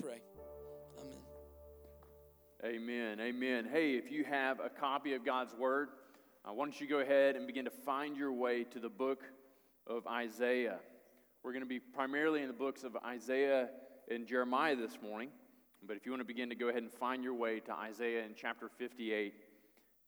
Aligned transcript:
pray. 0.00 0.20
Amen. 2.64 3.18
Amen. 3.18 3.20
Amen. 3.20 3.68
Hey, 3.70 3.92
if 3.92 4.10
you 4.10 4.24
have 4.24 4.60
a 4.60 4.68
copy 4.68 5.14
of 5.14 5.24
God's 5.24 5.54
Word, 5.54 5.88
uh, 6.44 6.52
why 6.52 6.64
don't 6.64 6.80
you 6.80 6.86
go 6.86 6.98
ahead 6.98 7.36
and 7.36 7.46
begin 7.46 7.64
to 7.64 7.70
find 7.70 8.16
your 8.16 8.32
way 8.32 8.64
to 8.64 8.78
the 8.78 8.88
book 8.88 9.22
of 9.86 10.06
Isaiah? 10.06 10.78
We're 11.42 11.52
going 11.52 11.62
to 11.62 11.68
be 11.68 11.78
primarily 11.78 12.42
in 12.42 12.48
the 12.48 12.54
books 12.54 12.84
of 12.84 12.96
Isaiah 13.04 13.68
and 14.10 14.26
Jeremiah 14.26 14.76
this 14.76 14.98
morning. 15.02 15.30
But 15.86 15.96
if 15.96 16.04
you 16.04 16.12
want 16.12 16.20
to 16.20 16.26
begin 16.26 16.48
to 16.48 16.54
go 16.54 16.68
ahead 16.68 16.82
and 16.82 16.92
find 16.92 17.22
your 17.22 17.34
way 17.34 17.60
to 17.60 17.72
Isaiah 17.72 18.24
in 18.24 18.32
chapter 18.36 18.68
58 18.68 19.34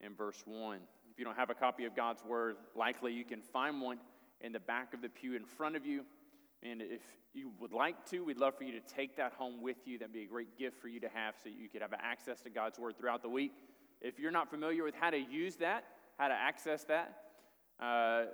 and 0.01 0.17
verse 0.17 0.43
1. 0.45 0.79
If 1.11 1.19
you 1.19 1.25
don't 1.25 1.37
have 1.37 1.51
a 1.51 1.55
copy 1.55 1.85
of 1.85 1.95
God's 1.95 2.25
Word, 2.25 2.57
likely 2.75 3.13
you 3.13 3.25
can 3.25 3.41
find 3.41 3.81
one 3.81 3.99
in 4.41 4.53
the 4.53 4.61
back 4.61 4.95
of 4.95 5.03
the 5.03 5.09
pew 5.09 5.35
in 5.35 5.45
front 5.45 5.77
of 5.77 5.87
you. 5.87 6.05
And 6.63 6.83
if 6.83 7.03
you 7.35 7.53
would 7.61 7.73
like 7.73 8.05
to, 8.11 8.25
we'd 8.25 8.39
love 8.39 8.57
for 8.57 8.65
you 8.65 8.73
to 8.73 8.95
take 8.95 9.17
that 9.17 9.33
home 9.35 9.63
with 9.63 9.77
you. 9.87 9.99
That'd 9.99 10.13
be 10.13 10.23
a 10.23 10.27
great 10.27 10.59
gift 10.59 10.81
for 10.81 10.89
you 10.89 10.99
to 11.01 11.09
have 11.09 11.35
so 11.43 11.49
you 11.49 11.69
could 11.69 11.83
have 11.83 11.93
access 11.95 12.41
to 12.43 12.51
God's 12.51 12.79
Word 12.79 12.99
throughout 12.99 13.23
the 13.23 13.29
week. 13.29 13.53
If 14.01 14.19
you're 14.19 14.33
not 14.33 14.51
familiar 14.51 14.85
with 14.85 14.95
how 14.95 15.11
to 15.11 15.19
use 15.19 15.57
that, 15.57 15.85
how 16.19 16.29
to 16.29 16.35
access 16.35 16.85
that, 16.85 17.23
uh, 17.81 18.25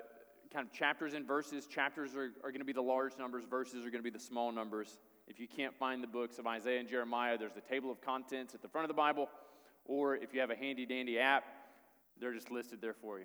kind 0.53 0.67
of 0.67 0.73
chapters 0.73 1.15
and 1.15 1.27
verses, 1.27 1.67
chapters 1.67 2.15
are, 2.15 2.31
are 2.43 2.51
going 2.51 2.61
to 2.61 2.65
be 2.65 2.73
the 2.73 2.81
large 2.81 3.19
numbers, 3.19 3.45
verses 3.45 3.85
are 3.85 3.91
going 3.91 4.03
to 4.03 4.11
be 4.11 4.11
the 4.11 4.19
small 4.19 4.53
numbers. 4.53 4.99
If 5.27 5.41
you 5.41 5.49
can't 5.49 5.75
find 5.75 6.03
the 6.03 6.07
books 6.07 6.39
of 6.39 6.47
Isaiah 6.47 6.81
and 6.81 6.89
Jeremiah, 6.89 7.37
there's 7.37 7.55
the 7.55 7.61
table 7.61 7.91
of 7.91 8.01
contents 8.01 8.55
at 8.55 8.63
the 8.63 8.69
front 8.69 8.85
of 8.85 8.89
the 8.89 8.95
Bible, 8.95 9.29
or 9.85 10.17
if 10.17 10.33
you 10.33 10.41
have 10.41 10.51
a 10.51 10.57
handy 10.57 10.87
dandy 10.87 11.19
app, 11.19 11.45
they're 12.21 12.33
just 12.33 12.51
listed 12.51 12.81
there 12.81 12.95
for 12.95 13.19
you. 13.19 13.25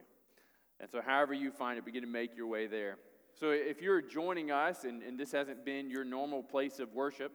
And 0.79 0.89
so, 0.89 1.01
however 1.05 1.33
you 1.33 1.51
find 1.51 1.77
it, 1.77 1.85
begin 1.85 2.01
to 2.01 2.07
make 2.07 2.35
your 2.35 2.47
way 2.47 2.67
there. 2.67 2.97
So, 3.39 3.51
if 3.51 3.81
you're 3.81 4.01
joining 4.01 4.51
us 4.51 4.83
and, 4.83 5.01
and 5.01 5.17
this 5.17 5.31
hasn't 5.31 5.63
been 5.63 5.89
your 5.89 6.03
normal 6.03 6.43
place 6.43 6.79
of 6.79 6.93
worship, 6.93 7.31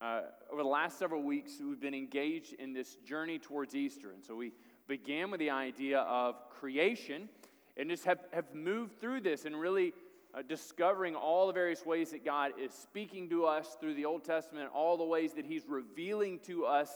uh, 0.00 0.22
over 0.52 0.64
the 0.64 0.68
last 0.68 0.98
several 0.98 1.22
weeks, 1.22 1.60
we've 1.64 1.80
been 1.80 1.94
engaged 1.94 2.54
in 2.54 2.72
this 2.72 2.96
journey 3.06 3.38
towards 3.38 3.72
Easter. 3.76 4.10
And 4.10 4.24
so, 4.24 4.34
we 4.34 4.50
began 4.88 5.30
with 5.30 5.38
the 5.38 5.50
idea 5.50 6.00
of 6.00 6.50
creation 6.50 7.28
and 7.76 7.88
just 7.88 8.04
have, 8.04 8.18
have 8.32 8.52
moved 8.52 8.98
through 9.00 9.20
this 9.20 9.44
and 9.44 9.54
really 9.54 9.92
uh, 10.36 10.42
discovering 10.42 11.14
all 11.14 11.46
the 11.46 11.52
various 11.52 11.86
ways 11.86 12.10
that 12.10 12.24
God 12.24 12.50
is 12.60 12.72
speaking 12.72 13.28
to 13.28 13.44
us 13.44 13.76
through 13.78 13.94
the 13.94 14.06
Old 14.06 14.24
Testament, 14.24 14.70
all 14.74 14.96
the 14.96 15.04
ways 15.04 15.34
that 15.34 15.46
He's 15.46 15.68
revealing 15.68 16.40
to 16.46 16.64
us 16.64 16.90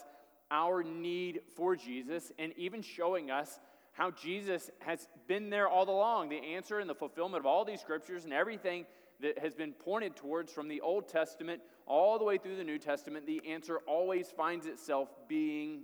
our 0.50 0.82
need 0.82 1.42
for 1.54 1.76
Jesus, 1.76 2.32
and 2.40 2.52
even 2.56 2.82
showing 2.82 3.30
us 3.30 3.60
how 3.98 4.12
Jesus 4.12 4.70
has 4.78 5.08
been 5.26 5.50
there 5.50 5.68
all 5.68 5.90
along 5.90 6.28
the 6.28 6.54
answer 6.54 6.78
and 6.78 6.88
the 6.88 6.94
fulfillment 6.94 7.40
of 7.40 7.46
all 7.46 7.64
these 7.64 7.80
scriptures 7.80 8.22
and 8.24 8.32
everything 8.32 8.86
that 9.20 9.36
has 9.40 9.54
been 9.54 9.72
pointed 9.72 10.14
towards 10.14 10.52
from 10.52 10.68
the 10.68 10.80
Old 10.80 11.08
Testament 11.08 11.60
all 11.84 12.16
the 12.16 12.24
way 12.24 12.38
through 12.38 12.56
the 12.56 12.64
New 12.64 12.78
Testament, 12.78 13.26
the 13.26 13.42
answer 13.44 13.80
always 13.88 14.28
finds 14.28 14.66
itself 14.66 15.08
being 15.26 15.82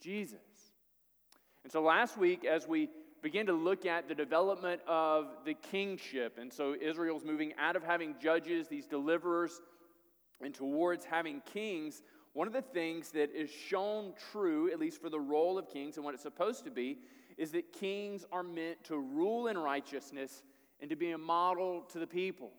Jesus. 0.00 0.38
And 1.64 1.72
so 1.72 1.82
last 1.82 2.16
week, 2.16 2.44
as 2.44 2.68
we 2.68 2.88
begin 3.20 3.46
to 3.46 3.52
look 3.52 3.84
at 3.84 4.06
the 4.06 4.14
development 4.14 4.80
of 4.86 5.26
the 5.44 5.54
kingship. 5.54 6.38
And 6.40 6.52
so 6.52 6.76
Israel's 6.80 7.24
moving 7.24 7.52
out 7.58 7.74
of 7.74 7.82
having 7.82 8.14
judges, 8.22 8.68
these 8.68 8.86
deliverers, 8.86 9.60
and 10.40 10.54
towards 10.54 11.04
having 11.04 11.42
kings. 11.52 12.02
One 12.34 12.46
of 12.46 12.52
the 12.52 12.62
things 12.62 13.10
that 13.12 13.34
is 13.34 13.50
shown 13.50 14.12
true, 14.30 14.70
at 14.70 14.78
least 14.78 15.00
for 15.00 15.10
the 15.10 15.18
role 15.18 15.58
of 15.58 15.68
kings 15.68 15.96
and 15.96 16.04
what 16.04 16.14
it's 16.14 16.22
supposed 16.22 16.64
to 16.66 16.70
be, 16.70 16.98
is 17.36 17.52
that 17.52 17.72
kings 17.72 18.24
are 18.32 18.42
meant 18.42 18.82
to 18.84 18.98
rule 18.98 19.48
in 19.48 19.58
righteousness 19.58 20.42
and 20.80 20.90
to 20.90 20.96
be 20.96 21.10
a 21.10 21.18
model 21.18 21.82
to 21.92 21.98
the 21.98 22.06
people. 22.06 22.50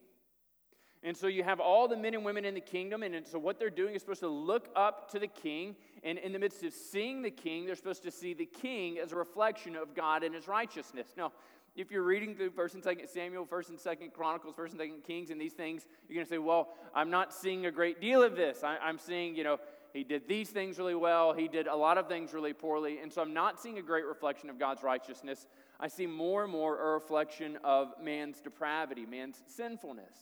And 1.04 1.16
so 1.16 1.28
you 1.28 1.44
have 1.44 1.60
all 1.60 1.88
the 1.88 1.96
men 1.96 2.16
and 2.16 2.26
women 2.26 2.44
in 2.44 2.56
the 2.56 2.62
kingdom, 2.62 3.04
and 3.04 3.26
so 3.26 3.38
what 3.38 3.60
they're 3.60 3.70
doing 3.70 3.94
is 3.94 4.02
supposed 4.02 4.22
to 4.22 4.28
look 4.28 4.70
up 4.76 5.12
to 5.12 5.20
the 5.20 5.28
king, 5.28 5.76
and 6.04 6.18
in 6.18 6.34
the 6.34 6.40
midst 6.40 6.64
of 6.64 6.74
seeing 6.74 7.22
the 7.22 7.30
king, 7.30 7.66
they're 7.66 7.76
supposed 7.76 8.04
to 8.04 8.12
see 8.12 8.34
the 8.34 8.46
king 8.46 8.98
as 8.98 9.12
a 9.12 9.16
reflection 9.16 9.76
of 9.76 9.94
God 9.94 10.24
and 10.24 10.34
his 10.34 10.48
righteousness. 10.48 11.14
Now, 11.16 11.32
if 11.76 11.92
you're 11.92 12.04
reading 12.04 12.36
through 12.36 12.50
1st 12.50 12.74
and 12.74 12.84
2nd 12.84 13.08
Samuel, 13.08 13.46
1st 13.46 13.70
and 13.70 13.78
2nd 13.78 14.12
Chronicles, 14.12 14.56
1st 14.56 14.72
and 14.72 14.80
2nd 14.80 15.04
Kings, 15.06 15.30
and 15.30 15.40
these 15.40 15.54
things, 15.54 15.86
you're 16.10 16.16
going 16.16 16.26
to 16.26 16.30
say, 16.30 16.40
well, 16.40 16.70
I'm 16.96 17.12
not 17.12 17.32
seeing 17.32 17.68
a 17.68 17.72
great 17.72 18.02
deal 18.02 18.24
of 18.24 18.36
this. 18.36 18.64
I, 18.64 18.78
I'm 18.78 18.98
seeing, 18.98 19.36
you 19.36 19.44
know, 19.44 19.60
he 19.98 20.04
did 20.04 20.28
these 20.28 20.50
things 20.50 20.78
really 20.78 20.96
well, 20.96 21.34
he 21.34 21.48
did 21.48 21.66
a 21.66 21.76
lot 21.76 21.98
of 21.98 22.08
things 22.08 22.32
really 22.32 22.54
poorly, 22.54 23.00
and 23.00 23.12
so 23.12 23.22
I'm 23.22 23.34
not 23.34 23.60
seeing 23.60 23.80
a 23.80 23.82
great 23.82 24.06
reflection 24.06 24.48
of 24.50 24.60
God's 24.60 24.84
righteousness. 24.84 25.48
I 25.80 25.88
see 25.88 26.06
more 26.06 26.44
and 26.44 26.52
more 26.52 26.80
a 26.80 26.94
reflection 26.94 27.58
of 27.64 27.94
man's 28.02 28.40
depravity, 28.40 29.08
man's 29.08 29.42
sinfulness. 29.48 30.16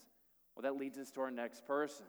Well, 0.56 0.64
that 0.64 0.80
leads 0.80 0.98
us 0.98 1.12
to 1.12 1.22
our 1.22 1.32
next 1.32 1.68
person. 1.68 2.06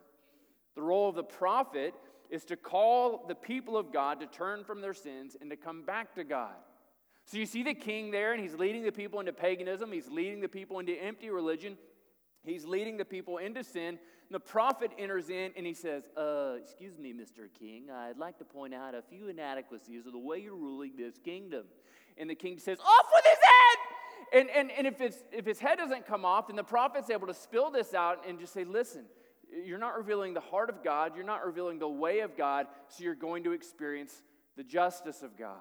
The 0.76 0.82
role 0.82 1.08
of 1.08 1.16
the 1.16 1.24
prophet 1.24 1.94
is 2.30 2.44
to 2.44 2.56
call 2.56 3.24
the 3.26 3.34
people 3.34 3.76
of 3.76 3.92
God 3.92 4.20
to 4.20 4.26
turn 4.26 4.62
from 4.62 4.80
their 4.80 4.94
sins 4.94 5.36
and 5.40 5.50
to 5.50 5.56
come 5.56 5.82
back 5.82 6.14
to 6.14 6.22
God. 6.22 6.54
So 7.24 7.36
you 7.36 7.46
see 7.46 7.64
the 7.64 7.74
king 7.74 8.12
there, 8.12 8.32
and 8.32 8.40
he's 8.40 8.54
leading 8.54 8.84
the 8.84 8.92
people 8.92 9.18
into 9.18 9.32
paganism, 9.32 9.90
he's 9.90 10.08
leading 10.08 10.40
the 10.40 10.48
people 10.48 10.78
into 10.78 10.92
empty 10.92 11.30
religion, 11.30 11.76
he's 12.46 12.64
leading 12.64 12.96
the 12.96 13.04
people 13.04 13.38
into 13.38 13.62
sin. 13.62 13.98
The 14.30 14.40
prophet 14.40 14.90
enters 14.98 15.28
in 15.30 15.52
and 15.56 15.66
he 15.66 15.74
says, 15.74 16.04
uh, 16.16 16.54
Excuse 16.60 16.98
me, 16.98 17.12
Mr. 17.12 17.48
King, 17.58 17.90
I'd 17.90 18.18
like 18.18 18.38
to 18.38 18.44
point 18.44 18.74
out 18.74 18.94
a 18.94 19.02
few 19.02 19.28
inadequacies 19.28 20.06
of 20.06 20.12
the 20.12 20.18
way 20.18 20.38
you're 20.38 20.56
ruling 20.56 20.92
this 20.96 21.18
kingdom. 21.18 21.64
And 22.16 22.28
the 22.28 22.34
king 22.34 22.58
says, 22.58 22.78
Off 22.80 23.06
with 23.14 23.24
his 23.24 23.38
head! 23.42 23.56
And, 24.32 24.50
and, 24.50 24.70
and 24.72 24.86
if, 24.86 25.00
it's, 25.00 25.18
if 25.32 25.46
his 25.46 25.60
head 25.60 25.78
doesn't 25.78 26.06
come 26.06 26.24
off, 26.24 26.48
then 26.48 26.56
the 26.56 26.64
prophet's 26.64 27.10
able 27.10 27.26
to 27.28 27.34
spill 27.34 27.70
this 27.70 27.94
out 27.94 28.26
and 28.28 28.38
just 28.38 28.52
say, 28.52 28.64
listen, 28.64 29.04
you're 29.64 29.78
not 29.78 29.96
revealing 29.96 30.34
the 30.34 30.40
heart 30.40 30.68
of 30.68 30.82
God, 30.82 31.12
you're 31.14 31.24
not 31.24 31.44
revealing 31.46 31.78
the 31.78 31.88
way 31.88 32.20
of 32.20 32.36
God, 32.36 32.66
so 32.88 33.04
you're 33.04 33.14
going 33.14 33.44
to 33.44 33.52
experience 33.52 34.22
the 34.56 34.64
justice 34.64 35.22
of 35.22 35.38
God. 35.38 35.56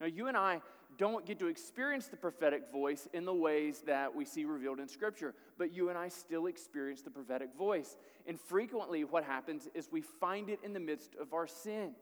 Now, 0.00 0.06
you 0.06 0.28
and 0.28 0.36
I 0.36 0.62
don't 0.96 1.26
get 1.26 1.38
to 1.40 1.46
experience 1.46 2.06
the 2.06 2.16
prophetic 2.16 2.72
voice 2.72 3.06
in 3.12 3.24
the 3.24 3.34
ways 3.34 3.82
that 3.86 4.14
we 4.14 4.24
see 4.24 4.44
revealed 4.44 4.80
in 4.80 4.88
Scripture, 4.88 5.34
but 5.58 5.72
you 5.72 5.90
and 5.90 5.98
I 5.98 6.08
still 6.08 6.46
experience 6.46 7.02
the 7.02 7.10
prophetic 7.10 7.50
voice. 7.56 7.96
And 8.26 8.40
frequently, 8.40 9.04
what 9.04 9.24
happens 9.24 9.68
is 9.74 9.88
we 9.92 10.00
find 10.00 10.48
it 10.48 10.60
in 10.64 10.72
the 10.72 10.80
midst 10.80 11.14
of 11.20 11.34
our 11.34 11.46
sin. 11.46 11.92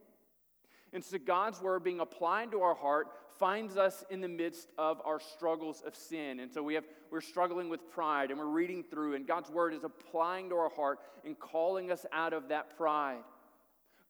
And 0.92 1.04
so 1.04 1.19
God's 1.19 1.60
word 1.60 1.82
being 1.84 2.00
applied 2.00 2.52
to 2.52 2.62
our 2.62 2.74
heart 2.74 3.08
finds 3.38 3.76
us 3.76 4.04
in 4.08 4.20
the 4.20 4.28
midst 4.28 4.70
of 4.78 5.00
our 5.04 5.20
struggles 5.20 5.82
of 5.86 5.94
sin. 5.94 6.41
And 6.41 6.50
so 6.50 6.62
we 6.62 6.74
have 6.74 6.84
we're 7.10 7.20
struggling 7.20 7.68
with 7.68 7.91
pride 7.91 8.30
and 8.30 8.38
we're 8.38 8.47
reading 8.47 8.82
through 8.82 9.14
and 9.14 9.26
God's 9.26 9.50
word 9.50 9.74
is 9.74 9.84
applying 9.84 10.48
to 10.50 10.56
our 10.56 10.70
heart 10.70 11.00
and 11.24 11.38
calling 11.38 11.91
us 11.91 12.06
out 12.12 12.32
of 12.32 12.48
that 12.48 12.76
pride. 12.76 13.22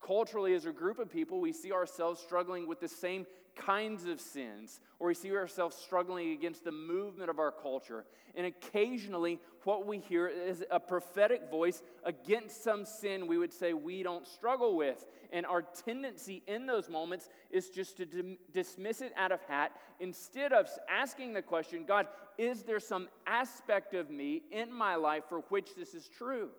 Culturally, 0.04 0.54
as 0.54 0.66
a 0.66 0.70
group 0.70 0.98
of 0.98 1.10
people, 1.10 1.40
we 1.40 1.52
see 1.52 1.72
ourselves 1.72 2.20
struggling 2.20 2.68
with 2.68 2.80
the 2.80 2.88
same 2.88 3.26
kinds 3.56 4.04
of 4.06 4.20
sins, 4.20 4.80
or 4.98 5.08
we 5.08 5.14
see 5.14 5.34
ourselves 5.34 5.76
struggling 5.76 6.32
against 6.32 6.64
the 6.64 6.72
movement 6.72 7.30
of 7.30 7.38
our 7.38 7.50
culture. 7.50 8.04
And 8.34 8.46
occasionally, 8.46 9.40
what 9.64 9.86
we 9.86 9.98
hear 9.98 10.28
is 10.28 10.62
a 10.70 10.78
prophetic 10.78 11.50
voice 11.50 11.82
against 12.04 12.62
some 12.62 12.84
sin 12.84 13.26
we 13.26 13.38
would 13.38 13.52
say 13.52 13.72
we 13.72 14.02
don't 14.02 14.26
struggle 14.26 14.76
with. 14.76 15.04
And 15.32 15.46
our 15.46 15.62
tendency 15.62 16.42
in 16.46 16.66
those 16.66 16.88
moments 16.88 17.28
is 17.50 17.70
just 17.70 17.96
to 17.96 18.06
dim- 18.06 18.38
dismiss 18.52 19.00
it 19.00 19.12
out 19.16 19.32
of 19.32 19.40
hat 19.48 19.72
instead 19.98 20.52
of 20.52 20.68
asking 20.88 21.32
the 21.32 21.42
question 21.42 21.84
God, 21.86 22.06
is 22.38 22.62
there 22.62 22.80
some 22.80 23.08
aspect 23.26 23.94
of 23.94 24.10
me 24.10 24.42
in 24.52 24.72
my 24.72 24.96
life 24.96 25.24
for 25.28 25.40
which 25.48 25.74
this 25.74 25.94
is 25.94 26.08
true? 26.08 26.50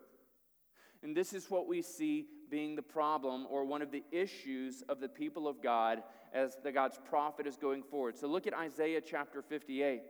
And 1.04 1.16
this 1.16 1.34
is 1.34 1.50
what 1.50 1.68
we 1.68 1.82
see 1.82 2.26
being 2.50 2.76
the 2.76 2.82
problem 2.82 3.46
or 3.50 3.66
one 3.66 3.82
of 3.82 3.92
the 3.92 4.04
issues 4.12 4.84
of 4.90 5.00
the 5.00 5.10
people 5.10 5.48
of 5.48 5.62
God 5.62 6.04
as 6.34 6.58
the 6.64 6.72
God's 6.72 7.00
prophet 7.10 7.48
is 7.48 7.58
going 7.58 7.84
forward. 7.84 8.18
So 8.18 8.28
look 8.28 8.48
at 8.48 8.54
Isaiah 8.54 9.02
chapter 9.02 9.42
58. 9.42 10.02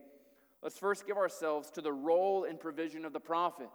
Let's 0.62 0.78
first 0.78 1.06
give 1.06 1.18
ourselves 1.18 1.70
to 1.72 1.82
the 1.82 1.94
role 1.94 2.46
and 2.46 2.60
provision 2.60 3.06
of 3.06 3.14
the 3.14 3.20
prophet. 3.20 3.70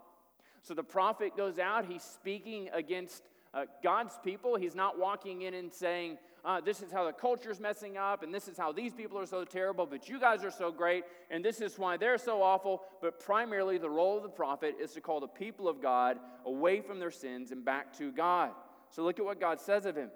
So 0.63 0.75
the 0.75 0.83
prophet 0.83 1.37
goes 1.37 1.59
out, 1.59 1.87
he's 1.87 2.03
speaking 2.03 2.69
against 2.73 3.23
uh, 3.55 3.65
God's 3.83 4.19
people. 4.25 4.57
He's 4.57 4.75
not 4.75 4.99
walking 4.99 5.43
in 5.43 5.55
and 5.55 5.73
saying, 5.73 6.19
uh, 6.45 6.61
This 6.61 6.83
is 6.83 6.91
how 6.91 7.05
the 7.05 7.13
culture's 7.13 7.61
messing 7.61 7.97
up, 7.97 8.23
and 8.23 8.35
this 8.35 8.49
is 8.49 8.59
how 8.59 8.73
these 8.73 8.93
people 8.93 9.19
are 9.19 9.27
so 9.27 9.45
terrible, 9.45 9.87
but 9.87 10.09
you 10.09 10.19
guys 10.19 10.45
are 10.45 10.51
so 10.51 10.73
great, 10.73 11.05
and 11.31 11.45
this 11.45 11.61
is 11.61 11.79
why 11.79 11.97
they're 11.97 12.19
so 12.19 12.43
awful. 12.43 12.83
But 13.01 13.21
primarily, 13.21 13.79
the 13.79 13.91
role 13.91 14.17
of 14.17 14.23
the 14.23 14.29
prophet 14.29 14.77
is 14.81 14.93
to 14.93 15.01
call 15.01 15.21
the 15.21 15.29
people 15.29 15.69
of 15.69 15.81
God 15.81 16.19
away 16.45 16.81
from 16.81 16.99
their 16.99 17.11
sins 17.11 17.53
and 17.53 17.65
back 17.65 17.97
to 17.99 18.11
God. 18.11 18.51
So 18.91 19.03
look 19.05 19.19
at 19.19 19.25
what 19.25 19.41
God 19.41 19.61
says 19.61 19.87
of 19.87 19.97
him. 19.97 20.11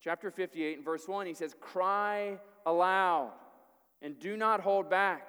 Chapter 0.00 0.30
58 0.30 0.76
and 0.76 0.84
verse 0.84 1.08
1, 1.08 1.26
he 1.26 1.34
says, 1.34 1.54
Cry 1.60 2.38
aloud 2.66 3.32
and 4.02 4.18
do 4.18 4.36
not 4.36 4.60
hold 4.60 4.88
back. 4.88 5.28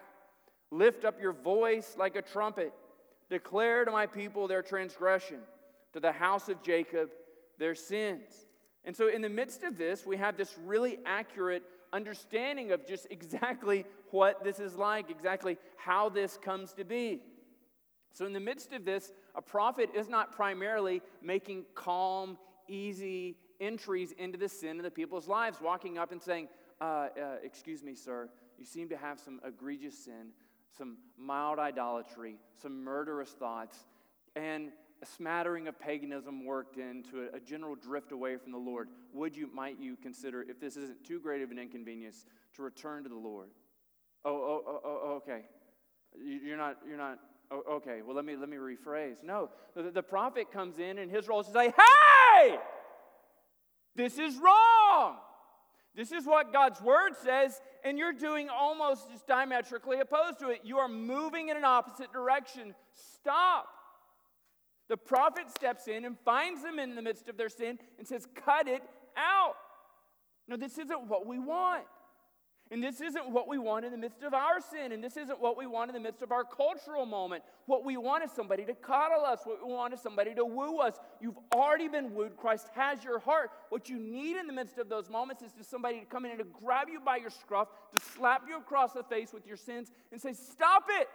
Lift 0.71 1.05
up 1.05 1.19
your 1.19 1.33
voice 1.33 1.95
like 1.97 2.15
a 2.15 2.21
trumpet. 2.21 2.73
Declare 3.29 3.85
to 3.85 3.91
my 3.91 4.05
people 4.05 4.47
their 4.47 4.61
transgression, 4.61 5.39
to 5.93 5.99
the 5.99 6.11
house 6.11 6.49
of 6.49 6.61
Jacob 6.61 7.09
their 7.57 7.75
sins. 7.75 8.47
And 8.85 8.95
so, 8.95 9.07
in 9.07 9.21
the 9.21 9.29
midst 9.29 9.63
of 9.63 9.77
this, 9.77 10.05
we 10.05 10.17
have 10.17 10.37
this 10.37 10.55
really 10.65 10.99
accurate 11.05 11.63
understanding 11.91 12.71
of 12.71 12.87
just 12.87 13.07
exactly 13.11 13.85
what 14.11 14.43
this 14.43 14.59
is 14.59 14.75
like, 14.75 15.09
exactly 15.09 15.57
how 15.77 16.09
this 16.09 16.37
comes 16.37 16.73
to 16.73 16.83
be. 16.83 17.21
So, 18.13 18.25
in 18.25 18.33
the 18.33 18.39
midst 18.39 18.73
of 18.73 18.85
this, 18.85 19.11
a 19.35 19.41
prophet 19.41 19.89
is 19.95 20.09
not 20.09 20.31
primarily 20.31 21.01
making 21.21 21.65
calm, 21.75 22.37
easy 22.67 23.37
entries 23.59 24.13
into 24.17 24.37
the 24.37 24.49
sin 24.49 24.77
of 24.77 24.83
the 24.83 24.91
people's 24.91 25.27
lives, 25.27 25.59
walking 25.61 25.97
up 25.97 26.11
and 26.11 26.21
saying, 26.21 26.47
uh, 26.81 26.83
uh, 26.83 27.09
Excuse 27.43 27.83
me, 27.83 27.95
sir, 27.95 28.29
you 28.57 28.65
seem 28.65 28.89
to 28.89 28.97
have 28.97 29.19
some 29.19 29.39
egregious 29.45 29.97
sin, 30.05 30.29
some 30.77 30.97
mild 31.17 31.59
idolatry, 31.59 32.35
some 32.61 32.83
murderous 32.83 33.31
thoughts, 33.31 33.77
and 34.35 34.71
a 35.01 35.05
smattering 35.05 35.67
of 35.67 35.79
paganism 35.79 36.45
worked 36.45 36.77
into 36.77 37.29
a, 37.33 37.37
a, 37.37 37.39
general 37.39 37.75
drift 37.75 38.11
away 38.11 38.37
from 38.37 38.51
the 38.51 38.57
Lord, 38.57 38.89
would 39.13 39.35
you, 39.35 39.49
might 39.53 39.79
you 39.79 39.95
consider, 39.95 40.41
if 40.41 40.59
this 40.59 40.75
isn't 40.75 41.03
too 41.05 41.19
great 41.19 41.41
of 41.41 41.51
an 41.51 41.59
inconvenience, 41.59 42.25
to 42.55 42.63
return 42.63 43.03
to 43.03 43.09
the 43.09 43.15
Lord? 43.15 43.49
Oh, 44.25 44.31
oh, 44.31 44.63
oh, 44.67 44.81
oh, 44.83 45.01
oh 45.03 45.11
okay. 45.17 45.45
You're 46.21 46.57
not, 46.57 46.77
you're 46.87 46.97
not, 46.97 47.19
oh, 47.51 47.63
okay, 47.75 48.01
well, 48.05 48.15
let 48.15 48.25
me, 48.25 48.35
let 48.35 48.49
me 48.49 48.57
rephrase. 48.57 49.23
No, 49.23 49.49
the, 49.75 49.91
the 49.91 50.03
prophet 50.03 50.51
comes 50.51 50.79
in 50.79 50.97
and 50.97 51.09
his 51.09 51.27
role 51.27 51.39
is 51.39 51.47
to 51.47 51.53
say, 51.53 51.73
hey, 51.75 52.57
this 53.95 54.17
is 54.17 54.37
wrong. 54.37 55.15
This 55.95 56.11
is 56.11 56.25
what 56.25 56.53
God's 56.53 56.81
word 56.81 57.13
says, 57.23 57.59
and 57.83 57.97
you're 57.97 58.13
doing 58.13 58.47
almost 58.49 59.09
just 59.11 59.27
diametrically 59.27 59.99
opposed 59.99 60.39
to 60.39 60.49
it. 60.49 60.61
You 60.63 60.77
are 60.77 60.87
moving 60.87 61.49
in 61.49 61.57
an 61.57 61.65
opposite 61.65 62.13
direction. 62.13 62.73
Stop. 63.15 63.67
The 64.89 64.97
prophet 64.97 65.49
steps 65.51 65.87
in 65.87 66.03
and 66.03 66.17
finds 66.25 66.63
them 66.63 66.79
in 66.79 66.95
the 66.95 67.01
midst 67.01 67.29
of 67.29 67.37
their 67.37 67.49
sin 67.49 67.79
and 67.97 68.07
says, 68.07 68.27
Cut 68.35 68.67
it 68.67 68.81
out. 69.15 69.55
No, 70.47 70.57
this 70.57 70.77
isn't 70.79 71.07
what 71.07 71.27
we 71.27 71.39
want. 71.39 71.85
And 72.71 72.83
this 72.83 73.01
isn't 73.01 73.31
what 73.31 73.47
we 73.47 73.57
want 73.57 73.85
in 73.85 73.91
the 73.91 73.97
midst 73.97 74.21
of 74.21 74.33
our 74.33 74.61
sin. 74.61 74.91
And 74.91 75.03
this 75.03 75.17
isn't 75.17 75.41
what 75.41 75.57
we 75.57 75.65
want 75.65 75.89
in 75.89 75.95
the 75.95 75.99
midst 75.99 76.21
of 76.21 76.31
our 76.31 76.43
cultural 76.43 77.05
moment. 77.07 77.43
What 77.65 77.83
we 77.83 77.97
want 77.97 78.23
is 78.23 78.31
somebody 78.31 78.63
to 78.65 78.75
coddle 78.75 79.25
us. 79.25 79.39
What 79.43 79.65
we 79.65 79.73
want 79.73 79.93
is 79.93 80.01
somebody 80.01 80.35
to 80.35 80.45
woo 80.45 80.77
us. 80.77 80.93
You've 81.19 81.37
already 81.53 81.87
been 81.87 82.13
wooed. 82.13 82.37
Christ 82.37 82.67
has 82.75 83.03
your 83.03 83.17
heart. 83.17 83.49
What 83.69 83.89
you 83.89 83.97
need 83.97 84.37
in 84.37 84.45
the 84.45 84.53
midst 84.53 84.77
of 84.77 84.87
those 84.87 85.09
moments 85.09 85.41
is 85.41 85.51
just 85.53 85.71
somebody 85.71 85.99
to 85.99 86.05
come 86.05 86.25
in 86.25 86.31
and 86.31 86.39
to 86.39 86.45
grab 86.63 86.89
you 86.91 86.99
by 86.99 87.17
your 87.17 87.31
scruff, 87.31 87.69
to 87.95 88.01
slap 88.15 88.43
you 88.47 88.57
across 88.57 88.93
the 88.93 89.03
face 89.03 89.33
with 89.33 89.47
your 89.47 89.57
sins 89.57 89.91
and 90.11 90.21
say, 90.21 90.33
Stop 90.33 90.85
it 90.89 91.07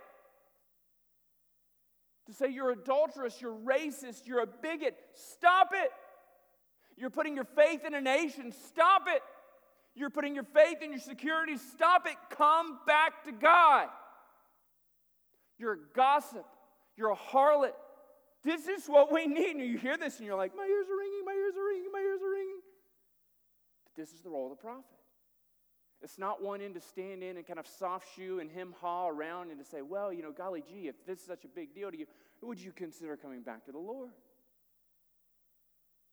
to 2.27 2.33
say 2.33 2.49
you're 2.49 2.71
adulterous, 2.71 3.41
you're 3.41 3.57
racist, 3.57 4.27
you're 4.27 4.41
a 4.41 4.47
bigot. 4.47 4.97
Stop 5.13 5.71
it. 5.73 5.91
You're 6.97 7.11
putting 7.11 7.35
your 7.35 7.45
faith 7.45 7.85
in 7.85 7.95
a 7.95 8.01
nation. 8.01 8.53
Stop 8.69 9.03
it. 9.09 9.23
You're 9.95 10.11
putting 10.11 10.35
your 10.35 10.45
faith 10.45 10.83
in 10.83 10.91
your 10.91 11.01
security. 11.01 11.57
Stop 11.57 12.07
it. 12.07 12.17
Come 12.31 12.79
back 12.87 13.25
to 13.25 13.33
God. 13.33 13.89
You're 15.59 15.75
a 15.75 15.79
gossip. 15.95 16.47
You're 16.97 17.13
a 17.13 17.17
harlot. 17.17 17.73
This 18.43 18.69
is 18.69 18.87
what 18.87 19.13
we 19.13 19.27
need. 19.27 19.57
And 19.57 19.67
you 19.67 19.79
hear 19.79 19.97
this 19.97 20.19
and 20.19 20.27
you're 20.27 20.37
like, 20.37 20.57
my 20.57 20.65
ears 20.65 20.87
are 20.91 20.99
ringing, 20.99 21.25
my 21.25 21.33
ears 21.33 21.55
are 21.57 21.67
ringing, 21.67 21.91
my 21.93 22.01
ears 22.01 22.21
are 22.23 22.31
ringing. 22.31 22.61
But 23.85 24.01
this 24.01 24.13
is 24.13 24.21
the 24.21 24.31
role 24.31 24.51
of 24.51 24.59
the 24.59 24.63
prophet. 24.63 24.85
It's 26.05 26.19
not 26.19 26.43
one 26.43 26.61
in 26.61 26.75
to 26.75 26.81
stand 26.81 27.23
in 27.23 27.39
and 27.39 27.47
kind 27.47 27.59
of 27.59 27.67
soft 27.67 28.07
shoe 28.15 28.39
and 28.39 28.51
him 28.51 28.75
haw 28.79 29.09
around 29.09 29.51
and 29.51 29.59
to 29.59 29.65
say, 29.65 29.81
well, 29.81 30.13
you 30.13 30.23
know, 30.23 30.33
golly 30.33 30.63
gee, 30.63 30.87
if 30.87 30.95
this 31.07 31.21
is 31.21 31.25
such 31.25 31.47
a 31.47 31.49
big 31.49 31.75
deal 31.75 31.91
to 31.91 31.99
you, 31.99 32.05
would 32.43 32.61
you 32.61 32.73
consider 32.73 33.17
coming 33.17 33.41
back 33.41 33.65
to 33.65 33.73
the 33.73 33.79
Lord? 33.79 34.11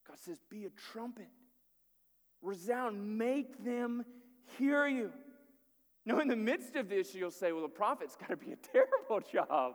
God 0.07 0.17
says, 0.17 0.39
be 0.49 0.65
a 0.65 0.69
trumpet. 0.69 1.27
Resound, 2.41 3.17
make 3.17 3.65
them 3.65 4.05
hear 4.57 4.87
you. 4.87 5.11
Now, 6.05 6.19
in 6.19 6.29
the 6.29 6.37
midst 6.37 6.77
of 6.77 6.87
this, 6.87 7.13
you'll 7.13 7.29
say, 7.29 7.51
well, 7.51 7.61
the 7.61 7.67
prophet's 7.67 8.15
got 8.15 8.29
to 8.29 8.37
be 8.37 8.53
a 8.53 8.55
terrible 8.71 9.19
job. 9.19 9.73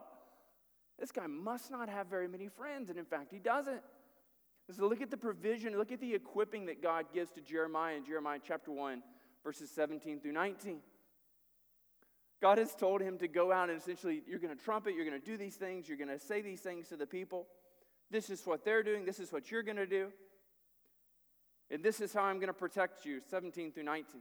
This 0.98 1.12
guy 1.12 1.26
must 1.26 1.70
not 1.70 1.90
have 1.90 2.06
very 2.06 2.26
many 2.26 2.48
friends, 2.48 2.88
and 2.88 2.98
in 2.98 3.04
fact, 3.04 3.30
he 3.30 3.38
doesn't. 3.38 3.82
So 4.74 4.88
look 4.88 5.02
at 5.02 5.10
the 5.10 5.16
provision, 5.16 5.76
look 5.76 5.92
at 5.92 6.00
the 6.00 6.14
equipping 6.14 6.66
that 6.66 6.82
God 6.82 7.04
gives 7.12 7.30
to 7.32 7.42
Jeremiah 7.42 7.96
in 7.96 8.04
Jeremiah 8.04 8.40
chapter 8.42 8.72
1 8.72 9.02
verses 9.46 9.70
17 9.70 10.18
through 10.18 10.32
19. 10.32 10.80
God 12.42 12.58
has 12.58 12.74
told 12.74 13.00
him 13.00 13.16
to 13.18 13.28
go 13.28 13.52
out 13.52 13.70
and 13.70 13.80
essentially, 13.80 14.22
you're 14.26 14.40
going 14.40 14.54
to 14.54 14.60
trumpet, 14.62 14.94
you're 14.96 15.08
going 15.08 15.18
to 15.18 15.24
do 15.24 15.36
these 15.36 15.54
things, 15.54 15.88
you're 15.88 15.96
going 15.96 16.10
to 16.10 16.18
say 16.18 16.42
these 16.42 16.60
things 16.60 16.88
to 16.88 16.96
the 16.96 17.06
people. 17.06 17.46
This 18.10 18.28
is 18.28 18.44
what 18.44 18.64
they're 18.64 18.82
doing, 18.82 19.04
this 19.04 19.20
is 19.20 19.32
what 19.32 19.48
you're 19.52 19.62
going 19.62 19.76
to 19.76 19.86
do. 19.86 20.08
And 21.70 21.80
this 21.80 22.00
is 22.00 22.12
how 22.12 22.22
I'm 22.22 22.36
going 22.36 22.48
to 22.48 22.52
protect 22.52 23.06
you, 23.06 23.20
17 23.30 23.70
through 23.70 23.84
19. 23.84 24.20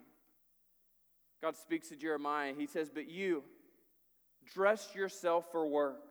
God 1.41 1.55
speaks 1.55 1.89
to 1.89 1.95
Jeremiah. 1.95 2.53
He 2.55 2.67
says, 2.67 2.91
But 2.93 3.09
you, 3.09 3.43
dress 4.53 4.93
yourself 4.95 5.51
for 5.51 5.65
work. 5.65 6.01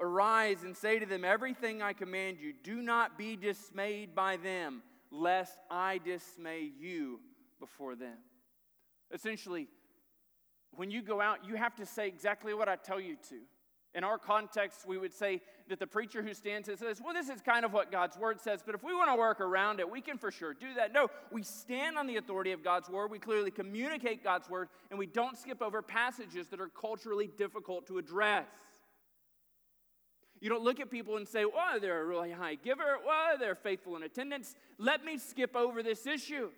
Arise 0.00 0.62
and 0.62 0.76
say 0.76 1.00
to 1.00 1.06
them 1.06 1.24
everything 1.24 1.82
I 1.82 1.92
command 1.92 2.38
you. 2.40 2.52
Do 2.62 2.82
not 2.82 3.18
be 3.18 3.34
dismayed 3.34 4.14
by 4.14 4.36
them, 4.36 4.82
lest 5.10 5.58
I 5.68 5.98
dismay 5.98 6.70
you 6.78 7.18
before 7.58 7.96
them. 7.96 8.16
Essentially, 9.12 9.68
when 10.72 10.90
you 10.90 11.02
go 11.02 11.20
out, 11.20 11.44
you 11.46 11.54
have 11.54 11.74
to 11.76 11.86
say 11.86 12.08
exactly 12.08 12.54
what 12.54 12.68
I 12.68 12.76
tell 12.76 13.00
you 13.00 13.16
to. 13.30 13.36
In 13.94 14.04
our 14.04 14.18
context, 14.18 14.86
we 14.86 14.98
would 14.98 15.14
say 15.14 15.40
that 15.68 15.78
the 15.78 15.86
preacher 15.86 16.22
who 16.22 16.34
stands 16.34 16.68
and 16.68 16.78
says, 16.78 17.00
Well, 17.02 17.14
this 17.14 17.28
is 17.28 17.40
kind 17.40 17.64
of 17.64 17.72
what 17.72 17.90
God's 17.90 18.18
word 18.18 18.40
says, 18.40 18.62
but 18.64 18.74
if 18.74 18.84
we 18.84 18.94
want 18.94 19.10
to 19.10 19.16
work 19.16 19.40
around 19.40 19.80
it, 19.80 19.90
we 19.90 20.00
can 20.00 20.18
for 20.18 20.30
sure 20.30 20.52
do 20.52 20.74
that. 20.74 20.92
No, 20.92 21.08
we 21.32 21.42
stand 21.42 21.96
on 21.96 22.06
the 22.06 22.16
authority 22.16 22.52
of 22.52 22.62
God's 22.62 22.90
word. 22.90 23.10
We 23.10 23.18
clearly 23.18 23.50
communicate 23.50 24.22
God's 24.22 24.48
word, 24.48 24.68
and 24.90 24.98
we 24.98 25.06
don't 25.06 25.38
skip 25.38 25.62
over 25.62 25.80
passages 25.80 26.48
that 26.48 26.60
are 26.60 26.68
culturally 26.68 27.30
difficult 27.38 27.86
to 27.86 27.96
address. 27.96 28.46
You 30.40 30.50
don't 30.50 30.62
look 30.62 30.80
at 30.80 30.90
people 30.90 31.16
and 31.16 31.26
say, 31.26 31.44
Well, 31.46 31.80
they're 31.80 32.02
a 32.02 32.04
really 32.04 32.30
high 32.30 32.56
giver. 32.56 32.98
Well, 33.04 33.38
they're 33.38 33.54
faithful 33.54 33.96
in 33.96 34.02
attendance. 34.02 34.54
Let 34.76 35.02
me 35.02 35.16
skip 35.16 35.56
over 35.56 35.82
this 35.82 36.06
issue. 36.06 36.50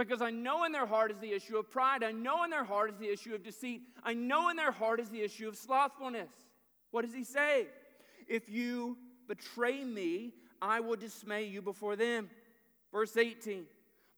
Because 0.00 0.22
I 0.22 0.30
know 0.30 0.64
in 0.64 0.72
their 0.72 0.86
heart 0.86 1.10
is 1.10 1.18
the 1.18 1.30
issue 1.30 1.58
of 1.58 1.70
pride. 1.70 2.02
I 2.02 2.10
know 2.10 2.42
in 2.44 2.48
their 2.48 2.64
heart 2.64 2.88
is 2.88 2.96
the 2.96 3.12
issue 3.12 3.34
of 3.34 3.42
deceit. 3.42 3.82
I 4.02 4.14
know 4.14 4.48
in 4.48 4.56
their 4.56 4.72
heart 4.72 4.98
is 4.98 5.10
the 5.10 5.20
issue 5.20 5.46
of 5.46 5.56
slothfulness. 5.56 6.30
What 6.90 7.04
does 7.04 7.12
he 7.12 7.22
say? 7.22 7.66
If 8.26 8.48
you 8.48 8.96
betray 9.28 9.84
me, 9.84 10.32
I 10.62 10.80
will 10.80 10.96
dismay 10.96 11.44
you 11.44 11.60
before 11.60 11.96
them. 11.96 12.30
Verse 12.90 13.14
18 13.14 13.66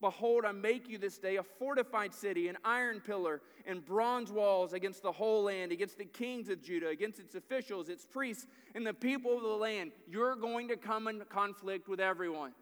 Behold, 0.00 0.44
I 0.44 0.52
make 0.52 0.88
you 0.88 0.98
this 0.98 1.18
day 1.18 1.34
a 1.36 1.42
fortified 1.42 2.14
city, 2.14 2.46
an 2.46 2.58
iron 2.64 3.00
pillar, 3.00 3.40
and 3.66 3.84
bronze 3.84 4.30
walls 4.30 4.74
against 4.74 5.02
the 5.02 5.10
whole 5.10 5.42
land, 5.42 5.72
against 5.72 5.98
the 5.98 6.04
kings 6.04 6.48
of 6.48 6.62
Judah, 6.62 6.90
against 6.90 7.18
its 7.18 7.34
officials, 7.34 7.88
its 7.88 8.06
priests, 8.06 8.46
and 8.76 8.86
the 8.86 8.94
people 8.94 9.36
of 9.36 9.42
the 9.42 9.48
land. 9.48 9.90
You're 10.08 10.36
going 10.36 10.68
to 10.68 10.76
come 10.76 11.08
in 11.08 11.20
conflict 11.28 11.88
with 11.88 11.98
everyone. 11.98 12.52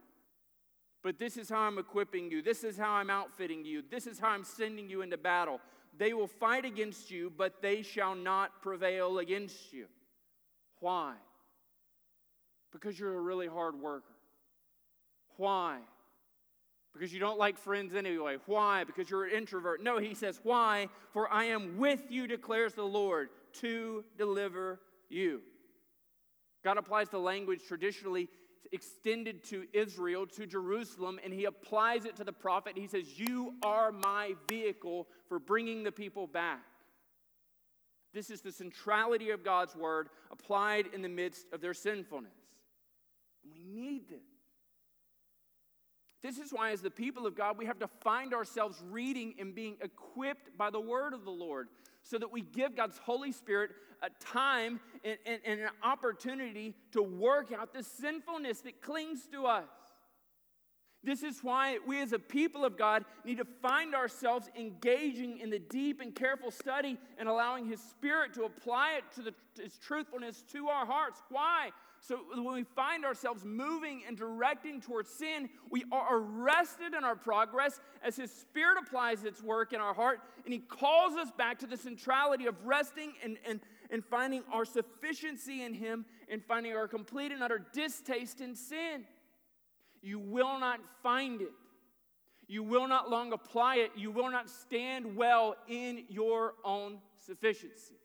But 1.03 1.19
this 1.19 1.37
is 1.37 1.49
how 1.49 1.61
I'm 1.61 1.79
equipping 1.79 2.31
you. 2.31 2.43
This 2.43 2.63
is 2.63 2.77
how 2.77 2.93
I'm 2.93 3.11
outfitting 3.11 3.65
you. 3.65 3.83
This 3.91 4.07
is 4.07 4.19
how 4.19 4.29
I'm 4.29 4.45
sending 4.45 4.91
you 4.91 5.03
into 5.03 5.17
battle. 5.17 5.61
They 5.97 6.13
will 6.13 6.27
fight 6.27 6.65
against 6.65 7.11
you, 7.11 7.33
but 7.37 7.63
they 7.63 7.83
shall 7.83 8.15
not 8.15 8.63
prevail 8.63 9.19
against 9.19 9.73
you. 9.73 9.87
Why? 10.81 11.15
Because 12.73 12.99
you're 12.99 13.17
a 13.17 13.21
really 13.21 13.47
hard 13.47 13.75
worker. 13.77 14.15
Why? 15.37 15.79
Because 16.93 17.13
you 17.13 17.21
don't 17.21 17.39
like 17.39 17.57
friends 17.57 17.95
anyway. 17.95 18.37
Why? 18.47 18.85
Because 18.85 19.09
you're 19.09 19.25
an 19.25 19.35
introvert. 19.35 19.83
No, 19.83 19.99
he 19.99 20.15
says, 20.15 20.41
Why? 20.43 20.89
For 21.13 21.33
I 21.33 21.45
am 21.45 21.79
with 21.79 22.11
you, 22.11 22.27
declares 22.27 22.75
the 22.75 22.85
Lord, 22.85 23.31
to 23.61 24.05
deliver 24.19 24.81
you. 25.09 25.41
God 26.65 26.77
applies 26.77 27.09
the 27.09 27.19
language 27.19 27.61
traditionally 27.67 28.29
extended 28.73 29.43
to 29.45 29.67
Israel, 29.73 30.27
to 30.27 30.47
Jerusalem, 30.47 31.19
and 31.25 31.33
he 31.33 31.45
applies 31.45 32.05
it 32.05 32.17
to 32.17 32.25
the 32.25 32.33
prophet. 32.33 32.75
He 32.77 32.87
says, 32.87 33.19
You 33.19 33.55
are 33.65 33.93
my 33.93 34.35
vehicle 34.49 35.09
for 35.29 35.39
bringing 35.39 35.83
the 35.83 35.93
people 35.93 36.27
back. 36.27 36.65
This 38.13 38.31
is 38.31 38.41
the 38.41 38.53
centrality 38.53 39.31
of 39.31 39.45
God's 39.45 39.77
word 39.77 40.09
applied 40.31 40.87
in 40.93 41.03
the 41.03 41.09
midst 41.09 41.47
of 41.53 41.61
their 41.61 41.75
sinfulness. 41.75 42.33
We 43.45 43.65
need 43.65 44.09
this. 44.09 44.30
This 46.23 46.39
is 46.39 46.53
why, 46.53 46.71
as 46.73 46.83
the 46.83 46.91
people 46.91 47.27
of 47.27 47.35
God, 47.35 47.57
we 47.57 47.65
have 47.65 47.79
to 47.79 47.89
find 48.03 48.35
ourselves 48.35 48.83
reading 48.91 49.35
and 49.39 49.55
being 49.55 49.77
equipped 49.81 50.57
by 50.59 50.71
the 50.71 50.81
word 50.81 51.15
of 51.15 51.25
the 51.25 51.31
Lord 51.31 51.69
so 52.03 52.19
that 52.19 52.31
we 52.31 52.43
give 52.43 52.77
God's 52.77 52.99
Holy 52.99 53.33
Spirit 53.33 53.71
a 54.03 54.11
time 54.23 54.81
and, 55.05 55.19
and, 55.27 55.41
and, 55.45 55.61
an 55.61 55.69
opportunity 55.83 56.75
to 56.93 57.03
work 57.03 57.53
out 57.53 57.73
the 57.75 57.83
sinfulness 57.83 58.61
that 58.63 58.81
clings 58.81 59.29
to 59.33 59.47
us. 59.47 59.69
This 61.03 61.23
is 61.23 61.43
why 61.43 61.79
we, 61.87 62.01
as 62.03 62.13
a 62.13 62.19
people 62.19 62.65
of 62.65 62.77
God, 62.77 63.05
need 63.25 63.39
to 63.39 63.47
find 63.63 63.95
ourselves 63.95 64.51
engaging 64.59 65.39
in 65.39 65.49
the 65.49 65.59
deep 65.59 66.01
and 66.03 66.15
careful 66.15 66.51
study 66.51 66.99
and 67.19 67.29
allowing 67.29 67.67
His 67.67 67.81
Spirit 67.81 68.35
to 68.35 68.45
apply 68.45 68.99
it 68.99 69.05
to 69.15 69.23
the, 69.23 69.35
His 69.63 69.79
truthfulness 69.79 70.45
to 70.53 70.69
our 70.69 70.85
hearts. 70.85 71.23
Why? 71.31 71.71
So 72.01 72.19
when 72.35 72.55
we 72.55 72.65
find 72.65 73.05
ourselves 73.05 73.45
moving 73.45 74.03
and 74.09 74.17
directing 74.17 74.81
towards 74.81 75.11
sin, 75.11 75.51
we 75.71 75.85
are 75.93 76.17
arrested 76.17 76.95
in 76.97 77.05
our 77.05 77.15
progress 77.15 77.79
as 78.03 78.17
His 78.17 78.33
Spirit 78.33 78.79
applies 78.83 79.25
its 79.25 79.43
work 79.43 79.75
in 79.75 79.81
our 79.81 79.93
heart, 79.93 80.21
and 80.45 80.53
He 80.53 80.61
calls 80.61 81.17
us 81.17 81.31
back 81.37 81.59
to 81.59 81.67
the 81.67 81.77
centrality 81.77 82.47
of 82.47 82.55
resting 82.65 83.13
and, 83.23 83.37
and, 83.47 83.61
and 83.91 84.03
finding 84.03 84.43
our 84.51 84.65
sufficiency 84.65 85.63
in 85.63 85.75
Him 85.75 86.07
and 86.31 86.43
finding 86.43 86.73
our 86.73 86.89
complete 86.89 87.33
and 87.33 87.43
utter 87.43 87.67
distaste 87.75 88.41
in 88.41 88.57
sin. 88.57 89.05
You 90.01 90.19
will 90.19 90.59
not 90.59 90.81
find 91.03 91.43
it. 91.43 91.53
You 92.49 92.63
will 92.63 92.89
not 92.89 93.11
long 93.11 93.33
apply 93.35 93.77
it. 93.77 93.93
You 93.95 94.11
will 94.11 94.31
not 94.31 94.49
stand 94.49 95.15
well 95.15 95.55
in 95.69 96.05
your 96.09 96.55
own 96.65 96.99
sufficiency. 97.27 98.00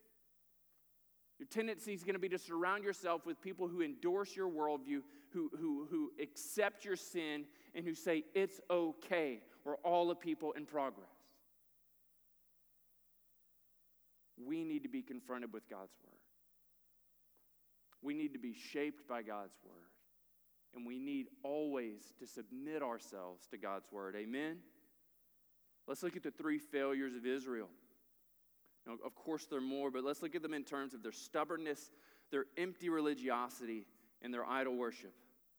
Your 1.39 1.47
tendency 1.47 1.93
is 1.93 2.03
going 2.03 2.13
to 2.15 2.19
be 2.19 2.29
to 2.29 2.37
surround 2.37 2.83
yourself 2.83 3.25
with 3.25 3.41
people 3.41 3.67
who 3.67 3.81
endorse 3.81 4.35
your 4.35 4.49
worldview, 4.49 5.01
who, 5.31 5.51
who, 5.59 5.85
who 5.89 6.11
accept 6.21 6.85
your 6.85 6.95
sin, 6.95 7.45
and 7.73 7.83
who 7.85 7.93
say, 7.93 8.23
it's 8.33 8.61
okay. 8.69 9.41
We're 9.65 9.75
all 9.77 10.11
a 10.11 10.15
people 10.15 10.53
in 10.53 10.65
progress. 10.65 11.07
We 14.43 14.63
need 14.63 14.83
to 14.83 14.89
be 14.89 15.01
confronted 15.01 15.51
with 15.51 15.69
God's 15.69 15.95
word. 16.03 16.13
We 18.01 18.13
need 18.13 18.33
to 18.33 18.39
be 18.39 18.53
shaped 18.53 19.07
by 19.07 19.21
God's 19.21 19.57
word. 19.63 19.73
And 20.75 20.85
we 20.85 20.99
need 20.99 21.27
always 21.43 22.13
to 22.19 22.27
submit 22.27 22.83
ourselves 22.83 23.47
to 23.51 23.57
God's 23.57 23.91
word. 23.91 24.15
Amen? 24.17 24.57
Let's 25.87 26.03
look 26.03 26.15
at 26.15 26.23
the 26.23 26.31
three 26.31 26.59
failures 26.59 27.15
of 27.15 27.25
Israel. 27.25 27.69
Now, 28.85 28.93
of 29.03 29.15
course, 29.15 29.45
there 29.45 29.59
are 29.59 29.61
more, 29.61 29.89
but 29.89 30.03
let's 30.03 30.21
look 30.21 30.35
at 30.35 30.41
them 30.41 30.53
in 30.53 30.63
terms 30.63 30.93
of 30.93 31.01
their 31.01 31.11
stubbornness, 31.11 31.91
their 32.31 32.45
empty 32.57 32.89
religiosity, 32.89 33.85
and 34.21 34.33
their 34.33 34.45
idol 34.45 34.75
worship. 34.75 35.13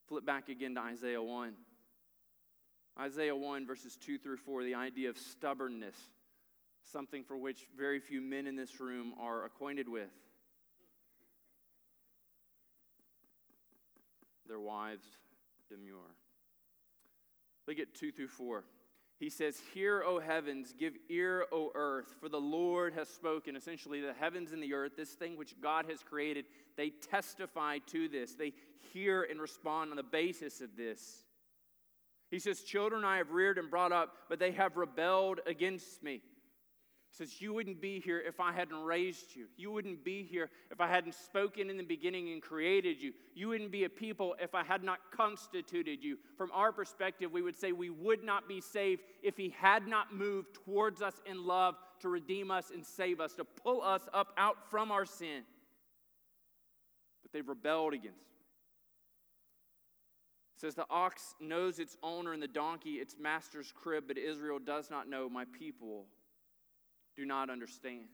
Flip 0.09 0.25
back 0.25 0.49
again 0.49 0.75
to 0.77 0.81
Isaiah 0.81 1.23
1. 1.23 1.55
Isaiah 2.99 3.37
1, 3.37 3.67
verses 3.67 3.97
2 3.97 4.19
through 4.19 4.39
4, 4.39 4.65
the 4.65 4.75
idea 4.75 5.11
of 5.11 5.19
stubbornness, 5.19 5.97
something 6.93 7.25
for 7.25 7.37
which 7.37 7.67
very 7.77 8.01
few 8.01 8.21
men 8.21 8.47
in 8.47 8.57
this 8.57 8.81
room 8.81 9.13
are 9.21 9.45
acquainted 9.45 9.89
with. 9.89 10.09
Their 14.49 14.61
wives 14.61 15.05
demur. 15.69 15.97
Look 17.67 17.81
at 17.81 17.95
2 17.95 18.13
through 18.13 18.29
4. 18.29 18.65
He 19.19 19.31
says, 19.31 19.59
Hear, 19.73 20.03
O 20.03 20.21
heavens, 20.21 20.75
give 20.79 20.95
ear, 21.09 21.47
O 21.51 21.71
earth, 21.75 22.15
for 22.21 22.29
the 22.29 22.41
Lord 22.41 22.93
has 22.95 23.09
spoken. 23.09 23.57
Essentially, 23.57 24.01
the 24.01 24.13
heavens 24.13 24.53
and 24.53 24.63
the 24.63 24.75
earth, 24.75 24.93
this 24.97 25.11
thing 25.11 25.37
which 25.37 25.55
God 25.61 25.87
has 25.89 26.03
created, 26.03 26.45
they 26.77 26.91
testify 26.91 27.79
to 27.93 28.09
this. 28.09 28.35
They 28.35 28.53
hear 28.93 29.23
and 29.23 29.41
respond 29.41 29.91
on 29.91 29.97
the 29.97 30.03
basis 30.03 30.61
of 30.61 30.77
this. 30.77 31.25
He 32.31 32.39
says, 32.39 32.63
Children 32.63 33.05
I 33.05 33.17
have 33.17 33.31
reared 33.31 33.57
and 33.57 33.71
brought 33.71 33.93
up, 33.93 34.13
but 34.29 34.39
they 34.39 34.53
have 34.53 34.77
rebelled 34.77 35.41
against 35.47 36.03
me 36.03 36.21
says, 37.17 37.41
You 37.41 37.55
wouldn't 37.55 37.81
be 37.81 38.01
here 38.01 38.21
if 38.21 38.41
I 38.41 38.53
hadn't 38.53 38.83
raised 38.83 39.35
you. 39.35 39.47
You 39.57 39.71
wouldn't 39.71 40.05
be 40.05 40.23
here 40.23 40.51
if 40.71 40.81
I 40.81 40.89
hadn't 40.89 41.15
spoken 41.15 41.71
in 41.71 41.77
the 41.77 41.83
beginning 41.83 42.33
and 42.33 42.43
created 42.43 43.01
you. 43.01 43.13
You 43.35 43.49
wouldn't 43.49 43.73
be 43.73 43.85
a 43.85 43.89
people 43.89 44.37
if 44.41 44.55
I 44.55 44.63
had 44.63 44.83
not 44.83 44.99
constituted 45.11 46.03
you. 46.03 46.19
From 46.37 46.51
our 46.53 46.73
perspective, 46.73 47.33
we 47.33 47.43
would 47.43 47.57
say 47.57 47.73
we 47.73 47.91
would 47.91 48.23
not 48.23 48.49
be 48.49 48.61
saved 48.61 49.03
if 49.23 49.37
He 49.37 49.55
had 49.59 49.87
not 49.87 50.15
moved 50.15 50.55
towards 50.65 51.03
us 51.03 51.15
in 51.25 51.47
love 51.47 51.77
to 52.01 52.09
redeem 52.09 52.51
us 52.51 52.71
and 52.73 52.85
save 52.85 53.21
us, 53.21 53.35
to 53.35 53.45
pull 53.45 53.83
us 53.83 54.03
up 54.13 54.33
out 54.37 54.71
from 54.71 54.93
our 54.93 55.07
sin. 55.07 55.43
But 57.23 57.33
they've 57.33 57.49
rebelled 57.49 57.95
against 57.95 58.19
me. 58.19 58.23
It 60.57 60.61
says 60.61 60.75
the 60.75 60.87
ox 60.89 61.35
knows 61.41 61.79
its 61.79 61.97
owner 62.03 62.33
and 62.33 62.43
the 62.43 62.49
donkey 62.49 62.95
its 62.95 63.17
master's 63.21 63.73
crib, 63.73 64.05
but 64.09 64.17
Israel 64.17 64.59
does 64.59 64.91
not 64.91 65.09
know 65.09 65.29
my 65.29 65.45
people 65.59 66.07
do 67.17 67.25
not 67.25 67.51
understand. 67.51 68.07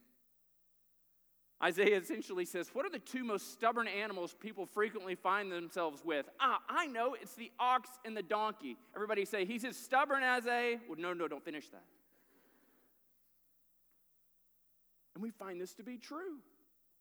Isaiah 1.63 1.97
essentially 1.97 2.45
says, 2.45 2.69
What 2.73 2.85
are 2.85 2.89
the 2.89 2.99
two 2.99 3.23
most 3.23 3.53
stubborn 3.53 3.87
animals 3.87 4.35
people 4.37 4.65
frequently 4.65 5.15
find 5.15 5.51
themselves 5.51 6.01
with? 6.03 6.27
Ah, 6.39 6.59
I 6.67 6.87
know, 6.87 7.15
it's 7.19 7.35
the 7.35 7.51
ox 7.59 7.89
and 8.03 8.17
the 8.17 8.23
donkey. 8.23 8.77
Everybody 8.95 9.23
say, 9.23 9.45
He's 9.45 9.63
as 9.63 9.77
stubborn 9.77 10.23
as 10.23 10.45
a. 10.45 10.79
Well, 10.87 10.97
no, 10.99 11.13
no, 11.13 11.27
don't 11.27 11.43
finish 11.43 11.69
that. 11.69 11.83
And 15.15 15.23
we 15.23 15.31
find 15.31 15.61
this 15.61 15.73
to 15.75 15.83
be 15.83 15.97
true. 15.97 16.39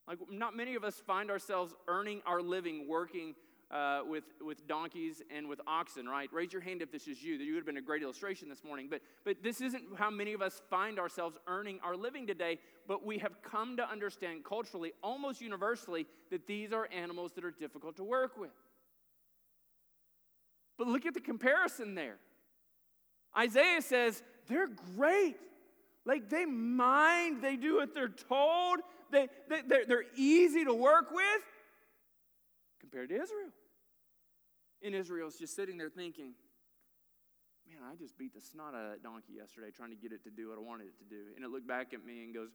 Like, 0.07 0.19
not 0.31 0.57
many 0.57 0.75
of 0.75 0.85
us 0.85 1.03
find 1.07 1.31
ourselves 1.31 1.75
earning 1.89 2.23
our 2.27 2.43
living 2.43 2.87
working 2.89 3.35
uh, 3.73 4.01
with, 4.07 4.25
with 4.45 4.67
donkeys 4.67 5.23
and 5.35 5.49
with 5.49 5.61
oxen, 5.67 6.07
right? 6.07 6.29
Raise 6.33 6.53
your 6.53 6.61
hand 6.61 6.83
if 6.83 6.93
this 6.93 7.09
is 7.09 7.23
you. 7.23 7.37
You 7.37 7.55
would 7.55 7.61
have 7.61 7.67
been 7.67 7.79
a 7.79 7.83
great 7.83 8.03
illustration 8.03 8.49
this 8.49 8.63
morning. 8.63 8.89
But, 8.91 9.01
but 9.25 9.43
this 9.43 9.61
isn't 9.61 9.83
how 9.97 10.11
many 10.11 10.35
of 10.35 10.43
us 10.43 10.61
find 10.69 10.99
ourselves 10.99 11.39
earning 11.47 11.81
our 11.83 11.97
living 11.97 12.27
today. 12.27 12.59
But 12.87 13.05
we 13.05 13.19
have 13.19 13.43
come 13.43 13.79
to 13.79 13.89
understand 13.89 14.45
culturally, 14.45 14.93
almost 15.03 15.41
universally, 15.41 16.07
that 16.31 16.47
these 16.47 16.73
are 16.73 16.87
animals 16.95 17.33
that 17.33 17.45
are 17.45 17.51
difficult 17.51 17.97
to 17.97 18.05
work 18.05 18.37
with. 18.37 18.51
But 20.77 20.87
look 20.89 21.07
at 21.07 21.15
the 21.15 21.21
comparison 21.21 21.95
there. 21.95 22.17
Isaiah 23.37 23.81
says, 23.81 24.23
they're 24.49 24.69
great. 24.97 25.37
Like 26.05 26.29
they 26.29 26.45
mind, 26.45 27.41
they 27.41 27.57
do 27.57 27.77
what 27.77 27.95
they're 27.95 28.09
told, 28.09 28.81
they, 29.11 29.29
they, 29.49 29.61
they're, 29.67 29.87
they're 29.87 30.05
easy 30.17 30.65
to 30.65 30.75
work 30.75 31.11
with 31.11 31.43
compared 32.81 33.09
to 33.11 33.15
Israel. 33.15 33.51
And 34.85 34.95
Israel's 34.95 35.37
just 35.37 35.55
sitting 35.55 35.79
there 35.79 35.91
thinking, 35.91 36.33
man, 37.67 37.79
I 37.91 37.95
just 37.97 38.19
beat 38.19 38.35
the 38.35 38.41
snot 38.41 38.75
out 38.75 38.85
of 38.85 38.91
that 38.91 39.03
donkey 39.03 39.35
yesterday 39.37 39.69
trying 39.75 39.91
to 39.91 39.97
get 39.97 40.13
it 40.13 40.25
to 40.25 40.31
do 40.31 40.49
what 40.49 40.59
I 40.59 40.61
wanted 40.61 40.89
it 40.89 40.99
to 40.99 41.05
do. 41.05 41.23
And 41.37 41.45
it 41.45 41.51
looked 41.51 41.69
back 41.69 41.95
at 41.95 42.05
me 42.05 42.25
and 42.25 42.35
goes, 42.35 42.51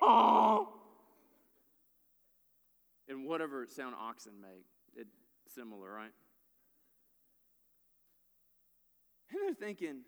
oh. 0.00 0.68
And 3.08 3.26
whatever 3.26 3.66
sound 3.66 3.94
oxen 4.00 4.32
make, 4.40 4.64
it's 4.96 5.14
similar, 5.54 5.92
right? 5.92 6.12
And 9.30 9.40
they're 9.42 9.54
thinking, 9.54 10.00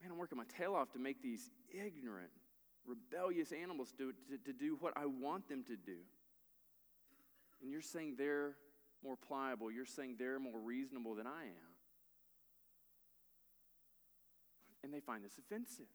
man, 0.00 0.10
I'm 0.10 0.18
working 0.18 0.38
my 0.38 0.44
tail 0.56 0.74
off 0.74 0.92
to 0.92 0.98
make 0.98 1.22
these 1.22 1.50
ignorant, 1.72 2.30
rebellious 2.86 3.52
animals 3.52 3.92
do, 3.96 4.12
to, 4.30 4.38
to 4.38 4.52
do 4.52 4.76
what 4.78 4.92
I 4.96 5.06
want 5.06 5.48
them 5.48 5.64
to 5.64 5.76
do. 5.76 5.98
And 7.62 7.70
you're 7.70 7.80
saying 7.80 8.14
they're 8.18 8.54
more 9.04 9.16
pliable. 9.16 9.70
You're 9.70 9.86
saying 9.86 10.16
they're 10.18 10.38
more 10.38 10.58
reasonable 10.58 11.14
than 11.14 11.26
I 11.26 11.44
am. 11.44 11.72
And 14.84 14.92
they 14.92 15.00
find 15.00 15.24
this 15.24 15.38
offensive. 15.38 15.86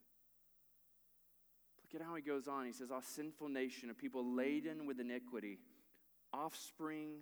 Look 1.84 2.02
at 2.02 2.06
how 2.08 2.16
he 2.16 2.22
goes 2.22 2.48
on. 2.48 2.66
He 2.66 2.72
says, 2.74 2.90
A 2.92 3.02
sinful 3.02 3.50
nation, 3.50 3.90
a 3.90 3.94
people 3.94 4.36
laden 4.36 4.86
with 4.86 5.00
iniquity, 5.00 5.60
offspring 6.34 7.20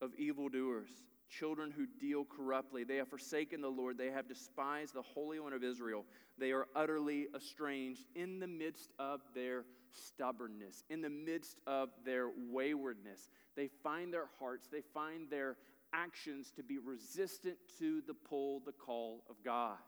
of 0.00 0.14
evildoers, 0.16 0.90
children 1.28 1.70
who 1.70 1.86
deal 2.00 2.24
corruptly. 2.24 2.84
They 2.84 2.96
have 2.96 3.08
forsaken 3.08 3.60
the 3.60 3.68
Lord. 3.68 3.98
They 3.98 4.10
have 4.10 4.28
despised 4.28 4.94
the 4.94 5.02
Holy 5.02 5.38
One 5.38 5.52
of 5.52 5.62
Israel. 5.62 6.04
They 6.38 6.52
are 6.52 6.66
utterly 6.74 7.28
estranged 7.34 8.04
in 8.14 8.40
the 8.40 8.46
midst 8.48 8.90
of 8.98 9.20
their 9.34 9.64
stubbornness, 9.92 10.84
in 10.88 11.00
the 11.00 11.10
midst 11.10 11.58
of 11.66 11.90
their 12.04 12.30
waywardness. 12.50 13.30
They 13.56 13.68
find 13.82 14.12
their 14.12 14.28
hearts, 14.38 14.68
they 14.70 14.82
find 14.94 15.28
their 15.30 15.56
actions 15.92 16.52
to 16.56 16.62
be 16.62 16.78
resistant 16.78 17.56
to 17.78 18.02
the 18.06 18.14
pull, 18.14 18.60
the 18.60 18.72
call 18.72 19.24
of 19.28 19.36
God. 19.44 19.78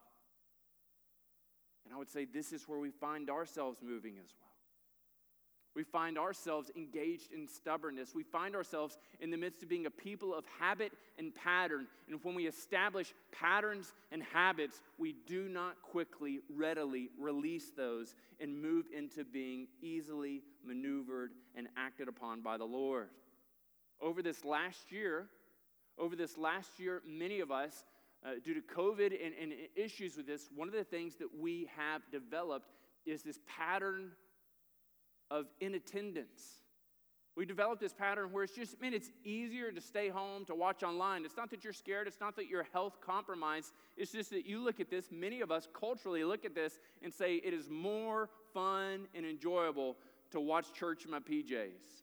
And 1.85 1.95
I 1.95 1.99
would 1.99 2.11
say 2.11 2.25
this 2.25 2.53
is 2.53 2.69
where 2.69 2.79
we 2.79 2.91
find 2.91 3.31
ourselves 3.31 3.79
moving 3.83 4.15
as 4.19 4.33
well. 4.41 4.52
We 5.75 5.85
find 5.85 6.19
ourselves 6.19 6.71
engaged 6.77 7.33
in 7.33 7.49
stubbornness. 7.49 8.15
We 8.15 8.25
find 8.25 8.55
ourselves 8.55 8.99
in 9.21 9.31
the 9.31 9.39
midst 9.39 9.63
of 9.63 9.71
being 9.71 9.87
a 9.87 9.91
people 9.91 10.35
of 10.35 10.45
habit 10.61 10.93
and 11.19 11.35
pattern. 11.35 11.87
And 12.09 12.21
when 12.23 12.35
we 12.35 12.47
establish 12.47 13.15
patterns 13.33 13.93
and 14.11 14.23
habits, 14.23 14.83
we 14.99 15.15
do 15.27 15.49
not 15.49 15.81
quickly, 15.81 16.41
readily 16.55 17.09
release 17.19 17.71
those 17.75 18.15
and 18.39 18.61
move 18.61 18.87
into 18.95 19.25
being 19.25 19.67
easily 19.81 20.43
maneuvered 20.65 21.31
and 21.55 21.69
acted 21.77 22.07
upon 22.07 22.43
by 22.43 22.59
the 22.59 22.65
Lord. 22.65 23.09
Over 24.01 24.23
this 24.23 24.45
last 24.45 24.93
year, 24.93 25.29
over 25.99 26.17
this 26.17 26.37
last 26.37 26.79
year, 26.79 27.01
many 27.07 27.41
of 27.41 27.51
us, 27.51 27.85
uh, 28.25 28.33
due 28.45 28.55
to 28.55 28.61
COVID 28.61 29.13
and, 29.25 29.35
and 29.41 29.53
issues 29.75 30.17
with 30.17 30.27
this, 30.27 30.49
one 30.55 30.69
of 30.69 30.75
the 30.75 30.85
things 30.85 31.17
that 31.17 31.29
we 31.41 31.69
have 31.77 32.03
developed 32.11 32.73
is 33.07 33.23
this 33.23 33.39
pattern 33.47 34.13
of 35.33 35.47
inattendance. 35.61 36.63
We 37.35 37.47
developed 37.47 37.81
this 37.81 37.95
pattern 37.95 38.31
where 38.31 38.45
it's 38.45 38.55
just, 38.55 38.79
man, 38.83 38.93
it's 38.93 39.11
easier 39.25 39.73
to 39.73 39.81
stay 39.81 40.11
home, 40.11 40.45
to 40.45 40.55
watch 40.55 40.83
online. 40.83 41.25
It's 41.25 41.37
not 41.37 41.51
that 41.51 41.65
you're 41.65 41.73
scared, 41.73 42.07
it's 42.07 42.21
not 42.21 42.37
that 42.37 42.47
you're 42.47 42.67
health 42.75 42.99
compromised. 43.01 43.73
It's 43.97 44.13
just 44.13 44.31
that 44.31 44.45
you 44.45 44.63
look 44.63 44.81
at 44.81 44.91
this, 44.91 45.07
many 45.11 45.41
of 45.41 45.51
us 45.51 45.67
culturally 45.73 46.23
look 46.25 46.45
at 46.45 46.55
this 46.55 46.79
and 47.03 47.13
say 47.13 47.37
it 47.37 47.55
is 47.55 47.71
more 47.71 48.29
fun 48.53 49.09
and 49.15 49.25
enjoyable 49.25 49.97
to 50.33 50.41
watch 50.41 50.75
church 50.75 51.07
in 51.07 51.11
my 51.11 51.21
PJs. 51.21 52.03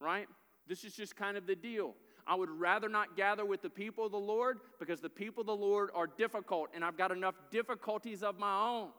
Right? 0.00 0.28
This 0.68 0.84
is 0.84 0.94
just 0.94 1.16
kind 1.16 1.36
of 1.36 1.48
the 1.48 1.56
deal. 1.56 1.94
I 2.24 2.36
would 2.36 2.50
rather 2.50 2.88
not 2.88 3.16
gather 3.16 3.44
with 3.44 3.62
the 3.62 3.70
people 3.70 4.06
of 4.06 4.12
the 4.12 4.18
Lord 4.18 4.58
because 4.78 5.00
the 5.00 5.08
people 5.08 5.40
of 5.40 5.46
the 5.46 5.56
Lord 5.56 5.90
are 5.92 6.06
difficult 6.06 6.70
and 6.72 6.84
I've 6.84 6.96
got 6.96 7.10
enough 7.10 7.34
difficulties 7.50 8.22
of 8.22 8.38
my 8.38 8.68
own. 8.68 8.90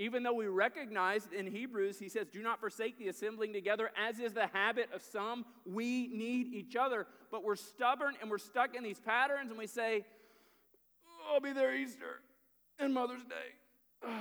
Even 0.00 0.22
though 0.22 0.32
we 0.32 0.46
recognize 0.46 1.28
in 1.36 1.46
Hebrews, 1.46 1.98
he 1.98 2.08
says, 2.08 2.28
Do 2.28 2.40
not 2.40 2.60
forsake 2.60 2.98
the 2.98 3.08
assembling 3.08 3.52
together, 3.52 3.90
as 3.96 4.20
is 4.20 4.32
the 4.32 4.46
habit 4.46 4.88
of 4.94 5.02
some. 5.02 5.44
We 5.66 6.06
need 6.06 6.54
each 6.54 6.76
other. 6.76 7.06
But 7.32 7.42
we're 7.42 7.56
stubborn 7.56 8.14
and 8.20 8.30
we're 8.30 8.38
stuck 8.38 8.76
in 8.76 8.84
these 8.84 9.00
patterns, 9.00 9.50
and 9.50 9.58
we 9.58 9.66
say, 9.66 10.04
oh, 11.04 11.34
I'll 11.34 11.40
be 11.40 11.52
there 11.52 11.74
Easter 11.74 12.22
and 12.78 12.94
Mother's 12.94 13.24
Day. 13.24 13.34
then 14.02 14.12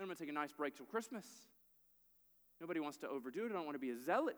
I'm 0.00 0.06
going 0.06 0.16
to 0.16 0.22
take 0.22 0.30
a 0.30 0.32
nice 0.32 0.52
break 0.52 0.76
till 0.76 0.86
Christmas. 0.86 1.26
Nobody 2.60 2.78
wants 2.78 2.98
to 2.98 3.08
overdo 3.08 3.44
it. 3.44 3.50
I 3.50 3.54
don't 3.54 3.64
want 3.64 3.74
to 3.74 3.80
be 3.80 3.90
a 3.90 3.98
zealot. 3.98 4.36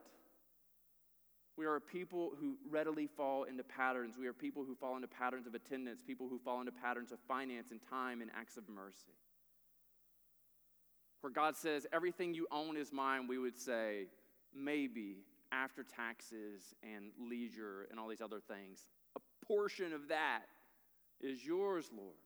We 1.58 1.66
are 1.66 1.76
a 1.76 1.80
people 1.80 2.32
who 2.40 2.56
readily 2.68 3.06
fall 3.06 3.44
into 3.44 3.62
patterns. 3.62 4.16
We 4.18 4.26
are 4.26 4.32
people 4.32 4.64
who 4.64 4.74
fall 4.74 4.96
into 4.96 5.06
patterns 5.06 5.46
of 5.46 5.54
attendance, 5.54 6.02
people 6.04 6.26
who 6.28 6.38
fall 6.38 6.60
into 6.60 6.72
patterns 6.72 7.12
of 7.12 7.18
finance 7.28 7.70
and 7.70 7.80
time 7.88 8.22
and 8.22 8.30
acts 8.34 8.56
of 8.56 8.66
mercy. 8.68 9.12
Where 11.24 11.32
God 11.32 11.56
says, 11.56 11.86
everything 11.90 12.34
you 12.34 12.46
own 12.52 12.76
is 12.76 12.92
mine, 12.92 13.26
we 13.26 13.38
would 13.38 13.58
say, 13.58 14.08
maybe 14.54 15.24
after 15.52 15.82
taxes 15.82 16.74
and 16.82 17.12
leisure 17.18 17.88
and 17.90 17.98
all 17.98 18.08
these 18.08 18.20
other 18.20 18.40
things. 18.46 18.90
A 19.16 19.20
portion 19.46 19.94
of 19.94 20.08
that 20.08 20.42
is 21.22 21.42
yours, 21.42 21.88
Lord. 21.96 22.18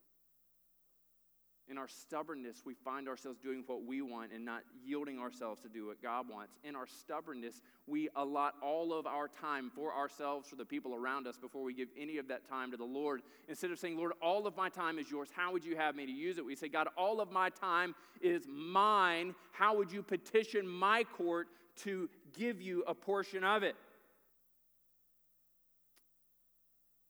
In 1.69 1.77
our 1.77 1.87
stubbornness, 1.87 2.63
we 2.65 2.73
find 2.73 3.07
ourselves 3.07 3.37
doing 3.37 3.63
what 3.67 3.83
we 3.85 4.01
want 4.01 4.31
and 4.33 4.43
not 4.43 4.63
yielding 4.83 5.19
ourselves 5.19 5.61
to 5.61 5.69
do 5.69 5.85
what 5.85 6.01
God 6.01 6.27
wants. 6.27 6.57
In 6.63 6.75
our 6.75 6.87
stubbornness, 6.87 7.61
we 7.85 8.09
allot 8.15 8.55
all 8.63 8.91
of 8.91 9.05
our 9.05 9.27
time 9.27 9.69
for 9.75 9.93
ourselves, 9.93 10.49
for 10.49 10.55
the 10.55 10.65
people 10.65 10.95
around 10.95 11.27
us, 11.27 11.37
before 11.37 11.63
we 11.63 11.75
give 11.75 11.89
any 11.95 12.17
of 12.17 12.27
that 12.29 12.49
time 12.49 12.71
to 12.71 12.77
the 12.77 12.83
Lord. 12.83 13.21
Instead 13.47 13.69
of 13.69 13.77
saying, 13.77 13.97
Lord, 13.97 14.13
all 14.19 14.47
of 14.47 14.57
my 14.57 14.69
time 14.69 14.97
is 14.97 15.11
yours, 15.11 15.29
how 15.31 15.51
would 15.51 15.63
you 15.63 15.75
have 15.75 15.95
me 15.95 16.07
to 16.07 16.11
use 16.11 16.39
it? 16.39 16.45
We 16.45 16.55
say, 16.55 16.69
God, 16.69 16.87
all 16.97 17.21
of 17.21 17.31
my 17.31 17.49
time 17.49 17.93
is 18.19 18.47
mine. 18.47 19.35
How 19.51 19.77
would 19.77 19.91
you 19.91 20.01
petition 20.01 20.67
my 20.67 21.03
court 21.03 21.49
to 21.83 22.09
give 22.35 22.59
you 22.59 22.83
a 22.87 22.95
portion 22.95 23.43
of 23.43 23.61
it? 23.61 23.75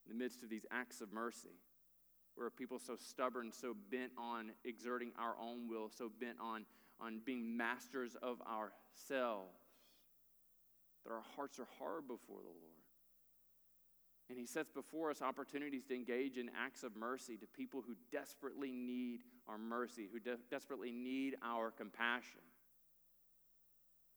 In 0.05 0.17
the 0.17 0.21
midst 0.21 0.43
of 0.43 0.49
these 0.49 0.65
acts 0.69 0.99
of 0.99 1.13
mercy, 1.13 1.47
we're 2.39 2.49
people 2.49 2.79
so 2.79 2.95
stubborn, 2.95 3.51
so 3.51 3.75
bent 3.91 4.11
on 4.17 4.51
exerting 4.63 5.11
our 5.19 5.35
own 5.41 5.67
will, 5.67 5.89
so 5.89 6.09
bent 6.19 6.37
on, 6.39 6.65
on 6.99 7.19
being 7.25 7.57
masters 7.57 8.15
of 8.21 8.41
ourselves, 8.41 9.59
that 11.05 11.11
our 11.11 11.23
hearts 11.35 11.59
are 11.59 11.67
hard 11.77 12.07
before 12.07 12.39
the 12.41 12.47
Lord. 12.47 12.79
And 14.29 14.37
He 14.37 14.45
sets 14.45 14.71
before 14.71 15.09
us 15.09 15.21
opportunities 15.21 15.85
to 15.85 15.95
engage 15.95 16.37
in 16.37 16.49
acts 16.57 16.83
of 16.83 16.95
mercy 16.95 17.35
to 17.37 17.47
people 17.47 17.83
who 17.85 17.95
desperately 18.11 18.71
need 18.71 19.21
our 19.47 19.57
mercy, 19.57 20.07
who 20.11 20.19
de- 20.19 20.37
desperately 20.49 20.91
need 20.91 21.35
our 21.43 21.71
compassion. 21.71 22.41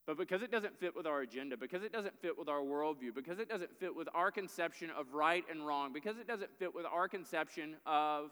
But 0.07 0.19
because 0.19 0.43
it 0.43 0.51
doesn't 0.51 0.79
fit 0.81 0.97
with 0.97 1.07
our 1.07 1.21
agenda, 1.21 1.57
because 1.57 1.85
it 1.85 1.93
doesn't 1.93 2.21
fit 2.21 2.37
with 2.37 2.49
our 2.49 2.61
worldview, 2.61 3.15
because 3.15 3.39
it 3.39 3.49
doesn't 3.49 3.71
fit 3.79 3.95
with 3.95 4.09
our 4.15 4.33
conception 4.33 4.91
of 4.91 5.15
right 5.15 5.45
and 5.49 5.65
wrong, 5.65 5.93
because 5.93 6.19
it 6.19 6.27
doesn't 6.27 6.51
fit 6.59 6.75
with 6.75 6.87
our 6.87 7.07
conception 7.09 7.77
of 7.87 8.31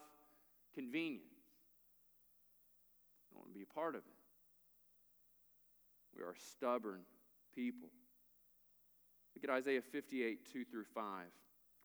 convenience, 0.74 1.22
I 3.30 3.34
don't 3.34 3.42
want 3.42 3.52
to 3.52 3.58
be 3.58 3.62
a 3.62 3.74
part 3.74 3.94
of 3.94 4.00
it. 4.00 4.20
We 6.16 6.22
are 6.22 6.34
stubborn 6.52 7.02
people. 7.54 7.88
Look 9.34 9.44
at 9.44 9.50
Isaiah 9.50 9.80
58, 9.80 10.52
2 10.52 10.64
through 10.64 10.84
5. 10.92 11.26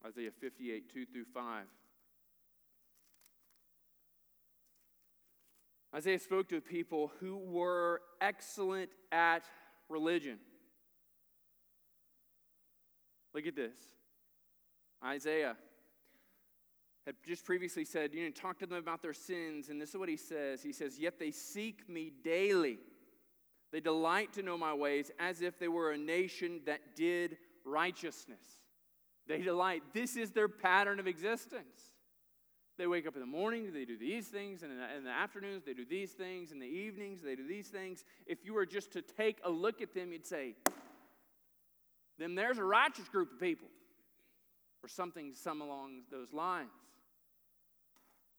Isaiah 0.08 0.32
58, 0.42 0.92
2 0.92 1.06
through 1.06 1.25
5. 1.34 1.65
Isaiah 5.96 6.20
spoke 6.20 6.50
to 6.50 6.60
people 6.60 7.12
who 7.20 7.38
were 7.38 8.01
excellent 8.20 8.89
at 9.12 9.44
religion. 9.89 10.39
Look 13.34 13.48
at 13.48 13.56
this. 13.56 13.75
Isaiah 15.04 15.56
had 17.06 17.15
just 17.25 17.46
previously 17.46 17.86
said, 17.86 18.13
you 18.13 18.24
know, 18.24 18.32
talk 18.32 18.60
to 18.60 18.65
them 18.65 18.77
about 18.77 19.01
their 19.01 19.13
sins, 19.13 19.70
and 19.70 19.80
this 19.80 19.89
is 19.89 19.98
what 19.98 20.10
he 20.10 20.18
says. 20.18 20.64
He 20.64 20.72
says, 20.72 20.98
Yet 20.98 21.20
they 21.20 21.31
seek 21.31 21.88
me 21.88 22.12
daily. 22.24 22.79
They 23.72 23.79
delight 23.79 24.33
to 24.33 24.42
know 24.42 24.57
my 24.57 24.74
ways 24.74 25.12
as 25.20 25.42
if 25.42 25.59
they 25.59 25.68
were 25.68 25.92
a 25.92 25.98
nation 25.98 26.62
that 26.66 26.96
did 26.96 27.38
righteousness. 27.66 28.46
They 29.27 29.42
delight. 29.42 29.83
This 29.94 30.16
is 30.16 30.31
their 30.31 30.48
pattern 30.48 31.00
of 31.00 31.07
existence. 31.07 31.95
They 32.77 32.88
wake 32.88 33.07
up 33.07 33.16
in 33.16 33.22
the 33.22 33.25
morning, 33.25 33.72
they 33.74 33.85
do 33.85 33.98
these 33.98 34.27
things, 34.27 34.61
and 34.61 34.72
in 34.72 34.77
the, 34.77 34.98
in 34.98 35.03
the, 35.05 35.09
afternoons, 35.09 35.64
they 35.64 35.74
do 35.74 35.85
these 35.85 36.11
things, 36.11 36.51
in 36.51 36.59
the 36.59 36.66
evenings, 36.66 37.22
they 37.22 37.35
do 37.35 37.48
these 37.48 37.70
things. 37.70 38.03
If 38.25 38.44
you 38.44 38.53
were 38.53 38.66
just 38.66 38.92
to 38.94 39.01
take 39.01 39.40
a 39.46 39.50
look 39.50 39.81
at 39.81 39.94
them, 39.94 40.11
you'd 40.11 40.25
say, 40.25 40.55
then 42.20 42.35
there's 42.35 42.57
a 42.57 42.64
righteous 42.64 43.07
group 43.07 43.31
of 43.31 43.40
people, 43.40 43.70
or 44.83 44.90
something, 44.90 45.33
some 45.33 45.61
along 45.61 46.01
those 46.11 46.33
lines. 46.33 46.70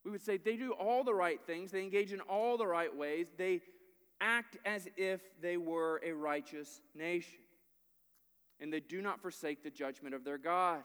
We 0.05 0.11
would 0.11 0.23
say 0.23 0.37
they 0.37 0.57
do 0.57 0.73
all 0.73 1.03
the 1.03 1.15
right 1.15 1.41
things, 1.47 1.73
they 1.73 1.83
engage 1.83 2.13
in 2.13 2.21
all 2.21 2.59
the 2.59 2.67
right 2.67 2.95
ways, 2.95 3.29
they 3.39 3.63
act 4.21 4.59
as 4.67 4.87
if 4.97 5.21
they 5.41 5.57
were 5.57 6.01
a 6.05 6.13
righteous 6.13 6.83
nation, 6.95 7.41
and 8.61 8.71
they 8.71 8.81
do 8.81 9.01
not 9.01 9.21
forsake 9.21 9.63
the 9.63 9.71
judgment 9.71 10.15
of 10.15 10.25
their 10.25 10.39
God. 10.39 10.83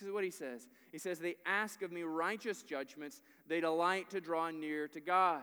Look 0.00 0.08
at 0.08 0.14
what 0.14 0.24
he 0.24 0.30
says. 0.30 0.68
He 0.90 0.98
says, 0.98 1.18
They 1.18 1.36
ask 1.46 1.82
of 1.82 1.92
me 1.92 2.02
righteous 2.02 2.62
judgments, 2.62 3.20
they 3.46 3.60
delight 3.60 4.10
to 4.10 4.20
draw 4.20 4.50
near 4.50 4.88
to 4.88 5.00
God. 5.00 5.42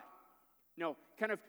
No, 0.77 0.95
kind 1.19 1.31
of 1.31 1.39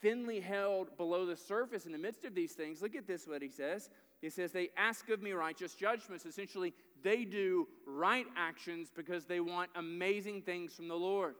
thinly 0.00 0.40
held 0.40 0.96
below 0.96 1.24
the 1.24 1.36
surface 1.36 1.86
in 1.86 1.92
the 1.92 1.98
midst 1.98 2.24
of 2.24 2.34
these 2.34 2.52
things. 2.52 2.82
Look 2.82 2.94
at 2.94 3.06
this, 3.06 3.26
what 3.26 3.40
he 3.40 3.48
says. 3.48 3.88
He 4.20 4.30
says, 4.30 4.52
They 4.52 4.70
ask 4.76 5.08
of 5.10 5.22
me 5.22 5.32
righteous 5.32 5.74
judgments. 5.74 6.26
Essentially, 6.26 6.74
they 7.02 7.24
do 7.24 7.68
right 7.86 8.26
actions 8.36 8.90
because 8.94 9.24
they 9.24 9.40
want 9.40 9.70
amazing 9.74 10.42
things 10.42 10.72
from 10.72 10.88
the 10.88 10.94
Lord. 10.94 11.34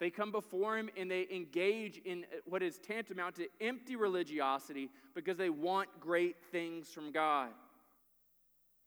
They 0.00 0.10
come 0.10 0.30
before 0.30 0.78
him 0.78 0.90
and 0.96 1.10
they 1.10 1.26
engage 1.30 1.98
in 2.04 2.24
uh, 2.24 2.38
what 2.44 2.62
is 2.62 2.78
tantamount 2.78 3.34
to 3.36 3.48
empty 3.60 3.96
religiosity 3.96 4.90
because 5.14 5.36
they 5.36 5.50
want 5.50 5.88
great 6.00 6.36
things 6.52 6.88
from 6.88 7.10
God. 7.10 7.48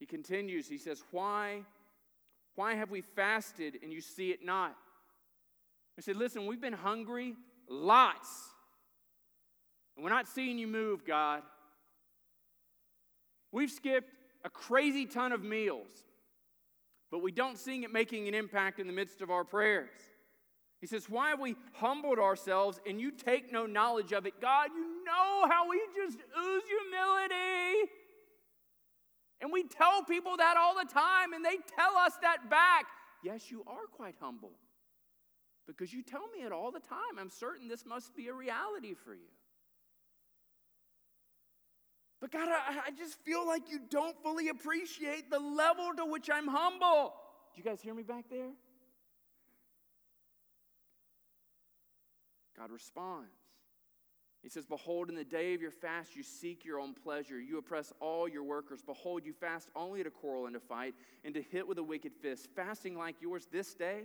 He 0.02 0.06
continues, 0.06 0.68
he 0.68 0.78
says, 0.78 1.00
Why? 1.12 1.62
Why 2.56 2.74
have 2.74 2.90
we 2.90 3.02
fasted 3.02 3.78
and 3.84 3.92
you 3.92 4.00
see 4.00 4.30
it 4.32 4.44
not? 4.44 4.74
I 5.96 6.00
said, 6.00 6.16
Listen, 6.16 6.46
we've 6.46 6.60
been 6.60 6.72
hungry 6.72 7.36
lots. 7.68 8.28
And 9.94 10.02
we're 10.02 10.10
not 10.10 10.26
seeing 10.26 10.58
you 10.58 10.66
move, 10.66 11.06
God. 11.06 11.44
We've 13.52 13.70
skipped 13.70 14.10
a 14.44 14.50
crazy 14.50 15.06
ton 15.06 15.30
of 15.30 15.44
meals, 15.44 16.02
but 17.12 17.22
we 17.22 17.30
don't 17.30 17.56
see 17.56 17.84
it 17.84 17.92
making 17.92 18.26
an 18.26 18.34
impact 18.34 18.80
in 18.80 18.88
the 18.88 18.92
midst 18.92 19.20
of 19.20 19.30
our 19.30 19.44
prayers. 19.44 19.90
He 20.80 20.88
says, 20.88 21.08
Why 21.08 21.30
have 21.30 21.38
we 21.38 21.54
humbled 21.74 22.18
ourselves 22.18 22.80
and 22.88 23.00
you 23.00 23.12
take 23.12 23.52
no 23.52 23.66
knowledge 23.66 24.12
of 24.12 24.26
it? 24.26 24.40
God, 24.40 24.70
you 24.74 25.04
know 25.04 25.46
how 25.48 25.68
we 25.68 25.80
just 25.94 26.18
ooze 26.18 26.62
humility. 26.66 26.91
And 29.42 29.52
we 29.52 29.64
tell 29.64 30.04
people 30.04 30.36
that 30.36 30.56
all 30.56 30.74
the 30.74 30.88
time, 30.88 31.32
and 31.32 31.44
they 31.44 31.56
tell 31.76 31.96
us 31.96 32.12
that 32.22 32.48
back. 32.48 32.86
Yes, 33.24 33.50
you 33.50 33.64
are 33.66 33.86
quite 33.92 34.14
humble 34.20 34.52
because 35.66 35.92
you 35.92 36.02
tell 36.02 36.28
me 36.28 36.44
it 36.44 36.52
all 36.52 36.70
the 36.70 36.80
time. 36.80 37.18
I'm 37.18 37.28
certain 37.28 37.68
this 37.68 37.84
must 37.84 38.14
be 38.14 38.28
a 38.28 38.32
reality 38.32 38.94
for 38.94 39.14
you. 39.14 39.30
But 42.20 42.30
God, 42.30 42.48
I, 42.48 42.82
I 42.86 42.90
just 42.92 43.18
feel 43.24 43.44
like 43.44 43.68
you 43.68 43.80
don't 43.90 44.16
fully 44.22 44.48
appreciate 44.48 45.28
the 45.28 45.40
level 45.40 45.90
to 45.96 46.04
which 46.06 46.30
I'm 46.32 46.46
humble. 46.46 47.14
Do 47.52 47.60
you 47.60 47.64
guys 47.64 47.82
hear 47.82 47.94
me 47.94 48.04
back 48.04 48.26
there? 48.30 48.50
God 52.56 52.70
responds. 52.70 53.41
He 54.42 54.48
says, 54.48 54.66
Behold, 54.66 55.08
in 55.08 55.14
the 55.14 55.24
day 55.24 55.54
of 55.54 55.62
your 55.62 55.70
fast, 55.70 56.16
you 56.16 56.22
seek 56.22 56.64
your 56.64 56.80
own 56.80 56.94
pleasure. 56.94 57.40
You 57.40 57.58
oppress 57.58 57.92
all 58.00 58.28
your 58.28 58.42
workers. 58.42 58.82
Behold, 58.84 59.24
you 59.24 59.32
fast 59.32 59.70
only 59.76 60.02
to 60.02 60.10
quarrel 60.10 60.46
and 60.46 60.54
to 60.54 60.60
fight 60.60 60.94
and 61.24 61.32
to 61.34 61.42
hit 61.42 61.66
with 61.66 61.78
a 61.78 61.82
wicked 61.82 62.12
fist. 62.20 62.48
Fasting 62.56 62.96
like 62.96 63.22
yours 63.22 63.46
this 63.52 63.74
day 63.74 64.02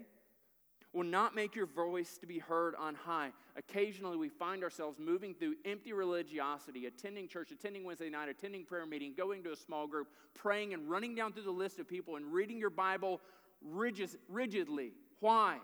will 0.93 1.03
not 1.03 1.35
make 1.35 1.55
your 1.55 1.65
voice 1.65 2.17
to 2.19 2.27
be 2.27 2.39
heard 2.39 2.75
on 2.75 2.95
high. 2.95 3.31
Occasionally, 3.55 4.15
we 4.15 4.29
find 4.29 4.63
ourselves 4.63 4.99
moving 4.99 5.33
through 5.33 5.55
empty 5.65 5.91
religiosity, 5.91 6.85
attending 6.85 7.27
church, 7.27 7.51
attending 7.51 7.83
Wednesday 7.83 8.09
night, 8.09 8.29
attending 8.29 8.63
prayer 8.63 8.85
meeting, 8.85 9.13
going 9.17 9.43
to 9.43 9.51
a 9.51 9.55
small 9.55 9.87
group, 9.87 10.07
praying, 10.35 10.73
and 10.73 10.89
running 10.89 11.15
down 11.15 11.33
through 11.33 11.43
the 11.43 11.51
list 11.51 11.79
of 11.79 11.87
people 11.87 12.15
and 12.15 12.31
reading 12.31 12.59
your 12.59 12.69
Bible 12.69 13.21
rigidly. 13.61 14.93
Why? 15.19 15.57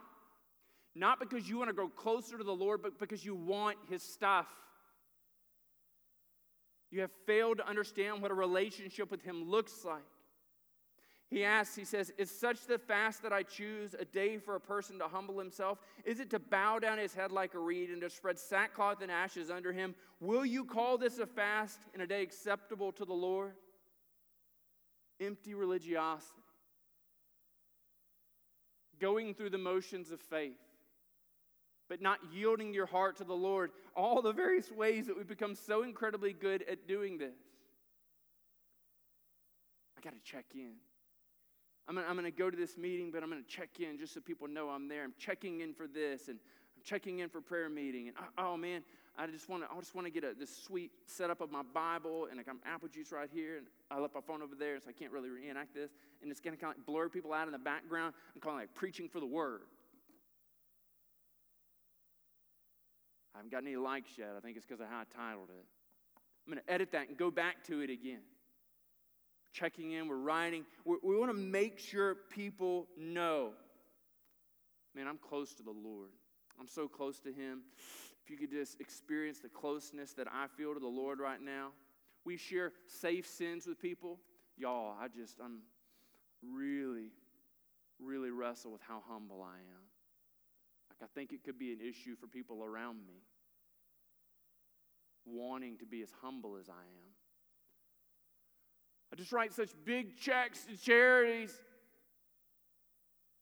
Not 0.96 1.20
because 1.20 1.50
you 1.50 1.58
want 1.58 1.70
to 1.70 1.74
grow 1.74 1.90
closer 1.90 2.38
to 2.38 2.44
the 2.44 2.54
Lord, 2.54 2.82
but 2.82 3.00
because 3.00 3.26
you 3.26 3.36
want 3.36 3.78
His 3.90 4.04
stuff. 4.04 4.48
You 6.92 7.02
have 7.02 7.12
failed 7.26 7.58
to 7.58 7.68
understand 7.68 8.22
what 8.22 8.30
a 8.30 8.36
relationship 8.36 9.10
with 9.10 9.24
Him 9.24 9.50
looks 9.50 9.84
like. 9.84 10.04
He 11.34 11.44
asks, 11.44 11.76
he 11.76 11.84
says, 11.84 12.12
Is 12.20 12.30
such 12.30 12.68
the 12.68 12.78
fast 12.78 13.24
that 13.24 13.34
I 13.34 13.42
choose 13.42 13.96
a 13.98 14.06
day 14.06 14.38
for 14.38 14.56
a 14.56 14.60
person 14.60 15.00
to 15.00 15.08
humble 15.08 15.40
himself? 15.40 15.80
Is 16.06 16.20
it 16.20 16.30
to 16.30 16.38
bow 16.38 16.78
down 16.78 17.00
his 17.00 17.16
head 17.16 17.32
like 17.32 17.56
a 17.56 17.60
reed 17.60 17.90
and 17.90 18.02
to 18.02 18.10
spread 18.12 18.38
sackcloth 18.38 19.02
and 19.02 19.12
ashes 19.12 19.50
under 19.50 19.74
him? 19.74 19.96
Will 20.20 20.46
you 20.46 20.64
call 20.64 21.00
this 21.00 21.18
a 21.18 21.26
fast 21.26 21.80
and 21.94 22.04
a 22.04 22.08
day 22.08 22.22
acceptable 22.22 22.92
to 22.92 23.06
the 23.06 23.14
Lord? 23.14 23.54
Empty 25.20 25.56
religiosity. 25.56 26.44
Going 29.00 29.34
through 29.34 29.50
the 29.50 29.58
motions 29.58 30.12
of 30.12 30.22
faith, 30.22 30.54
but 31.94 32.02
not 32.02 32.18
yielding 32.34 32.74
your 32.74 32.88
heart 32.88 33.16
to 33.18 33.24
the 33.24 33.36
Lord. 33.36 33.70
All 33.96 34.20
the 34.24 34.34
various 34.34 34.72
ways 34.72 35.06
that 35.06 35.16
we 35.16 35.24
become 35.24 35.54
so 35.54 35.84
incredibly 35.84 36.34
good 36.34 36.66
at 36.68 36.88
doing 36.88 37.20
this. 37.20 37.36
I 39.96 40.02
got 40.02 40.14
to 40.14 40.20
check 40.24 40.46
in. 40.56 40.72
I'm 41.88 41.94
gonna, 41.94 42.08
I'm 42.10 42.16
gonna 42.16 42.32
go 42.32 42.50
to 42.50 42.58
this 42.58 42.80
meeting, 42.80 43.12
but 43.12 43.22
I'm 43.22 43.30
gonna 43.30 43.44
check 43.48 43.80
in 43.80 44.00
just 44.00 44.16
so 44.16 44.22
people 44.22 44.48
know 44.48 44.70
I'm 44.70 44.88
there. 44.88 45.04
I'm 45.04 45.14
checking 45.20 45.62
in 45.62 45.72
for 45.76 45.86
this, 45.86 46.30
and 46.30 46.40
I'm 46.76 46.82
checking 46.84 47.20
in 47.20 47.30
for 47.30 47.42
prayer 47.42 47.70
meeting. 47.70 48.08
And 48.08 48.18
oh, 48.40 48.54
oh 48.54 48.58
man, 48.58 48.82
I 49.16 49.28
just 49.28 49.48
want 49.48 49.62
to, 49.62 49.70
I 49.72 49.80
just 49.80 49.94
want 49.94 50.08
to 50.08 50.12
get 50.12 50.24
a, 50.24 50.34
this 50.34 50.50
sweet 50.66 50.90
setup 51.06 51.42
of 51.42 51.52
my 51.52 51.62
Bible, 51.62 52.28
and 52.32 52.40
I 52.40 52.44
got 52.44 52.56
apple 52.66 52.88
juice 52.88 53.12
right 53.12 53.30
here, 53.32 53.58
and 53.58 53.68
I 53.92 54.00
left 54.00 54.16
my 54.16 54.22
phone 54.22 54.42
over 54.42 54.56
there, 54.56 54.80
so 54.80 54.90
I 54.90 54.94
can't 54.94 55.12
really 55.12 55.30
reenact 55.30 55.76
this. 55.76 55.92
And 56.24 56.32
it's 56.32 56.40
gonna 56.40 56.58
kind 56.58 56.74
of 56.76 56.84
blur 56.88 57.08
people 57.10 57.34
out 57.34 57.46
in 57.48 57.52
the 57.52 57.60
background. 57.60 58.16
I'm 58.34 58.42
calling 58.42 58.58
it 58.58 58.62
like 58.62 58.74
preaching 58.74 59.08
for 59.08 59.20
the 59.20 59.28
word. 59.28 59.62
I 63.34 63.40
haven't 63.40 63.52
got 63.52 63.64
any 63.64 63.76
likes 63.76 64.12
yet. 64.18 64.30
I 64.38 64.40
think 64.40 64.58
it's 64.58 64.66
because 64.66 64.82
of 64.82 64.88
how 64.88 65.02
I 65.02 65.04
titled 65.16 65.50
it. 65.50 65.66
I'm 66.46 66.54
going 66.54 66.64
to 66.66 66.72
edit 66.72 66.92
that 66.92 67.08
and 67.08 67.18
go 67.18 67.32
back 67.32 67.64
to 67.66 67.82
it 67.82 67.90
again 67.90 68.22
checking 69.54 69.92
in, 69.92 70.08
we're 70.08 70.18
writing. 70.18 70.66
we 70.84 70.98
we 71.04 71.16
want 71.16 71.30
to 71.30 71.38
make 71.38 71.78
sure 71.78 72.16
people 72.32 72.88
know 72.98 73.52
man, 74.96 75.08
I'm 75.08 75.18
close 75.18 75.54
to 75.56 75.64
the 75.64 75.72
Lord. 75.72 76.10
I'm 76.60 76.68
so 76.68 76.88
close 76.88 77.20
to 77.22 77.30
Him. 77.30 77.62
If 78.24 78.30
you 78.30 78.38
could 78.38 78.52
just 78.52 78.80
experience 78.80 79.40
the 79.40 79.50
closeness 79.50 80.14
that 80.14 80.28
I 80.32 80.48
feel 80.56 80.74
to 80.74 80.80
the 80.80 80.88
Lord 80.88 81.20
right 81.20 81.42
now. 81.42 81.70
We 82.26 82.38
share 82.38 82.72
safe 82.88 83.28
sins 83.28 83.68
with 83.68 83.82
people. 83.82 84.20
Y'all, 84.58 84.96
I 85.02 85.08
just, 85.08 85.40
I'm 85.44 85.60
really, 86.42 87.12
really 88.00 88.30
wrestle 88.30 88.72
with 88.72 88.82
how 88.88 89.02
humble 89.10 89.42
I 89.42 89.58
am. 89.58 89.93
I 91.04 91.08
think 91.14 91.34
it 91.34 91.44
could 91.44 91.60
be 91.60 91.74
an 91.74 91.80
issue 91.82 92.16
for 92.16 92.28
people 92.28 92.64
around 92.64 93.06
me, 93.06 93.22
wanting 95.26 95.78
to 95.80 95.86
be 95.86 96.02
as 96.02 96.10
humble 96.22 96.56
as 96.58 96.70
I 96.70 96.72
am. 96.72 97.14
I 99.12 99.16
just 99.16 99.34
write 99.34 99.54
such 99.54 99.72
big 99.84 100.18
checks 100.18 100.64
to 100.66 100.78
charities. 100.78 101.54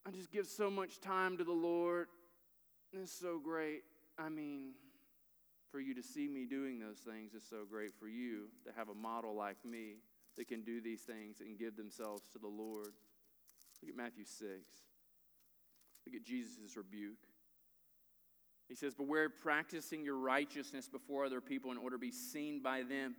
I 0.06 0.12
just 0.12 0.32
give 0.32 0.48
so 0.48 0.72
much 0.72 1.00
time 1.00 1.38
to 1.38 1.44
the 1.44 1.52
Lord. 1.52 2.08
It's 2.94 3.12
so 3.12 3.40
great. 3.40 3.84
I 4.18 4.30
mean, 4.30 4.72
for 5.72 5.80
you 5.80 5.94
to 5.94 6.04
see 6.04 6.28
me 6.28 6.46
doing 6.46 6.80
those 6.80 6.98
things 6.98 7.34
is 7.34 7.44
so 7.48 7.60
great 7.70 7.94
for 7.98 8.08
you 8.08 8.50
to 8.66 8.72
have 8.76 8.90
a 8.90 8.96
model 8.96 9.36
like 9.36 9.64
me 9.64 9.98
that 10.36 10.48
can 10.48 10.64
do 10.64 10.82
these 10.82 11.02
things 11.02 11.40
and 11.40 11.60
give 11.60 11.78
themselves 11.78 12.24
to 12.34 12.40
the 12.40 12.48
Lord. 12.48 12.94
Look 13.82 13.90
at 13.90 13.96
Matthew 13.96 14.26
6. 14.26 14.40
Look 16.06 16.16
at 16.16 16.24
Jesus' 16.24 16.76
rebuke. 16.76 17.20
He 18.72 18.76
says, 18.76 18.96
Beware 18.96 19.26
of 19.26 19.40
practicing 19.42 20.04
your 20.04 20.16
righteousness 20.16 20.88
before 20.88 21.26
other 21.26 21.42
people 21.42 21.72
in 21.72 21.78
order 21.78 21.98
to 21.98 22.02
be 22.02 22.12
seen 22.12 22.64
by 22.64 22.84
them 22.84 23.16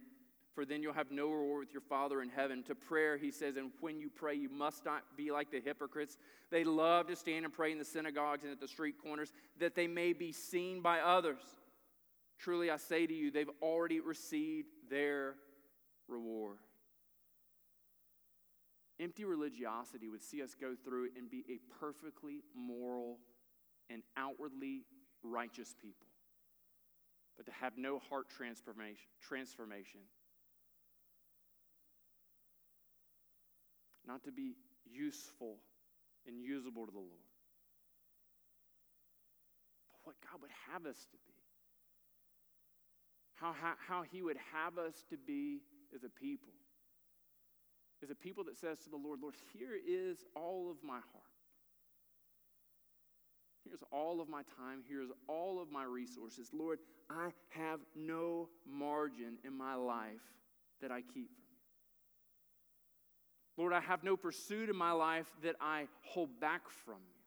for 0.54 0.64
then 0.64 0.82
you'll 0.82 0.92
have 0.92 1.10
no 1.10 1.30
reward 1.30 1.66
with 1.66 1.72
your 1.72 1.82
Father 1.82 2.20
in 2.20 2.28
heaven. 2.28 2.62
To 2.64 2.74
prayer, 2.74 3.16
he 3.16 3.30
says, 3.30 3.56
and 3.56 3.70
when 3.80 4.00
you 4.00 4.10
pray, 4.10 4.34
you 4.34 4.50
must 4.50 4.84
not 4.84 5.02
be 5.16 5.30
like 5.30 5.50
the 5.50 5.60
hypocrites. 5.60 6.18
They 6.50 6.64
love 6.64 7.06
to 7.06 7.16
stand 7.16 7.44
and 7.44 7.54
pray 7.54 7.72
in 7.72 7.78
the 7.78 7.84
synagogues 7.84 8.42
and 8.42 8.52
at 8.52 8.60
the 8.60 8.68
street 8.68 8.96
corners, 9.02 9.32
that 9.58 9.74
they 9.74 9.86
may 9.86 10.12
be 10.12 10.30
seen 10.30 10.82
by 10.82 11.00
others. 11.00 11.40
Truly, 12.38 12.70
I 12.70 12.76
say 12.76 13.06
to 13.06 13.14
you, 13.14 13.30
they've 13.30 13.48
already 13.62 14.00
received 14.00 14.68
their 14.90 15.36
reward. 16.06 16.58
Empty 19.00 19.24
religiosity 19.24 20.08
would 20.08 20.22
see 20.22 20.42
us 20.42 20.54
go 20.54 20.74
through 20.84 21.08
and 21.16 21.30
be 21.30 21.44
a 21.48 21.58
perfectly 21.80 22.42
moral 22.54 23.18
and 23.88 24.02
outwardly 24.16 24.82
righteous 25.22 25.74
people, 25.80 26.06
but 27.36 27.46
to 27.46 27.52
have 27.52 27.74
no 27.76 28.00
heart 28.08 28.28
transformation, 28.28 29.08
transformation 29.20 30.00
not 34.06 34.24
to 34.24 34.32
be 34.32 34.56
useful 34.84 35.56
and 36.26 36.40
usable 36.40 36.86
to 36.86 36.92
the 36.92 36.98
Lord. 36.98 37.26
But 39.92 40.00
what 40.04 40.16
God 40.20 40.42
would 40.42 40.50
have 40.70 40.86
us 40.86 41.06
to 41.10 41.16
be. 41.26 41.34
How, 43.34 43.52
how, 43.52 43.74
how 43.88 44.02
He 44.02 44.22
would 44.22 44.38
have 44.52 44.78
us 44.78 45.04
to 45.10 45.16
be 45.16 45.62
as 45.94 46.04
a 46.04 46.08
people. 46.08 46.52
As 48.02 48.10
a 48.10 48.14
people 48.14 48.44
that 48.44 48.58
says 48.58 48.78
to 48.80 48.90
the 48.90 48.96
Lord, 48.96 49.20
Lord, 49.22 49.34
here 49.56 49.78
is 49.86 50.24
all 50.34 50.70
of 50.70 50.76
my 50.84 50.94
heart. 50.94 51.31
Here's 53.64 53.82
all 53.92 54.20
of 54.20 54.28
my 54.28 54.42
time. 54.56 54.82
Here's 54.88 55.10
all 55.28 55.60
of 55.60 55.70
my 55.70 55.84
resources. 55.84 56.50
Lord, 56.52 56.78
I 57.08 57.30
have 57.50 57.80
no 57.94 58.48
margin 58.66 59.38
in 59.44 59.56
my 59.56 59.74
life 59.74 60.20
that 60.80 60.90
I 60.90 61.00
keep 61.00 61.30
from 61.30 61.44
you. 61.50 61.56
Lord, 63.56 63.72
I 63.72 63.80
have 63.80 64.02
no 64.02 64.16
pursuit 64.16 64.68
in 64.68 64.76
my 64.76 64.92
life 64.92 65.26
that 65.42 65.56
I 65.60 65.86
hold 66.02 66.40
back 66.40 66.68
from 66.68 66.98
you. 67.06 67.22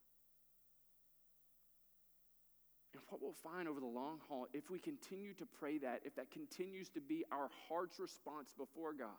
And 2.93 3.03
what 3.09 3.21
we'll 3.21 3.33
find 3.33 3.67
over 3.67 3.79
the 3.79 3.85
long 3.85 4.19
haul, 4.27 4.47
if 4.53 4.69
we 4.69 4.79
continue 4.79 5.33
to 5.35 5.45
pray 5.45 5.77
that, 5.79 6.01
if 6.05 6.15
that 6.15 6.31
continues 6.31 6.89
to 6.89 7.01
be 7.01 7.23
our 7.31 7.49
heart's 7.69 7.99
response 7.99 8.53
before 8.57 8.93
God, 8.93 9.09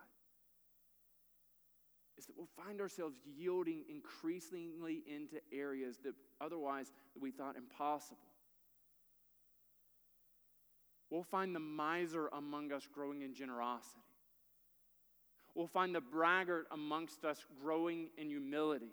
is 2.18 2.26
that 2.26 2.36
we'll 2.36 2.48
find 2.64 2.80
ourselves 2.80 3.16
yielding 3.24 3.84
increasingly 3.90 5.02
into 5.06 5.36
areas 5.52 5.98
that 6.04 6.14
otherwise 6.40 6.92
that 7.14 7.22
we 7.22 7.30
thought 7.30 7.56
impossible. 7.56 8.18
We'll 11.10 11.22
find 11.22 11.54
the 11.54 11.60
miser 11.60 12.28
among 12.28 12.72
us 12.72 12.88
growing 12.92 13.22
in 13.22 13.34
generosity. 13.34 14.00
We'll 15.54 15.68
find 15.68 15.94
the 15.94 16.00
braggart 16.00 16.66
amongst 16.72 17.24
us 17.24 17.44
growing 17.62 18.08
in 18.18 18.28
humility. 18.28 18.92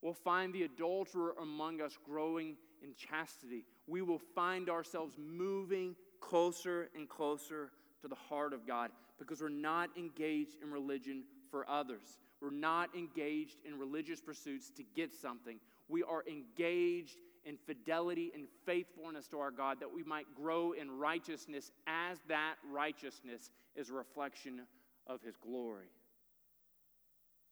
We'll 0.00 0.14
find 0.14 0.54
the 0.54 0.62
adulterer 0.62 1.34
among 1.40 1.80
us 1.80 1.98
growing 2.04 2.56
in 2.82 2.94
chastity. 2.94 3.64
We 3.86 4.02
will 4.02 4.20
find 4.34 4.70
ourselves 4.70 5.16
moving 5.18 5.96
closer 6.20 6.88
and 6.94 7.08
closer 7.08 7.70
to 8.02 8.08
the 8.08 8.14
heart 8.14 8.52
of 8.52 8.66
God 8.66 8.90
because 9.18 9.40
we're 9.40 9.48
not 9.48 9.90
engaged 9.96 10.56
in 10.62 10.70
religion 10.70 11.24
for 11.50 11.68
others. 11.68 12.18
We're 12.40 12.50
not 12.50 12.94
engaged 12.94 13.58
in 13.66 13.78
religious 13.78 14.20
pursuits 14.20 14.70
to 14.76 14.84
get 14.94 15.12
something. 15.12 15.58
We 15.88 16.02
are 16.02 16.22
engaged 16.28 17.16
in 17.44 17.56
fidelity 17.56 18.30
and 18.34 18.46
faithfulness 18.66 19.26
to 19.28 19.38
our 19.38 19.50
God, 19.50 19.80
that 19.80 19.92
we 19.92 20.02
might 20.02 20.26
grow 20.34 20.72
in 20.72 20.90
righteousness 20.90 21.72
as 21.86 22.18
that 22.28 22.56
righteousness 22.70 23.50
is 23.74 23.90
a 23.90 23.94
reflection 23.94 24.62
of 25.06 25.22
His 25.22 25.36
glory. 25.36 25.90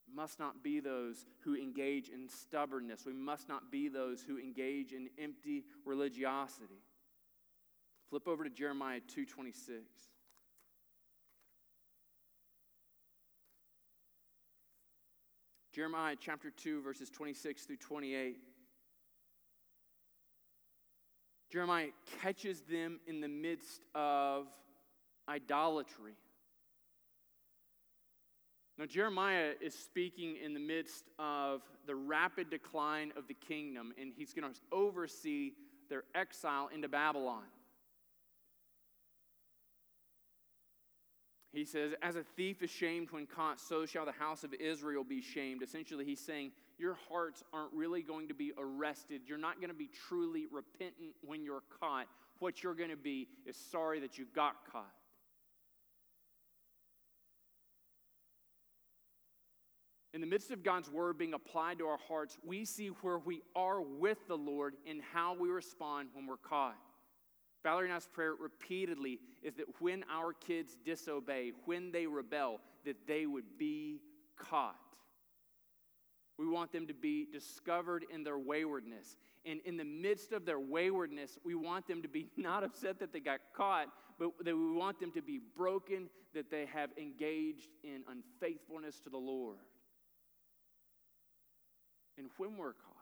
We 0.06 0.14
must 0.14 0.38
not 0.38 0.62
be 0.62 0.80
those 0.80 1.26
who 1.40 1.56
engage 1.56 2.10
in 2.10 2.28
stubbornness. 2.28 3.04
We 3.06 3.12
must 3.12 3.48
not 3.48 3.72
be 3.72 3.88
those 3.88 4.22
who 4.22 4.38
engage 4.38 4.92
in 4.92 5.08
empty 5.20 5.64
religiosity. 5.84 6.82
Flip 8.10 8.28
over 8.28 8.44
to 8.44 8.50
Jeremiah 8.50 9.00
226. 9.00 9.82
Jeremiah 15.76 16.16
chapter 16.18 16.48
2, 16.48 16.80
verses 16.80 17.10
26 17.10 17.64
through 17.64 17.76
28. 17.76 18.38
Jeremiah 21.52 21.88
catches 22.22 22.62
them 22.62 22.98
in 23.06 23.20
the 23.20 23.28
midst 23.28 23.82
of 23.94 24.46
idolatry. 25.28 26.14
Now, 28.78 28.86
Jeremiah 28.86 29.52
is 29.60 29.74
speaking 29.74 30.36
in 30.42 30.54
the 30.54 30.60
midst 30.60 31.04
of 31.18 31.60
the 31.86 31.94
rapid 31.94 32.48
decline 32.48 33.12
of 33.14 33.28
the 33.28 33.34
kingdom, 33.34 33.92
and 34.00 34.14
he's 34.16 34.32
going 34.32 34.50
to 34.50 34.58
oversee 34.72 35.52
their 35.90 36.04
exile 36.14 36.70
into 36.74 36.88
Babylon. 36.88 37.44
He 41.56 41.64
says, 41.64 41.94
As 42.02 42.16
a 42.16 42.22
thief 42.22 42.62
is 42.62 42.68
shamed 42.68 43.10
when 43.12 43.24
caught, 43.24 43.62
so 43.62 43.86
shall 43.86 44.04
the 44.04 44.12
house 44.12 44.44
of 44.44 44.52
Israel 44.52 45.02
be 45.02 45.22
shamed. 45.22 45.62
Essentially, 45.62 46.04
he's 46.04 46.20
saying, 46.20 46.52
Your 46.78 46.98
hearts 47.08 47.42
aren't 47.50 47.72
really 47.72 48.02
going 48.02 48.28
to 48.28 48.34
be 48.34 48.52
arrested. 48.58 49.22
You're 49.26 49.38
not 49.38 49.56
going 49.56 49.70
to 49.70 49.74
be 49.74 49.88
truly 50.06 50.44
repentant 50.52 51.14
when 51.22 51.42
you're 51.42 51.62
caught. 51.80 52.08
What 52.40 52.62
you're 52.62 52.74
going 52.74 52.90
to 52.90 52.96
be 52.96 53.28
is 53.46 53.56
sorry 53.56 54.00
that 54.00 54.18
you 54.18 54.26
got 54.34 54.70
caught. 54.70 54.92
In 60.12 60.20
the 60.20 60.26
midst 60.26 60.50
of 60.50 60.62
God's 60.62 60.90
word 60.90 61.16
being 61.16 61.32
applied 61.32 61.78
to 61.78 61.86
our 61.86 61.98
hearts, 62.06 62.36
we 62.44 62.66
see 62.66 62.88
where 63.00 63.18
we 63.18 63.40
are 63.54 63.80
with 63.80 64.18
the 64.28 64.36
Lord 64.36 64.74
and 64.86 65.00
how 65.14 65.34
we 65.34 65.48
respond 65.48 66.10
when 66.12 66.26
we're 66.26 66.36
caught. 66.36 66.76
Valerie 67.62 67.90
and 67.90 68.12
prayer 68.12 68.34
repeatedly 68.38 69.18
is 69.42 69.54
that 69.54 69.66
when 69.80 70.04
our 70.10 70.32
kids 70.32 70.76
disobey, 70.84 71.52
when 71.64 71.90
they 71.90 72.06
rebel, 72.06 72.60
that 72.84 72.96
they 73.06 73.26
would 73.26 73.58
be 73.58 74.00
caught. 74.36 74.76
We 76.38 76.46
want 76.46 76.70
them 76.70 76.86
to 76.86 76.94
be 76.94 77.26
discovered 77.32 78.04
in 78.12 78.22
their 78.22 78.38
waywardness. 78.38 79.16
And 79.46 79.60
in 79.64 79.76
the 79.76 79.84
midst 79.84 80.32
of 80.32 80.44
their 80.44 80.60
waywardness, 80.60 81.38
we 81.44 81.54
want 81.54 81.86
them 81.88 82.02
to 82.02 82.08
be 82.08 82.28
not 82.36 82.62
upset 82.62 82.98
that 83.00 83.12
they 83.12 83.20
got 83.20 83.40
caught, 83.54 83.88
but 84.18 84.32
that 84.44 84.56
we 84.56 84.72
want 84.72 85.00
them 85.00 85.12
to 85.12 85.22
be 85.22 85.40
broken, 85.56 86.08
that 86.34 86.50
they 86.50 86.66
have 86.66 86.90
engaged 86.98 87.68
in 87.82 88.02
unfaithfulness 88.10 89.00
to 89.00 89.10
the 89.10 89.18
Lord. 89.18 89.58
And 92.18 92.28
when 92.36 92.56
we're 92.56 92.72
caught, 92.72 92.95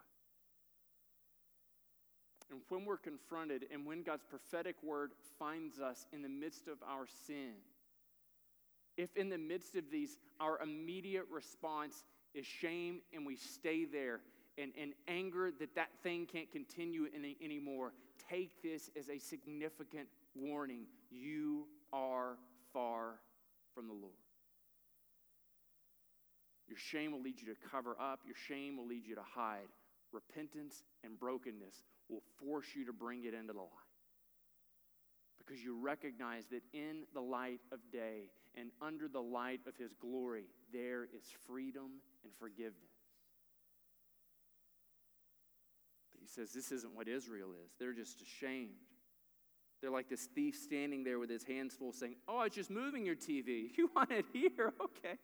and 2.55 2.63
when 2.69 2.85
we're 2.85 2.97
confronted, 2.97 3.67
and 3.73 3.85
when 3.85 4.03
God's 4.03 4.23
prophetic 4.23 4.77
word 4.83 5.11
finds 5.39 5.81
us 5.81 6.07
in 6.13 6.23
the 6.23 6.29
midst 6.29 6.69
of 6.69 6.79
our 6.89 7.07
sin, 7.27 7.55
if 8.97 9.17
in 9.17 9.29
the 9.29 9.39
midst 9.39 9.75
of 9.75 9.91
these, 9.91 10.19
our 10.39 10.61
immediate 10.63 11.25
response 11.33 12.05
is 12.33 12.47
shame 12.47 13.01
and 13.13 13.27
we 13.27 13.35
stay 13.35 13.85
there 13.85 14.21
and, 14.57 14.73
and 14.81 14.93
anger 15.09 15.51
that 15.59 15.75
that 15.75 15.89
thing 16.05 16.27
can't 16.27 16.51
continue 16.53 17.09
any, 17.13 17.37
anymore, 17.43 17.93
take 18.31 18.63
this 18.63 18.89
as 18.97 19.09
a 19.09 19.19
significant 19.19 20.07
warning. 20.37 20.85
You 21.11 21.67
are 21.93 22.37
far 22.73 23.15
from 23.75 23.89
the 23.89 23.95
Lord. 23.95 24.15
Your 26.69 26.79
shame 26.79 27.11
will 27.11 27.21
lead 27.21 27.41
you 27.41 27.53
to 27.53 27.61
cover 27.69 27.97
up, 28.01 28.21
your 28.25 28.37
shame 28.47 28.77
will 28.77 28.87
lead 28.87 29.07
you 29.07 29.17
to 29.17 29.25
hide. 29.35 29.69
Repentance 30.15 30.85
and 31.03 31.19
brokenness 31.19 31.83
will 32.09 32.23
force 32.39 32.67
you 32.77 32.87
to 32.87 32.93
bring 32.93 33.25
it 33.25 33.35
into 33.35 33.53
the 33.53 33.59
light. 33.59 33.69
Because 35.39 35.63
you 35.63 35.77
recognize 35.79 36.45
that 36.53 36.63
in 36.73 37.03
the 37.13 37.21
light 37.21 37.61
of 37.73 37.81
day 37.93 38.31
and 38.55 38.71
under 38.81 39.09
the 39.09 39.21
light 39.21 39.61
of 39.67 39.77
His 39.77 39.93
glory, 39.93 40.45
there 40.73 41.05
is 41.05 41.25
freedom 41.47 42.01
and 42.23 42.33
forgiveness. 42.39 42.77
But 46.13 46.21
He 46.21 46.29
says 46.29 46.53
this 46.53 46.71
isn't 46.71 46.95
what 46.95 47.09
Israel 47.09 47.49
is. 47.65 47.73
They're 47.79 47.93
just 47.93 48.23
ashamed. 48.23 48.71
They're 49.83 49.91
like 49.91 50.09
this 50.09 50.29
thief 50.35 50.57
standing 50.57 51.05
there 51.05 51.19
with 51.19 51.29
his 51.29 51.45
hands 51.45 51.75
full 51.75 51.93
saying, 51.93 52.15
Oh, 52.27 52.39
I 52.39 52.45
was 52.45 52.55
just 52.55 52.71
moving 52.71 53.05
your 53.05 53.17
TV. 53.17 53.71
You 53.77 53.91
want 53.95 54.13
it 54.13 54.25
here? 54.33 54.73
Okay. 54.81 55.19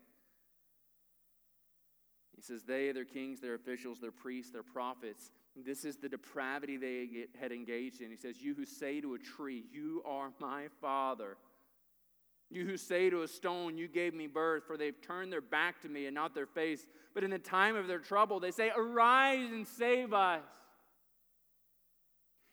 He 2.40 2.54
says, 2.54 2.62
They, 2.62 2.90
their 2.92 3.04
kings, 3.04 3.40
their 3.40 3.54
officials, 3.54 4.00
their 4.00 4.10
priests, 4.10 4.50
their 4.50 4.62
prophets, 4.62 5.30
this 5.56 5.84
is 5.84 5.96
the 5.96 6.08
depravity 6.08 6.76
they 6.78 7.26
had 7.38 7.52
engaged 7.52 8.00
in. 8.00 8.10
He 8.10 8.16
says, 8.16 8.40
You 8.40 8.54
who 8.54 8.64
say 8.64 9.00
to 9.00 9.14
a 9.14 9.18
tree, 9.18 9.64
You 9.70 10.02
are 10.06 10.30
my 10.38 10.68
father. 10.80 11.36
You 12.50 12.64
who 12.64 12.76
say 12.76 13.10
to 13.10 13.22
a 13.22 13.28
stone, 13.28 13.76
You 13.76 13.88
gave 13.88 14.14
me 14.14 14.26
birth, 14.26 14.64
for 14.66 14.78
they've 14.78 15.00
turned 15.02 15.32
their 15.32 15.42
back 15.42 15.82
to 15.82 15.88
me 15.88 16.06
and 16.06 16.14
not 16.14 16.34
their 16.34 16.46
face. 16.46 16.86
But 17.14 17.24
in 17.24 17.30
the 17.30 17.38
time 17.38 17.76
of 17.76 17.88
their 17.88 17.98
trouble, 17.98 18.40
they 18.40 18.52
say, 18.52 18.70
Arise 18.74 19.52
and 19.52 19.66
save 19.66 20.14
us. 20.14 20.42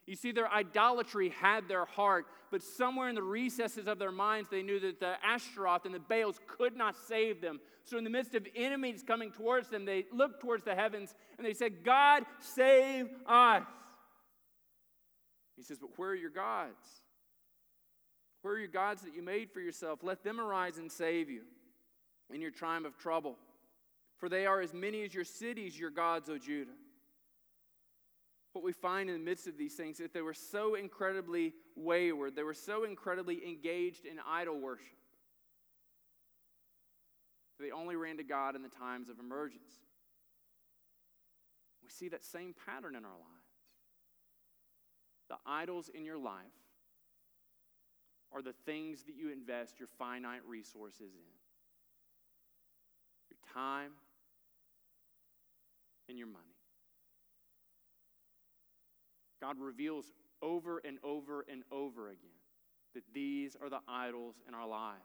You 0.08 0.16
see, 0.16 0.32
their 0.32 0.50
idolatry 0.50 1.30
had 1.42 1.68
their 1.68 1.84
heart, 1.84 2.28
but 2.50 2.64
somewhere 2.64 3.10
in 3.10 3.16
the 3.16 3.22
recesses 3.22 3.88
of 3.88 4.00
their 4.00 4.12
minds, 4.12 4.50
they 4.50 4.64
knew 4.64 4.80
that 4.80 5.02
the 5.02 5.16
Ashtaroth 5.22 5.86
and 5.86 5.94
the 5.94 6.00
Baals 6.00 6.40
could 6.48 6.78
not 6.78 6.96
save 6.96 7.42
them. 7.42 7.60
So, 7.84 7.98
in 7.98 8.06
the 8.06 8.10
midst 8.10 8.34
of 8.34 8.48
enemies 8.56 9.04
coming 9.06 9.32
towards 9.32 9.68
them, 9.68 9.84
they 9.84 10.06
looked 10.14 10.40
towards 10.40 10.64
the 10.64 10.74
heavens 10.74 11.14
and 11.38 11.46
they 11.46 11.54
said, 11.54 11.84
God, 11.84 12.24
save 12.40 13.10
us. 13.28 13.64
He 15.58 15.64
says, 15.64 15.78
But 15.78 15.90
where 15.98 16.12
are 16.12 16.16
your 16.16 16.30
gods? 16.30 16.88
Where 18.44 18.54
are 18.54 18.60
your 18.60 18.70
gods 18.70 19.02
that 19.02 19.14
you 19.14 19.22
made 19.22 19.52
for 19.52 19.60
yourself? 19.60 20.00
Let 20.04 20.24
them 20.24 20.40
arise 20.40 20.78
and 20.78 20.90
save 20.90 21.30
you 21.30 21.42
in 22.34 22.40
your 22.40 22.52
time 22.52 22.86
of 22.86 22.98
trouble. 22.98 23.36
For 24.20 24.30
they 24.30 24.46
are 24.46 24.62
as 24.62 24.74
many 24.74 25.04
as 25.04 25.14
your 25.14 25.26
cities, 25.26 25.78
your 25.78 25.90
gods, 25.90 26.30
O 26.30 26.38
Judah 26.38 26.72
what 28.58 28.66
we 28.66 28.72
find 28.74 29.08
in 29.08 29.20
the 29.20 29.24
midst 29.24 29.46
of 29.46 29.56
these 29.56 29.76
things 29.76 30.00
is 30.00 30.06
that 30.06 30.14
they 30.14 30.24
were 30.24 30.34
so 30.34 30.74
incredibly 30.74 31.54
wayward, 31.76 32.36
they 32.36 32.42
were 32.42 32.56
so 32.56 32.86
incredibly 32.86 33.48
engaged 33.48 34.04
in 34.04 34.18
idol 34.28 34.60
worship. 34.60 34.88
They 37.60 37.70
only 37.70 37.96
ran 37.96 38.18
to 38.18 38.24
God 38.24 38.56
in 38.56 38.64
the 38.64 38.70
times 38.70 39.10
of 39.10 39.20
emergency. 39.20 39.62
We 41.84 41.90
see 41.90 42.10
that 42.10 42.26
same 42.26 42.56
pattern 42.66 42.96
in 42.96 43.06
our 43.06 43.12
lives. 43.12 43.24
The 45.30 45.38
idols 45.46 45.92
in 45.94 46.04
your 46.04 46.18
life 46.18 46.34
are 48.32 48.42
the 48.42 48.54
things 48.66 49.04
that 49.04 49.16
you 49.16 49.32
invest 49.32 49.80
your 49.80 49.90
finite 50.00 50.42
resources 50.48 51.14
in 51.14 51.22
your 53.30 53.38
time 53.54 53.92
and 56.10 56.18
your 56.18 56.28
money. 56.28 56.57
God 59.42 59.58
reveals 59.60 60.12
over 60.42 60.80
and 60.80 60.98
over 61.04 61.46
and 61.52 61.64
over 61.72 62.10
again 62.10 62.30
that 62.94 63.04
these 63.14 63.56
are 63.62 63.70
the 63.70 63.80
idols 63.88 64.36
in 64.48 64.54
our 64.54 64.68
lives. 64.68 65.02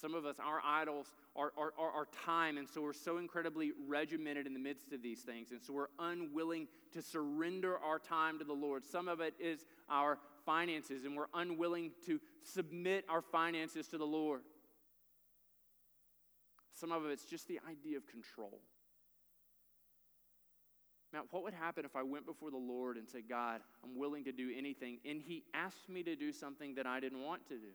Some 0.00 0.14
of 0.14 0.24
us, 0.24 0.36
our 0.42 0.60
idols 0.64 1.12
are, 1.36 1.52
are, 1.56 1.72
are, 1.78 1.90
are, 1.90 2.08
time, 2.24 2.56
and 2.56 2.66
so 2.68 2.80
we're 2.80 2.94
so 2.94 3.18
incredibly 3.18 3.72
regimented 3.86 4.46
in 4.46 4.54
the 4.54 4.58
midst 4.58 4.92
of 4.92 5.02
these 5.02 5.20
things, 5.20 5.50
and 5.50 5.60
so 5.60 5.72
we're 5.72 5.88
unwilling 5.98 6.66
to 6.92 7.02
surrender 7.02 7.78
our 7.78 7.98
time 7.98 8.38
to 8.38 8.44
the 8.44 8.54
Lord. 8.54 8.84
Some 8.84 9.06
of 9.06 9.20
it 9.20 9.34
is 9.38 9.64
our 9.90 10.18
finances, 10.46 11.04
and 11.04 11.14
we're 11.14 11.26
unwilling 11.34 11.90
to 12.06 12.20
submit 12.42 13.04
our 13.08 13.20
finances 13.20 13.86
to 13.88 13.98
the 13.98 14.06
Lord. 14.06 14.40
Some 16.72 16.90
of 16.90 17.04
it's 17.06 17.24
just 17.24 17.46
the 17.46 17.60
idea 17.68 17.98
of 17.98 18.06
control. 18.06 18.60
Matt, 21.12 21.24
what 21.30 21.42
would 21.42 21.54
happen 21.54 21.84
if 21.84 21.94
I 21.94 22.02
went 22.02 22.26
before 22.26 22.50
the 22.50 22.56
Lord 22.56 22.96
and 22.96 23.08
said, 23.08 23.22
God, 23.28 23.60
I'm 23.84 23.98
willing 23.98 24.24
to 24.24 24.32
do 24.32 24.50
anything, 24.56 24.98
and 25.04 25.20
He 25.20 25.44
asked 25.52 25.88
me 25.88 26.02
to 26.04 26.16
do 26.16 26.32
something 26.32 26.74
that 26.76 26.86
I 26.86 27.00
didn't 27.00 27.22
want 27.22 27.46
to 27.48 27.54
do? 27.54 27.72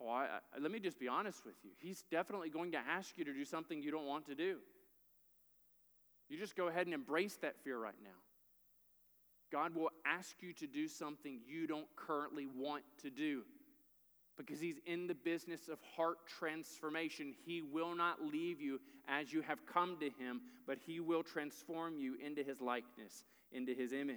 Oh, 0.00 0.08
I, 0.08 0.24
I, 0.24 0.58
let 0.60 0.70
me 0.70 0.80
just 0.80 0.98
be 0.98 1.08
honest 1.08 1.44
with 1.44 1.54
you. 1.62 1.70
He's 1.78 2.02
definitely 2.10 2.48
going 2.48 2.72
to 2.72 2.78
ask 2.78 3.16
you 3.18 3.24
to 3.24 3.32
do 3.32 3.44
something 3.44 3.82
you 3.82 3.90
don't 3.90 4.06
want 4.06 4.26
to 4.26 4.34
do. 4.34 4.56
You 6.28 6.38
just 6.38 6.56
go 6.56 6.68
ahead 6.68 6.86
and 6.86 6.94
embrace 6.94 7.36
that 7.42 7.56
fear 7.62 7.78
right 7.78 7.94
now. 8.02 8.10
God 9.52 9.74
will 9.74 9.90
ask 10.06 10.36
you 10.40 10.54
to 10.54 10.66
do 10.66 10.88
something 10.88 11.40
you 11.46 11.66
don't 11.66 11.86
currently 11.94 12.46
want 12.46 12.84
to 13.02 13.10
do 13.10 13.42
because 14.44 14.60
he's 14.60 14.78
in 14.86 15.06
the 15.06 15.14
business 15.14 15.68
of 15.68 15.78
heart 15.96 16.18
transformation. 16.26 17.34
He 17.44 17.62
will 17.62 17.94
not 17.94 18.24
leave 18.24 18.60
you 18.60 18.80
as 19.08 19.32
you 19.32 19.42
have 19.42 19.64
come 19.66 19.96
to 20.00 20.06
him, 20.06 20.40
but 20.66 20.78
he 20.86 21.00
will 21.00 21.22
transform 21.22 21.98
you 21.98 22.16
into 22.24 22.42
his 22.42 22.60
likeness, 22.60 23.24
into 23.52 23.74
his 23.74 23.92
image. 23.92 24.16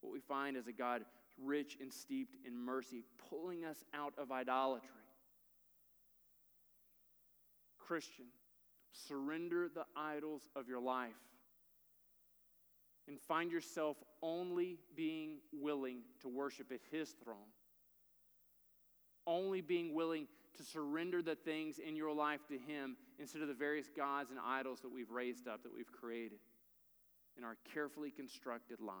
What 0.00 0.12
we 0.12 0.20
find 0.20 0.56
is 0.56 0.66
a 0.66 0.72
God 0.72 1.02
rich 1.42 1.76
and 1.80 1.92
steeped 1.92 2.36
in 2.46 2.56
mercy, 2.56 3.02
pulling 3.28 3.64
us 3.64 3.84
out 3.94 4.14
of 4.18 4.30
idolatry. 4.30 4.88
Christian, 7.78 8.26
surrender 8.92 9.68
the 9.72 9.84
idols 9.96 10.42
of 10.54 10.68
your 10.68 10.80
life 10.80 11.12
and 13.08 13.20
find 13.20 13.52
yourself 13.52 13.96
only 14.22 14.78
being 14.96 15.38
willing 15.52 15.98
to 16.22 16.28
worship 16.28 16.72
at 16.72 16.80
his 16.90 17.14
throne 17.22 17.36
only 19.26 19.60
being 19.60 19.94
willing 19.94 20.26
to 20.56 20.62
surrender 20.62 21.22
the 21.22 21.34
things 21.34 21.78
in 21.78 21.96
your 21.96 22.12
life 22.12 22.40
to 22.48 22.54
Him 22.54 22.96
instead 23.18 23.42
of 23.42 23.48
the 23.48 23.54
various 23.54 23.88
gods 23.94 24.30
and 24.30 24.38
idols 24.44 24.80
that 24.80 24.92
we've 24.92 25.10
raised 25.10 25.48
up, 25.48 25.62
that 25.62 25.74
we've 25.74 25.90
created 25.92 26.38
in 27.36 27.44
our 27.44 27.56
carefully 27.74 28.10
constructed 28.10 28.80
lives. 28.80 28.98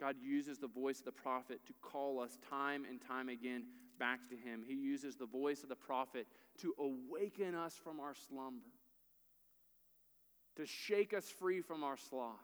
God 0.00 0.14
uses 0.22 0.58
the 0.58 0.68
voice 0.68 1.00
of 1.00 1.06
the 1.06 1.12
prophet 1.12 1.60
to 1.66 1.72
call 1.82 2.20
us 2.20 2.38
time 2.48 2.84
and 2.88 3.00
time 3.00 3.28
again 3.28 3.64
back 3.98 4.28
to 4.28 4.36
Him. 4.36 4.62
He 4.66 4.74
uses 4.74 5.16
the 5.16 5.26
voice 5.26 5.64
of 5.64 5.68
the 5.68 5.74
prophet 5.74 6.26
to 6.60 6.74
awaken 6.78 7.54
us 7.54 7.74
from 7.82 7.98
our 7.98 8.14
slumber, 8.28 8.66
to 10.56 10.66
shake 10.66 11.12
us 11.12 11.28
free 11.28 11.60
from 11.60 11.82
our 11.82 11.96
sloth. 11.96 12.36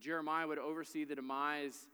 Jeremiah 0.00 0.48
would 0.48 0.58
oversee 0.58 1.04
the 1.04 1.14
demise 1.14 1.86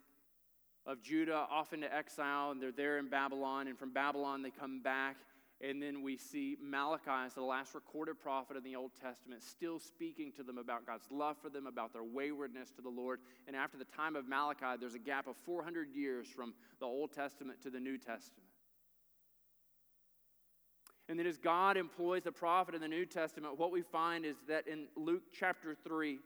of 0.87 1.03
Judah 1.03 1.47
off 1.51 1.73
into 1.73 1.93
exile, 1.95 2.51
and 2.51 2.61
they're 2.61 2.73
there 2.73 2.99
in 2.99 3.09
Babylon. 3.09 3.69
And 3.69 3.79
from 3.79 3.93
Babylon, 3.93 4.43
they 4.43 4.51
come 4.51 4.81
back. 4.81 5.17
And 5.63 5.83
then 5.83 6.03
we 6.03 6.17
see 6.17 6.57
Malachi 6.63 7.27
as 7.27 7.35
the 7.35 7.43
last 7.43 7.75
recorded 7.75 8.19
prophet 8.19 8.57
in 8.57 8.63
the 8.63 8.77
Old 8.77 8.93
Testament, 8.95 9.43
still 9.43 9.79
speaking 9.79 10.33
to 10.33 10.43
them 10.43 10.57
about 10.57 10.87
God's 10.87 11.05
love 11.11 11.37
for 11.37 11.51
them, 11.51 11.67
about 11.67 11.93
their 11.93 12.03
waywardness 12.03 12.71
to 12.77 12.83
the 12.83 12.89
Lord. 12.89 13.21
And 13.47 13.55
after 13.55 13.77
the 13.77 13.85
time 13.85 14.17
of 14.17 14.27
Malachi, 14.27 14.79
there's 14.81 14.95
a 14.95 14.99
gap 14.99 15.27
of 15.27 15.37
400 15.45 15.89
years 15.95 16.27
from 16.29 16.55
the 16.79 16.87
Old 16.87 17.13
Testament 17.13 17.61
to 17.63 17.71
the 17.71 17.79
New 17.79 17.99
Testament. 17.99 18.49
And 21.11 21.19
then, 21.19 21.27
as 21.27 21.37
God 21.37 21.77
employs 21.77 22.23
the 22.23 22.33
prophet 22.33 22.75
in 22.75 22.81
the 22.81 22.89
New 22.89 23.05
Testament, 23.05 23.59
what 23.59 23.71
we 23.73 23.83
find 23.83 24.25
is 24.25 24.37
that 24.49 24.67
in 24.67 24.87
Luke 24.97 25.25
chapter 25.37 25.75
3, 25.75 26.19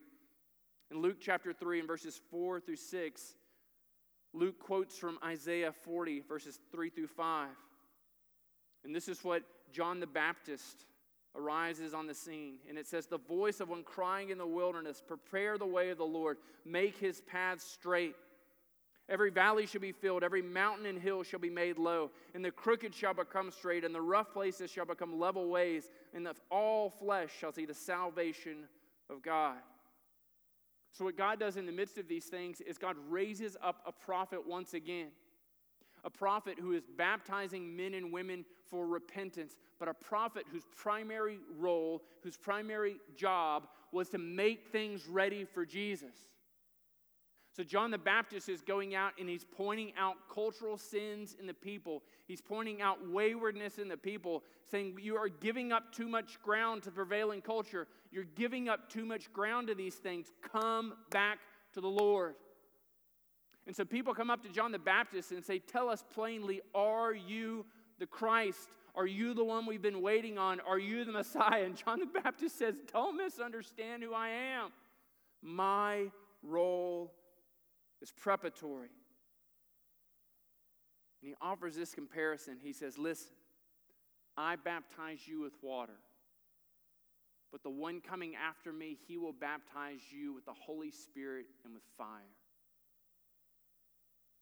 in 0.92 1.00
Luke 1.00 1.16
chapter 1.20 1.52
3, 1.52 1.80
in 1.80 1.86
verses 1.86 2.20
4 2.30 2.60
through 2.60 2.76
6, 2.76 3.34
Luke 4.34 4.58
quotes 4.58 4.98
from 4.98 5.18
Isaiah 5.24 5.72
40, 5.72 6.22
verses 6.28 6.58
3 6.72 6.90
through 6.90 7.06
5. 7.06 7.48
And 8.84 8.94
this 8.94 9.08
is 9.08 9.22
what 9.22 9.44
John 9.72 10.00
the 10.00 10.06
Baptist 10.06 10.86
arises 11.36 11.94
on 11.94 12.06
the 12.06 12.14
scene. 12.14 12.56
And 12.68 12.76
it 12.76 12.86
says, 12.86 13.06
The 13.06 13.18
voice 13.18 13.60
of 13.60 13.68
one 13.68 13.84
crying 13.84 14.30
in 14.30 14.38
the 14.38 14.46
wilderness, 14.46 15.02
Prepare 15.06 15.56
the 15.56 15.66
way 15.66 15.90
of 15.90 15.98
the 15.98 16.04
Lord, 16.04 16.38
make 16.64 16.98
his 16.98 17.20
paths 17.20 17.64
straight. 17.64 18.16
Every 19.08 19.30
valley 19.30 19.66
shall 19.66 19.82
be 19.82 19.92
filled, 19.92 20.24
every 20.24 20.40
mountain 20.42 20.86
and 20.86 20.98
hill 20.98 21.22
shall 21.22 21.40
be 21.40 21.50
made 21.50 21.78
low, 21.78 22.10
and 22.34 22.42
the 22.42 22.50
crooked 22.50 22.94
shall 22.94 23.12
become 23.12 23.50
straight, 23.50 23.84
and 23.84 23.94
the 23.94 24.00
rough 24.00 24.32
places 24.32 24.70
shall 24.70 24.86
become 24.86 25.20
level 25.20 25.48
ways, 25.48 25.90
and 26.14 26.26
all 26.50 26.88
flesh 26.88 27.30
shall 27.38 27.52
see 27.52 27.66
the 27.66 27.74
salvation 27.74 28.64
of 29.10 29.22
God. 29.22 29.58
So, 30.94 31.04
what 31.04 31.16
God 31.16 31.40
does 31.40 31.56
in 31.56 31.66
the 31.66 31.72
midst 31.72 31.98
of 31.98 32.06
these 32.06 32.26
things 32.26 32.60
is 32.60 32.78
God 32.78 32.96
raises 33.08 33.56
up 33.60 33.82
a 33.84 33.90
prophet 33.90 34.46
once 34.46 34.74
again. 34.74 35.08
A 36.04 36.10
prophet 36.10 36.56
who 36.60 36.72
is 36.72 36.84
baptizing 36.96 37.74
men 37.76 37.94
and 37.94 38.12
women 38.12 38.44
for 38.70 38.86
repentance, 38.86 39.56
but 39.80 39.88
a 39.88 39.94
prophet 39.94 40.44
whose 40.52 40.62
primary 40.76 41.38
role, 41.58 42.02
whose 42.22 42.36
primary 42.36 42.96
job 43.16 43.66
was 43.90 44.08
to 44.10 44.18
make 44.18 44.68
things 44.70 45.08
ready 45.08 45.44
for 45.44 45.66
Jesus. 45.66 46.14
So, 47.56 47.62
John 47.62 47.92
the 47.92 47.98
Baptist 47.98 48.48
is 48.48 48.62
going 48.62 48.96
out 48.96 49.12
and 49.16 49.28
he's 49.28 49.44
pointing 49.44 49.92
out 49.96 50.16
cultural 50.28 50.76
sins 50.76 51.36
in 51.38 51.46
the 51.46 51.54
people. 51.54 52.02
He's 52.26 52.40
pointing 52.40 52.82
out 52.82 53.08
waywardness 53.08 53.78
in 53.78 53.86
the 53.88 53.96
people, 53.96 54.42
saying, 54.68 54.98
You 55.00 55.16
are 55.16 55.28
giving 55.28 55.70
up 55.70 55.92
too 55.92 56.08
much 56.08 56.42
ground 56.42 56.82
to 56.82 56.90
prevailing 56.90 57.42
culture. 57.42 57.86
You're 58.10 58.24
giving 58.24 58.68
up 58.68 58.88
too 58.88 59.04
much 59.04 59.32
ground 59.32 59.68
to 59.68 59.76
these 59.76 59.94
things. 59.94 60.32
Come 60.52 60.94
back 61.10 61.38
to 61.74 61.80
the 61.80 61.88
Lord. 61.88 62.34
And 63.68 63.76
so 63.76 63.84
people 63.84 64.14
come 64.14 64.30
up 64.30 64.42
to 64.42 64.48
John 64.48 64.72
the 64.72 64.78
Baptist 64.80 65.30
and 65.30 65.44
say, 65.44 65.60
Tell 65.60 65.88
us 65.88 66.02
plainly, 66.12 66.60
are 66.74 67.14
you 67.14 67.66
the 68.00 68.06
Christ? 68.06 68.68
Are 68.96 69.06
you 69.06 69.32
the 69.32 69.44
one 69.44 69.64
we've 69.64 69.80
been 69.80 70.02
waiting 70.02 70.38
on? 70.38 70.58
Are 70.60 70.78
you 70.80 71.04
the 71.04 71.12
Messiah? 71.12 71.62
And 71.64 71.76
John 71.76 72.00
the 72.00 72.20
Baptist 72.20 72.58
says, 72.58 72.74
Don't 72.92 73.16
misunderstand 73.16 74.02
who 74.02 74.12
I 74.12 74.30
am. 74.30 74.72
My 75.40 76.10
role 76.42 77.12
is 78.04 78.12
preparatory. 78.12 78.90
And 81.22 81.30
he 81.30 81.34
offers 81.40 81.74
this 81.74 81.94
comparison. 81.94 82.58
He 82.62 82.74
says, 82.74 82.98
Listen, 82.98 83.32
I 84.36 84.56
baptize 84.56 85.20
you 85.26 85.40
with 85.40 85.54
water, 85.62 85.96
but 87.50 87.62
the 87.62 87.70
one 87.70 88.02
coming 88.02 88.34
after 88.36 88.74
me, 88.74 88.98
he 89.08 89.16
will 89.16 89.32
baptize 89.32 90.00
you 90.10 90.34
with 90.34 90.44
the 90.44 90.52
Holy 90.52 90.90
Spirit 90.90 91.46
and 91.64 91.72
with 91.72 91.84
fire. 91.96 92.36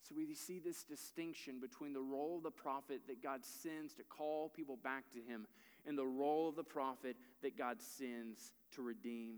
So 0.09 0.17
we 0.17 0.35
see 0.35 0.59
this 0.59 0.83
distinction 0.83 1.61
between 1.61 1.93
the 1.93 2.01
role 2.01 2.39
of 2.39 2.43
the 2.43 2.51
prophet 2.51 3.03
that 3.07 3.23
God 3.23 3.45
sends 3.45 3.95
to 3.95 4.03
call 4.03 4.49
people 4.49 4.77
back 4.83 5.05
to 5.13 5.21
him 5.21 5.47
and 5.87 5.97
the 5.97 6.05
role 6.05 6.49
of 6.49 6.57
the 6.57 6.65
prophet 6.65 7.17
that 7.43 7.57
God 7.57 7.77
sends 7.81 8.51
to 8.75 8.83
redeem 8.83 9.37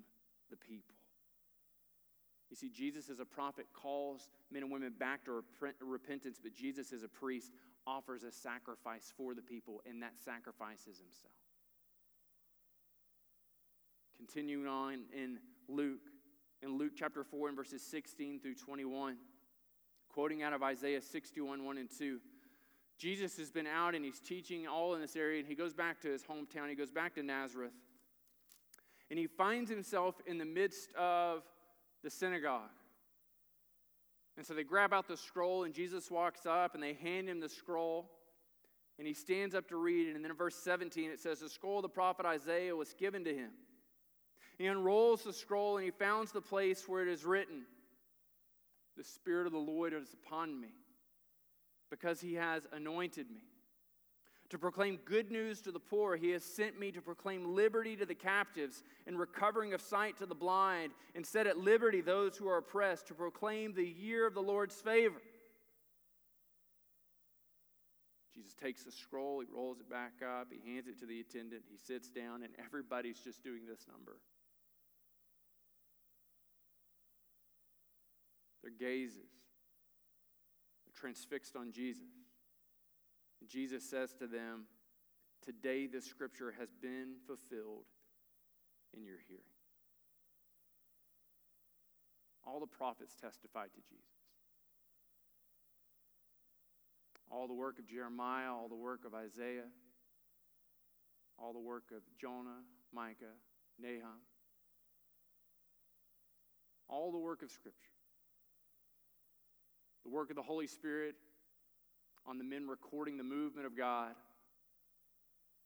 the 0.49 0.57
people. 0.57 0.95
You 2.55 2.69
see, 2.69 2.73
Jesus 2.73 3.11
as 3.11 3.19
a 3.19 3.25
prophet 3.25 3.67
calls 3.75 4.29
men 4.53 4.63
and 4.63 4.71
women 4.71 4.93
back 4.97 5.25
to 5.25 5.43
repentance, 5.81 6.39
but 6.41 6.55
Jesus 6.55 6.93
as 6.93 7.03
a 7.03 7.09
priest 7.09 7.51
offers 7.85 8.23
a 8.23 8.31
sacrifice 8.31 9.13
for 9.17 9.35
the 9.35 9.43
people, 9.43 9.83
and 9.85 10.01
that 10.05 10.13
sacrifice 10.25 10.83
is 10.83 10.99
himself. 10.99 11.35
Continuing 14.17 14.69
on 14.69 15.01
in 15.13 15.39
Luke, 15.69 15.99
in 16.63 16.79
Luke 16.79 16.93
chapter 16.97 17.25
4 17.25 17.49
and 17.49 17.57
verses 17.57 17.83
16 17.83 18.39
through 18.39 18.55
21, 18.55 19.17
quoting 20.09 20.45
out 20.45 20.53
of 20.53 20.63
Isaiah 20.63 21.03
61 21.03 21.65
1 21.65 21.77
and 21.77 21.89
2. 21.91 22.21
Jesus 22.99 23.37
has 23.37 23.51
been 23.51 23.67
out 23.67 23.97
and 23.97 24.05
he's 24.05 24.21
teaching 24.21 24.69
all 24.69 24.95
in 24.95 25.01
this 25.01 25.17
area, 25.17 25.41
and 25.41 25.49
he 25.49 25.57
goes 25.57 25.75
back 25.75 26.01
to 26.03 26.09
his 26.09 26.23
hometown. 26.23 26.69
He 26.69 26.77
goes 26.77 26.93
back 26.93 27.17
to 27.17 27.23
Nazareth. 27.25 27.73
And 29.11 29.19
he 29.19 29.27
finds 29.27 29.69
himself 29.69 30.15
in 30.25 30.39
the 30.39 30.45
midst 30.45 30.93
of 30.95 31.43
the 32.05 32.11
synagogue. 32.11 32.71
And 34.37 34.47
so 34.47 34.55
they 34.55 34.63
grab 34.63 34.93
out 34.93 35.09
the 35.09 35.17
scroll, 35.17 35.65
and 35.65 35.75
Jesus 35.75 36.11
walks 36.11 36.47
up 36.47 36.75
and 36.75 36.83
they 36.83 36.95
hand 36.95 37.29
him 37.29 37.41
the 37.41 37.49
scroll. 37.49 38.11
And 38.99 39.09
he 39.09 39.15
stands 39.15 39.57
up 39.57 39.69
to 39.69 39.77
read 39.77 40.09
it. 40.09 40.15
And 40.15 40.25
then 40.25 40.31
in 40.31 40.37
verse 40.37 40.55
17, 40.55 41.11
it 41.11 41.19
says, 41.19 41.41
The 41.41 41.49
scroll 41.49 41.79
of 41.79 41.83
the 41.83 41.89
prophet 41.89 42.27
Isaiah 42.27 42.77
was 42.77 42.95
given 42.95 43.25
to 43.25 43.35
him. 43.35 43.51
He 44.57 44.67
unrolls 44.67 45.25
the 45.25 45.33
scroll 45.33 45.77
and 45.77 45.85
he 45.85 45.91
finds 45.91 46.31
the 46.31 46.41
place 46.41 46.85
where 46.87 47.03
it 47.03 47.09
is 47.09 47.25
written, 47.25 47.63
The 48.97 49.03
Spirit 49.03 49.47
of 49.47 49.53
the 49.53 49.59
Lord 49.59 49.93
is 49.93 50.15
upon 50.15 50.61
me, 50.61 50.69
because 51.91 52.21
he 52.21 52.35
has 52.35 52.65
anointed 52.73 53.29
me 53.29 53.54
to 54.55 54.59
proclaim 54.59 55.01
good 55.05 55.33
news 55.33 55.61
to 55.61 55.73
the 55.73 55.81
poor. 55.81 56.15
He 56.15 56.31
has 56.31 56.45
sent 56.45 56.79
me 56.79 56.93
to 56.93 57.03
proclaim 57.03 57.57
liberty 57.57 57.97
to 57.97 58.07
the 58.07 58.15
captives 58.15 58.85
and 59.05 59.19
recovering 59.19 59.75
of 59.75 59.81
sight 59.81 60.17
to 60.19 60.27
the 60.27 60.35
blind, 60.37 60.93
and 61.17 61.27
set 61.27 61.49
at 61.49 61.59
liberty 61.59 62.01
those 62.01 62.37
who 62.37 62.47
are 62.47 62.59
oppressed, 62.59 63.09
to 63.09 63.15
proclaim 63.15 63.75
the 63.75 63.85
year 63.85 64.29
of 64.29 64.33
the 64.33 64.41
Lord's 64.41 64.77
favor. 64.77 65.21
Jesus 68.33 68.55
takes 68.55 68.85
the 68.85 68.93
scroll, 68.93 69.41
he 69.41 69.47
rolls 69.53 69.81
it 69.81 69.91
back 69.91 70.23
up, 70.23 70.47
he 70.53 70.73
hands 70.73 70.87
it 70.87 71.01
to 71.01 71.07
the 71.07 71.19
attendant, 71.19 71.63
he 71.69 71.77
sits 71.77 72.09
down, 72.09 72.45
and 72.45 72.53
everybody's 72.65 73.19
just 73.19 73.43
doing 73.43 73.67
this 73.67 73.87
number. 73.91 74.19
Their 78.63 78.71
gazes 78.71 79.19
are 80.87 81.01
transfixed 81.01 81.57
on 81.57 81.73
Jesus. 81.73 82.05
Jesus 83.49 83.89
says 83.89 84.13
to 84.15 84.27
them, 84.27 84.65
Today 85.45 85.87
this 85.87 86.07
scripture 86.07 86.55
has 86.59 86.69
been 86.81 87.17
fulfilled 87.27 87.85
in 88.97 89.05
your 89.05 89.19
hearing. 89.29 89.43
All 92.47 92.61
the 92.61 92.67
prophets 92.67 93.15
testified 93.21 93.71
to 93.75 93.81
Jesus. 93.81 94.05
All 97.31 97.49
the 97.49 97.55
work 97.55 97.79
of 97.79 97.87
Jeremiah, 97.87 98.53
all 98.53 98.69
the 98.69 98.75
work 98.75 99.05
of 99.05 99.15
Isaiah, 99.15 99.69
all 101.39 101.53
the 101.53 101.59
work 101.59 101.85
of 101.91 102.03
Jonah, 102.21 102.63
Micah, 102.93 103.37
Nahum, 103.81 104.21
all 106.89 107.11
the 107.11 107.19
work 107.19 107.43
of 107.43 107.51
Scripture, 107.51 107.91
the 110.05 110.11
work 110.11 110.31
of 110.31 110.37
the 110.37 110.43
Holy 110.43 110.67
Spirit 110.67 111.17
on 112.27 112.39
the 112.39 112.45
men 112.45 112.67
recording 112.67 113.17
the 113.17 113.25
movement 113.25 113.67
of 113.67 113.77
God. 113.77 114.13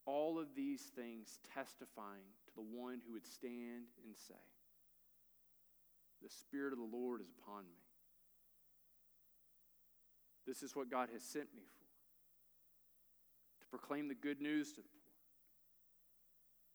All 0.07 0.38
of 0.38 0.55
these 0.57 0.83
things 0.97 1.38
testifying 1.55 2.33
to 2.47 2.55
the 2.55 2.62
one 2.62 3.01
who 3.07 3.12
would 3.12 3.27
stand 3.27 3.87
and 4.05 4.16
say, 4.16 4.35
The 6.23 6.31
Spirit 6.31 6.73
of 6.73 6.79
the 6.79 6.97
Lord 6.97 7.21
is 7.21 7.29
upon 7.29 7.64
me. 7.64 7.77
This 10.47 10.62
is 10.62 10.75
what 10.75 10.90
God 10.90 11.11
has 11.12 11.23
sent 11.23 11.55
me 11.55 11.62
for 11.71 11.87
to 13.61 13.68
proclaim 13.68 14.09
the 14.09 14.14
good 14.14 14.40
news 14.40 14.71
to 14.73 14.81
the 14.81 14.88
poor. 14.88 15.12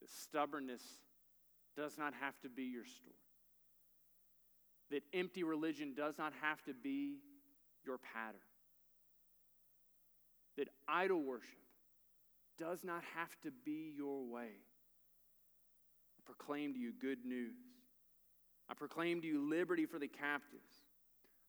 That 0.01 0.11
stubbornness 0.11 0.83
does 1.75 1.97
not 1.97 2.13
have 2.21 2.39
to 2.41 2.49
be 2.49 2.63
your 2.63 2.85
story, 2.85 3.15
that 4.91 5.01
empty 5.11 5.43
religion 5.43 5.95
does 5.95 6.19
not 6.19 6.33
have 6.41 6.61
to 6.65 6.73
be 6.73 7.15
your 7.83 7.97
pattern 7.97 8.41
that 10.57 10.69
idol 10.87 11.21
worship 11.21 11.49
does 12.57 12.83
not 12.83 13.03
have 13.15 13.29
to 13.41 13.51
be 13.65 13.93
your 13.95 14.23
way. 14.23 14.49
I 16.17 16.21
proclaim 16.25 16.73
to 16.73 16.79
you 16.79 16.93
good 16.99 17.25
news. 17.25 17.55
I 18.69 18.73
proclaim 18.73 19.21
to 19.21 19.27
you 19.27 19.49
liberty 19.49 19.85
for 19.85 19.99
the 19.99 20.07
captives. 20.07 20.83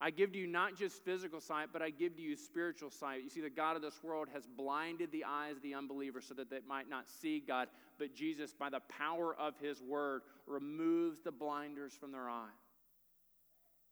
I 0.01 0.11
give 0.11 0.33
to 0.33 0.39
you 0.39 0.47
not 0.47 0.77
just 0.77 1.05
physical 1.05 1.41
sight, 1.41 1.69
but 1.73 1.81
I 1.81 1.91
give 1.91 2.17
to 2.17 2.23
you 2.23 2.37
spiritual 2.37 2.91
sight. 2.91 3.23
You 3.23 3.31
see, 3.31 3.41
the 3.41 3.49
God 3.49 3.77
of 3.77 3.83
this 3.83 4.03
world 4.03 4.29
has 4.35 4.45
blinded 4.47 5.13
the 5.13 5.25
eyes 5.25 5.57
of 5.57 5.63
the 5.63 5.75
unbeliever 5.75 6.21
so 6.21 6.35
that 6.35 6.51
they 6.51 6.59
might 6.69 6.91
not 6.91 7.09
see 7.09 7.41
God, 7.47 7.69
but 7.99 8.15
Jesus, 8.15 8.53
by 8.53 8.71
the 8.71 8.81
power 8.89 9.35
of 9.39 9.55
his 9.61 9.81
word, 9.81 10.23
removes 10.47 11.21
the 11.23 11.31
blinders 11.31 11.93
from 11.95 12.11
their 12.11 12.29
eyes. 12.29 12.51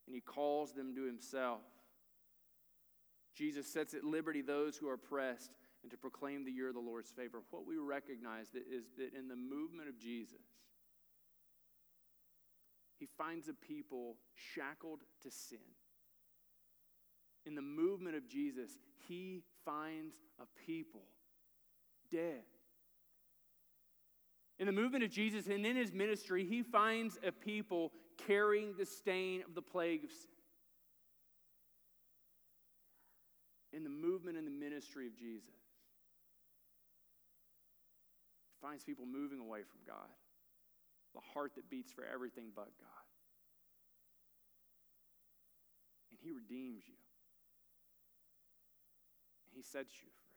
And 0.07 0.15
he 0.15 0.21
calls 0.21 0.73
them 0.73 0.95
to 0.97 1.05
himself. 1.05 1.61
Jesus 3.35 3.67
sets 3.67 3.95
at 3.95 4.05
liberty 4.05 4.43
those 4.43 4.77
who 4.77 4.89
are 4.89 4.95
oppressed 4.95 5.53
and 5.83 5.91
to 5.91 5.97
proclaim 5.97 6.45
the 6.45 6.51
year 6.51 6.69
of 6.69 6.75
the 6.75 6.81
Lord's 6.81 7.11
favor. 7.11 7.43
What 7.51 7.67
we 7.67 7.77
recognize 7.77 8.51
that 8.51 8.65
is 8.71 8.85
that 8.99 9.15
in 9.19 9.29
the 9.29 9.37
movement 9.37 9.89
of 9.89 9.99
Jesus, 9.99 10.43
he 12.99 13.09
finds 13.19 13.49
a 13.49 13.55
people 13.55 14.17
shackled 14.35 15.01
to 15.23 15.31
sin. 15.31 15.59
In 17.45 17.55
the 17.57 17.63
movement 17.63 18.15
of 18.15 18.29
Jesus, 18.29 18.79
he 19.09 19.43
finds 19.65 20.15
a 20.41 20.45
people 20.67 21.03
dead, 22.11 22.43
In 24.59 24.67
the 24.67 24.73
movement 24.73 25.03
of 25.03 25.11
Jesus 25.11 25.47
and 25.47 25.67
in 25.67 25.75
his 25.75 25.93
ministry, 25.93 26.45
he 26.45 26.63
finds 26.63 27.19
a 27.27 27.33
people 27.33 27.91
carrying 28.27 28.75
the 28.79 28.87
stain 28.87 29.43
of 29.43 29.55
the 29.55 29.63
plague 29.63 30.05
of 30.05 30.11
sin. 30.11 30.32
In 33.73 33.85
the 33.85 33.91
movement 33.91 34.37
and 34.37 34.47
the 34.47 34.51
ministry 34.51 35.07
of 35.07 35.17
Jesus, 35.17 35.57
he 38.51 38.61
finds 38.61 38.85
people 38.85 39.07
moving 39.07 39.41
away 39.41 39.61
from 39.63 39.81
God, 39.87 40.13
the 41.15 41.23
heart 41.33 41.53
that 41.57 41.71
beats 41.71 41.91
for 41.91 42.05
everything 42.05 42.53
but 42.55 42.69
God. 42.79 43.07
And 46.11 46.19
he 46.23 46.31
redeems 46.31 46.83
you, 46.87 47.01
and 49.49 49.57
he 49.57 49.63
sets 49.63 49.95
you 50.03 50.09
free. 50.11 50.37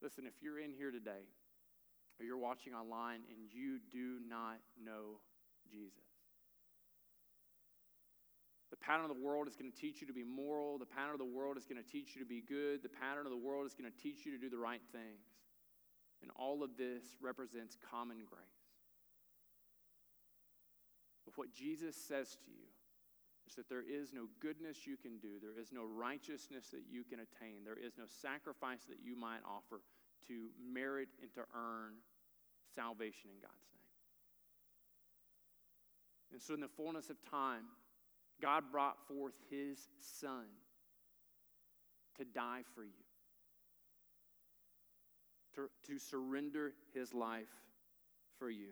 Listen, 0.00 0.26
if 0.26 0.42
you're 0.42 0.60
in 0.60 0.70
here 0.70 0.90
today, 0.90 1.26
or 2.20 2.24
you're 2.24 2.38
watching 2.38 2.74
online 2.74 3.22
and 3.28 3.50
you 3.50 3.78
do 3.90 4.20
not 4.28 4.58
know 4.78 5.18
Jesus. 5.68 6.13
The 8.74 8.82
pattern 8.82 9.06
of 9.06 9.14
the 9.14 9.22
world 9.22 9.46
is 9.46 9.54
going 9.54 9.70
to 9.70 9.78
teach 9.78 10.00
you 10.00 10.06
to 10.08 10.12
be 10.12 10.24
moral. 10.26 10.82
The 10.82 10.90
pattern 10.90 11.14
of 11.14 11.22
the 11.22 11.30
world 11.30 11.56
is 11.56 11.62
going 11.62 11.78
to 11.78 11.86
teach 11.86 12.18
you 12.18 12.20
to 12.20 12.26
be 12.26 12.42
good. 12.42 12.82
The 12.82 12.90
pattern 12.90 13.22
of 13.24 13.30
the 13.30 13.38
world 13.38 13.66
is 13.66 13.72
going 13.72 13.86
to 13.86 13.96
teach 14.02 14.26
you 14.26 14.34
to 14.34 14.38
do 14.38 14.50
the 14.50 14.58
right 14.58 14.82
things. 14.90 15.30
And 16.22 16.32
all 16.34 16.64
of 16.64 16.74
this 16.76 17.14
represents 17.22 17.78
common 17.88 18.26
grace. 18.26 18.66
But 21.24 21.38
what 21.38 21.54
Jesus 21.54 21.94
says 21.94 22.34
to 22.34 22.50
you 22.50 22.66
is 23.46 23.54
that 23.54 23.68
there 23.68 23.86
is 23.86 24.12
no 24.12 24.26
goodness 24.42 24.88
you 24.88 24.96
can 24.96 25.18
do, 25.22 25.38
there 25.40 25.54
is 25.54 25.70
no 25.70 25.84
righteousness 25.86 26.66
that 26.74 26.82
you 26.90 27.04
can 27.04 27.20
attain, 27.20 27.62
there 27.62 27.78
is 27.78 27.94
no 27.96 28.10
sacrifice 28.10 28.82
that 28.88 28.98
you 29.04 29.14
might 29.14 29.46
offer 29.46 29.82
to 30.26 30.50
merit 30.58 31.10
and 31.22 31.32
to 31.34 31.46
earn 31.54 31.94
salvation 32.74 33.30
in 33.30 33.38
God's 33.38 33.70
name. 33.70 33.86
And 36.32 36.42
so, 36.42 36.54
in 36.54 36.60
the 36.60 36.74
fullness 36.74 37.08
of 37.08 37.22
time, 37.30 37.70
God 38.40 38.64
brought 38.70 38.96
forth 39.08 39.34
his 39.50 39.88
son 40.20 40.44
to 42.18 42.24
die 42.24 42.62
for 42.74 42.84
you, 42.84 42.90
to, 45.54 45.68
to 45.86 45.98
surrender 45.98 46.72
his 46.92 47.12
life 47.12 47.48
for 48.38 48.50
you. 48.50 48.68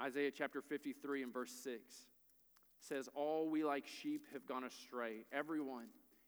Isaiah 0.00 0.30
chapter 0.30 0.60
53 0.60 1.24
and 1.24 1.32
verse 1.32 1.52
6 1.64 1.80
says, 2.80 3.08
All 3.14 3.48
we 3.48 3.64
like 3.64 3.84
sheep 3.86 4.26
have 4.32 4.46
gone 4.46 4.64
astray. 4.64 5.24
Everyone, 5.32 5.86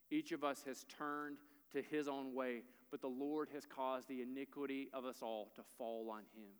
each 0.09 0.31
of 0.33 0.43
us 0.43 0.63
has 0.65 0.85
turned 0.97 1.37
to 1.71 1.81
his 1.81 2.07
own 2.09 2.35
way 2.35 2.63
but 2.91 3.01
the 3.01 3.07
Lord 3.07 3.47
has 3.53 3.65
caused 3.65 4.09
the 4.09 4.21
iniquity 4.21 4.89
of 4.93 5.05
us 5.05 5.19
all 5.21 5.49
to 5.55 5.61
fall 5.77 6.09
on 6.11 6.23
him. 6.35 6.51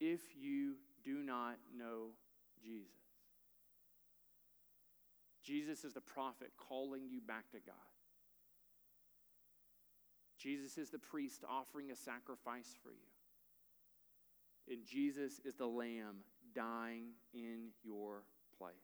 If 0.00 0.20
you 0.36 0.74
do 1.04 1.22
not 1.22 1.56
know 1.74 2.08
Jesus, 2.60 2.90
Jesus 5.48 5.82
is 5.82 5.94
the 5.94 6.02
prophet 6.02 6.50
calling 6.68 7.08
you 7.08 7.22
back 7.22 7.50
to 7.52 7.58
God. 7.64 7.74
Jesus 10.38 10.76
is 10.76 10.90
the 10.90 10.98
priest 10.98 11.42
offering 11.48 11.90
a 11.90 11.96
sacrifice 11.96 12.76
for 12.82 12.90
you. 12.90 14.74
And 14.74 14.84
Jesus 14.84 15.40
is 15.46 15.54
the 15.54 15.66
lamb 15.66 16.18
dying 16.54 17.12
in 17.32 17.70
your 17.82 18.24
place. 18.58 18.74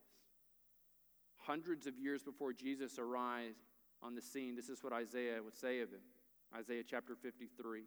Hundreds 1.36 1.86
of 1.86 1.98
years 1.98 2.22
before 2.22 2.54
Jesus 2.54 2.98
arrived, 2.98 3.56
on 4.02 4.14
the 4.14 4.22
scene, 4.22 4.54
this 4.54 4.68
is 4.68 4.84
what 4.84 4.92
Isaiah 4.92 5.42
would 5.42 5.56
say 5.56 5.80
of 5.80 5.88
him 5.90 6.00
Isaiah 6.54 6.82
chapter 6.88 7.16
53. 7.16 7.82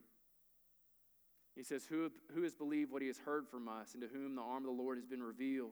He 1.55 1.63
says, 1.63 1.86
who, 1.89 2.11
who 2.36 2.43
has 2.43 2.53
believed 2.53 2.91
what 2.91 3.01
he 3.01 3.07
has 3.07 3.17
heard 3.17 3.47
from 3.47 3.67
us, 3.67 3.93
and 3.93 4.01
to 4.01 4.07
whom 4.07 4.36
the 4.36 4.41
arm 4.41 4.63
of 4.65 4.75
the 4.75 4.82
Lord 4.82 4.97
has 4.97 5.05
been 5.05 5.23
revealed? 5.23 5.71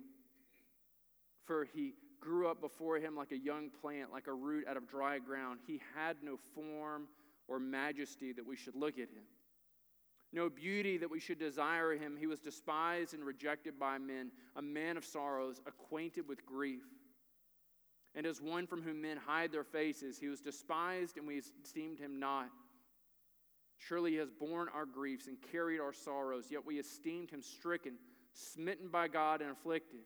For 1.46 1.66
he 1.76 1.94
grew 2.20 2.48
up 2.48 2.62
before 2.62 2.98
him 2.98 3.16
like 3.16 3.32
a 3.32 3.38
young 3.38 3.70
plant, 3.82 4.12
like 4.12 4.28
a 4.28 4.34
root 4.34 4.66
out 4.68 4.78
of 4.78 4.88
dry 4.88 5.20
ground. 5.20 5.60
He 5.66 5.82
had 5.96 6.18
no 6.22 6.38
form 6.54 7.08
or 7.48 7.60
majesty 7.60 8.34
that 8.34 8.46
we 8.46 8.56
should 8.56 8.76
look 8.76 8.96
at 8.96 9.10
him, 9.10 9.24
no 10.34 10.50
beauty 10.50 10.98
that 10.98 11.10
we 11.10 11.20
should 11.20 11.40
desire 11.40 11.94
him. 11.94 12.18
He 12.18 12.28
was 12.28 12.40
despised 12.40 13.14
and 13.14 13.24
rejected 13.24 13.80
by 13.80 13.98
men, 13.98 14.32
a 14.56 14.62
man 14.62 14.98
of 14.98 15.06
sorrows, 15.06 15.62
acquainted 15.66 16.28
with 16.28 16.46
grief 16.46 16.84
and 18.16 18.26
as 18.26 18.42
one 18.42 18.66
from 18.66 18.82
whom 18.82 19.02
men 19.02 19.18
hide 19.18 19.52
their 19.52 19.64
faces. 19.64 20.18
He 20.18 20.30
was 20.30 20.40
despised, 20.40 21.18
and 21.18 21.28
we 21.28 21.42
esteemed 21.64 22.00
him 22.00 22.20
not. 22.20 22.50
Surely 23.78 24.12
he 24.12 24.18
has 24.18 24.32
borne 24.32 24.68
our 24.74 24.86
griefs 24.86 25.28
and 25.28 25.38
carried 25.52 25.82
our 25.82 25.92
sorrows, 25.92 26.46
yet 26.50 26.66
we 26.66 26.80
esteemed 26.80 27.30
him 27.30 27.42
stricken, 27.42 27.96
smitten 28.32 28.88
by 28.88 29.10
God, 29.10 29.42
and 29.42 29.52
afflicted. 29.52 30.00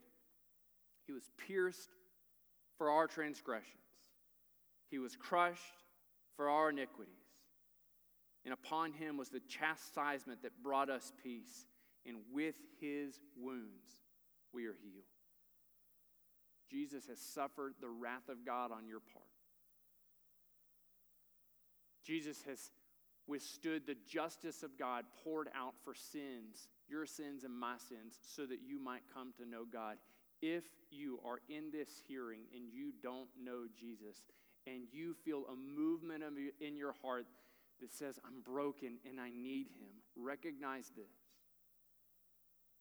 He 1.06 1.14
was 1.14 1.30
pierced 1.48 1.90
for 2.80 2.90
our 2.90 3.06
transgressions, 3.06 3.76
he 4.90 4.98
was 4.98 5.16
crushed 5.16 5.84
for 6.36 6.50
our 6.50 6.72
iniquities. 6.72 7.14
And 8.46 8.54
upon 8.54 8.94
him 8.94 9.18
was 9.18 9.30
the 9.30 9.42
chastisement 9.42 10.42
that 10.42 10.64
brought 10.64 10.90
us 10.90 11.12
peace, 11.22 11.68
and 12.08 12.18
with 12.34 12.56
his 12.80 13.20
wounds 13.38 14.02
we 14.54 14.66
are 14.66 14.76
healed. 14.82 15.04
Jesus 16.72 17.06
has 17.08 17.20
suffered 17.20 17.74
the 17.82 17.90
wrath 17.90 18.30
of 18.30 18.46
God 18.46 18.72
on 18.72 18.88
your 18.88 19.02
part. 19.02 19.26
Jesus 22.06 22.42
has 22.48 22.72
withstood 23.28 23.86
the 23.86 23.98
justice 24.08 24.64
of 24.64 24.80
God 24.80 25.04
poured 25.24 25.50
out 25.56 25.74
for 25.84 25.94
sins, 25.94 26.70
your 26.88 27.06
sins 27.06 27.44
and 27.44 27.54
my 27.54 27.76
sins, 27.78 28.18
so 28.22 28.46
that 28.46 28.60
you 28.66 28.82
might 28.82 29.02
come 29.14 29.34
to 29.38 29.48
know 29.48 29.66
God. 29.72 29.98
If 30.42 30.64
you 30.90 31.20
are 31.26 31.40
in 31.50 31.72
this 31.72 31.90
hearing 32.08 32.42
and 32.56 32.64
you 32.72 32.94
don't 33.02 33.30
know 33.42 33.66
Jesus, 33.78 34.22
and 34.68 34.84
you 34.92 35.16
feel 35.26 35.46
a 35.52 35.56
movement 35.56 36.24
in 36.60 36.78
your 36.78 36.94
heart 37.02 37.26
that 37.82 37.94
says, 37.94 38.20
I'm 38.26 38.42
broken 38.42 38.98
and 39.08 39.20
I 39.20 39.30
need 39.30 39.68
him, 39.68 39.92
recognize 40.16 40.92
this. 40.96 41.12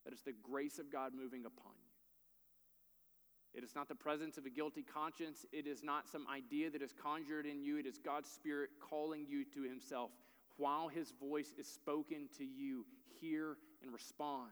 That 0.04 0.12
is 0.12 0.22
the 0.22 0.34
grace 0.42 0.78
of 0.78 0.90
God 0.90 1.12
moving 1.14 1.44
upon 1.44 1.72
you. 1.76 3.58
It 3.58 3.64
is 3.64 3.74
not 3.74 3.88
the 3.88 3.94
presence 3.94 4.38
of 4.38 4.46
a 4.46 4.50
guilty 4.50 4.82
conscience. 4.82 5.46
It 5.52 5.66
is 5.66 5.82
not 5.82 6.08
some 6.08 6.26
idea 6.28 6.70
that 6.70 6.82
is 6.82 6.92
conjured 6.92 7.46
in 7.46 7.62
you. 7.62 7.78
It 7.78 7.86
is 7.86 7.98
God's 7.98 8.30
Spirit 8.30 8.70
calling 8.80 9.26
you 9.28 9.44
to 9.54 9.62
Himself. 9.62 10.10
While 10.56 10.88
His 10.88 11.12
voice 11.20 11.54
is 11.58 11.66
spoken 11.66 12.28
to 12.38 12.44
you, 12.44 12.84
hear 13.20 13.56
and 13.82 13.92
respond. 13.92 14.50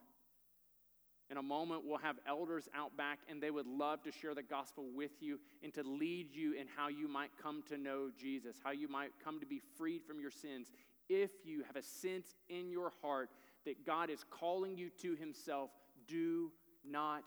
In 1.30 1.38
a 1.38 1.42
moment, 1.42 1.82
we'll 1.84 1.98
have 1.98 2.16
elders 2.26 2.68
out 2.74 2.96
back, 2.96 3.18
and 3.28 3.42
they 3.42 3.50
would 3.50 3.66
love 3.66 4.02
to 4.04 4.12
share 4.12 4.34
the 4.34 4.44
gospel 4.44 4.84
with 4.94 5.10
you 5.20 5.40
and 5.62 5.74
to 5.74 5.82
lead 5.82 6.32
you 6.32 6.52
in 6.52 6.66
how 6.76 6.88
you 6.88 7.08
might 7.08 7.30
come 7.42 7.64
to 7.68 7.76
know 7.76 8.10
Jesus, 8.16 8.56
how 8.62 8.70
you 8.70 8.88
might 8.88 9.10
come 9.24 9.40
to 9.40 9.46
be 9.46 9.60
freed 9.76 10.04
from 10.04 10.20
your 10.20 10.30
sins. 10.30 10.68
If 11.08 11.30
you 11.44 11.64
have 11.66 11.74
a 11.76 11.82
sense 11.82 12.36
in 12.48 12.70
your 12.70 12.92
heart 13.02 13.30
that 13.64 13.84
God 13.84 14.08
is 14.08 14.24
calling 14.30 14.76
you 14.76 14.90
to 15.02 15.16
Himself, 15.16 15.70
do 16.06 16.52
not 16.88 17.24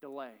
delay. 0.00 0.34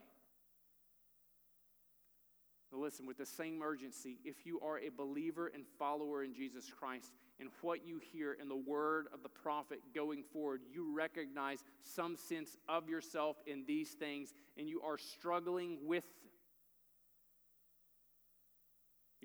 But 2.72 2.80
listen, 2.80 3.06
with 3.06 3.18
the 3.18 3.26
same 3.26 3.62
urgency, 3.62 4.18
if 4.24 4.44
you 4.44 4.58
are 4.60 4.78
a 4.78 4.88
believer 4.88 5.50
and 5.54 5.64
follower 5.78 6.24
in 6.24 6.34
Jesus 6.34 6.68
Christ, 6.76 7.12
and 7.38 7.50
what 7.60 7.86
you 7.86 8.00
hear 8.12 8.32
in 8.32 8.48
the 8.48 8.56
word 8.56 9.06
of 9.12 9.22
the 9.22 9.28
prophet 9.28 9.80
going 9.94 10.22
forward, 10.32 10.62
you 10.72 10.94
recognize 10.94 11.64
some 11.82 12.16
sense 12.16 12.56
of 12.68 12.88
yourself 12.88 13.36
in 13.46 13.64
these 13.66 13.90
things, 13.90 14.32
and 14.58 14.68
you 14.68 14.80
are 14.82 14.98
struggling 14.98 15.78
with 15.84 16.04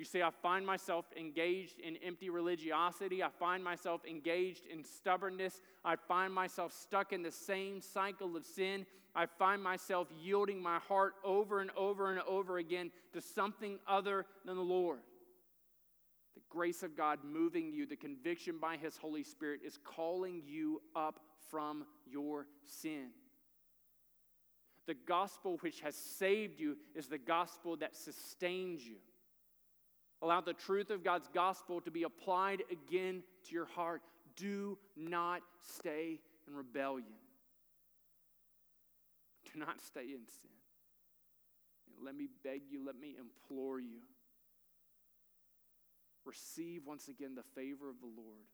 you 0.01 0.05
see, 0.05 0.23
I 0.23 0.31
find 0.31 0.65
myself 0.65 1.05
engaged 1.15 1.79
in 1.79 1.95
empty 1.97 2.31
religiosity. 2.31 3.21
I 3.21 3.29
find 3.29 3.63
myself 3.63 4.01
engaged 4.09 4.65
in 4.65 4.83
stubbornness. 4.83 5.61
I 5.85 5.95
find 5.95 6.33
myself 6.33 6.73
stuck 6.73 7.13
in 7.13 7.21
the 7.21 7.31
same 7.31 7.81
cycle 7.81 8.35
of 8.35 8.43
sin. 8.43 8.87
I 9.13 9.27
find 9.27 9.61
myself 9.61 10.07
yielding 10.19 10.59
my 10.59 10.79
heart 10.79 11.13
over 11.23 11.59
and 11.59 11.69
over 11.77 12.09
and 12.09 12.19
over 12.21 12.57
again 12.57 12.89
to 13.13 13.21
something 13.21 13.77
other 13.87 14.25
than 14.43 14.55
the 14.55 14.63
Lord. 14.63 15.01
Grace 16.51 16.83
of 16.83 16.97
God 16.97 17.19
moving 17.23 17.71
you, 17.71 17.85
the 17.85 17.95
conviction 17.95 18.57
by 18.59 18.75
His 18.75 18.97
Holy 18.97 19.23
Spirit 19.23 19.61
is 19.65 19.79
calling 19.83 20.41
you 20.45 20.81
up 20.95 21.21
from 21.49 21.85
your 22.05 22.45
sin. 22.65 23.07
The 24.85 24.95
gospel 25.07 25.57
which 25.61 25.79
has 25.79 25.95
saved 25.95 26.59
you 26.59 26.75
is 26.93 27.07
the 27.07 27.17
gospel 27.17 27.77
that 27.77 27.95
sustains 27.95 28.85
you. 28.85 28.97
Allow 30.21 30.41
the 30.41 30.53
truth 30.53 30.89
of 30.89 31.03
God's 31.03 31.29
gospel 31.33 31.79
to 31.81 31.89
be 31.91 32.03
applied 32.03 32.63
again 32.69 33.23
to 33.47 33.53
your 33.55 33.65
heart. 33.65 34.01
Do 34.35 34.77
not 34.97 35.41
stay 35.77 36.19
in 36.47 36.55
rebellion. 36.55 37.07
Do 39.51 39.59
not 39.59 39.81
stay 39.81 40.01
in 40.01 40.27
sin. 40.41 40.51
let 42.03 42.15
me 42.15 42.27
beg 42.43 42.63
you, 42.69 42.85
let 42.85 42.99
me 42.99 43.15
implore 43.17 43.79
you. 43.79 44.01
Receive 46.25 46.85
once 46.85 47.07
again 47.07 47.35
the 47.35 47.43
favor 47.55 47.89
of 47.89 47.99
the 47.99 48.05
Lord. 48.05 48.45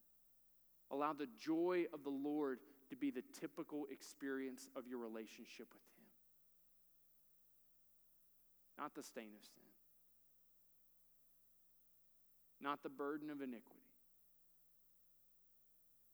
Allow 0.91 1.13
the 1.13 1.27
joy 1.37 1.85
of 1.93 2.03
the 2.03 2.09
Lord 2.09 2.59
to 2.89 2.95
be 2.95 3.11
the 3.11 3.23
typical 3.39 3.85
experience 3.91 4.69
of 4.75 4.87
your 4.87 4.99
relationship 4.99 5.67
with 5.73 5.83
Him, 5.97 6.05
not 8.77 8.95
the 8.95 9.03
stain 9.03 9.31
of 9.37 9.43
sin, 9.43 9.63
not 12.61 12.83
the 12.83 12.89
burden 12.89 13.29
of 13.29 13.41
iniquity. 13.41 13.81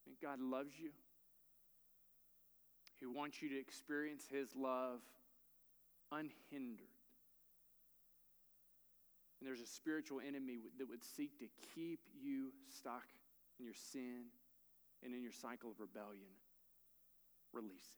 And 0.08 0.16
God 0.22 0.40
loves 0.42 0.74
you. 0.80 0.90
He 3.00 3.06
wants 3.06 3.42
you 3.42 3.50
to 3.50 3.60
experience 3.60 4.26
His 4.32 4.56
love 4.56 5.02
unhindered. 6.12 6.93
And 9.44 9.50
there's 9.50 9.60
a 9.60 9.68
spiritual 9.68 10.22
enemy 10.26 10.60
that 10.80 10.88
would 10.88 11.04
seek 11.04 11.38
to 11.40 11.48
keep 11.76 12.00
you 12.16 12.54
stuck 12.70 13.04
in 13.60 13.66
your 13.66 13.74
sin 13.74 14.32
and 15.04 15.14
in 15.14 15.22
your 15.22 15.34
cycle 15.34 15.70
of 15.70 15.82
rebellion. 15.82 16.32
Release 17.52 17.92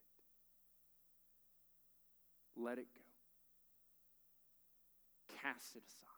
it. 2.57 2.59
Let 2.59 2.79
it 2.79 2.87
go. 2.95 3.05
Cast 5.43 5.75
it 5.75 5.83
aside. 5.85 6.09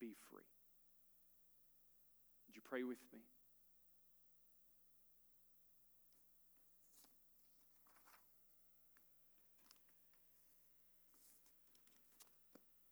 Be 0.00 0.16
free. 0.28 0.42
Would 2.48 2.56
you 2.56 2.62
pray 2.68 2.82
with 2.82 2.98
me? 3.12 3.20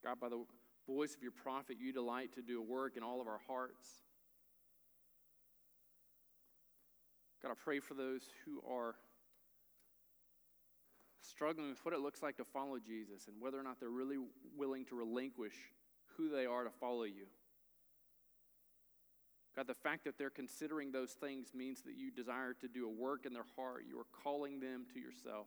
God, 0.05 0.20
by 0.20 0.28
the 0.28 0.44
voice 0.86 1.14
of 1.14 1.22
your 1.22 1.32
prophet, 1.32 1.76
you 1.78 1.92
delight 1.92 2.32
to 2.34 2.42
do 2.42 2.61
a 2.61 2.62
work 2.62 2.96
in 2.96 3.03
all 3.03 3.20
of 3.20 3.26
our 3.26 3.40
hearts. 3.46 3.86
God, 7.42 7.51
I 7.51 7.55
pray 7.62 7.80
for 7.80 7.94
those 7.94 8.22
who 8.44 8.61
are 8.68 8.96
struggling 11.20 11.68
with 11.68 11.84
what 11.84 11.94
it 11.94 12.01
looks 12.01 12.22
like 12.22 12.36
to 12.38 12.44
follow 12.44 12.78
Jesus 12.78 13.28
and 13.28 13.36
whether 13.40 13.59
or 13.59 13.62
not 13.62 13.78
they're 13.78 13.90
really 13.90 14.18
willing 14.57 14.84
to 14.86 14.96
relinquish 14.96 15.55
who 16.16 16.28
they 16.28 16.46
are 16.46 16.64
to 16.64 16.70
follow 16.70 17.05
you. 17.05 17.26
God, 19.55 19.66
the 19.66 19.74
fact 19.74 20.05
that 20.05 20.16
they're 20.18 20.30
considering 20.30 20.92
those 20.92 21.12
things 21.12 21.49
means 21.55 21.82
that 21.82 21.94
you 21.96 22.11
desire 22.11 22.55
to 22.61 22.68
do 22.68 22.86
a 22.86 22.90
work 22.90 23.26
in 23.26 23.32
their 23.32 23.46
heart. 23.57 23.84
You 23.88 23.99
are 23.99 24.07
calling 24.22 24.61
them 24.61 24.84
to 24.94 25.01
yourself. 25.01 25.46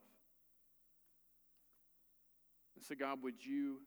And 2.75 2.85
so, 2.85 2.95
God, 2.95 3.19
would 3.23 3.45
you 3.45 3.79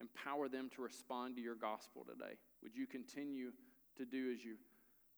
empower 0.00 0.48
them 0.48 0.70
to 0.74 0.82
respond 0.82 1.36
to 1.36 1.42
your 1.42 1.54
gospel 1.54 2.04
today? 2.04 2.34
Would 2.62 2.74
you 2.74 2.86
continue 2.86 3.52
to 3.96 4.04
do 4.04 4.32
as 4.32 4.44
you 4.44 4.56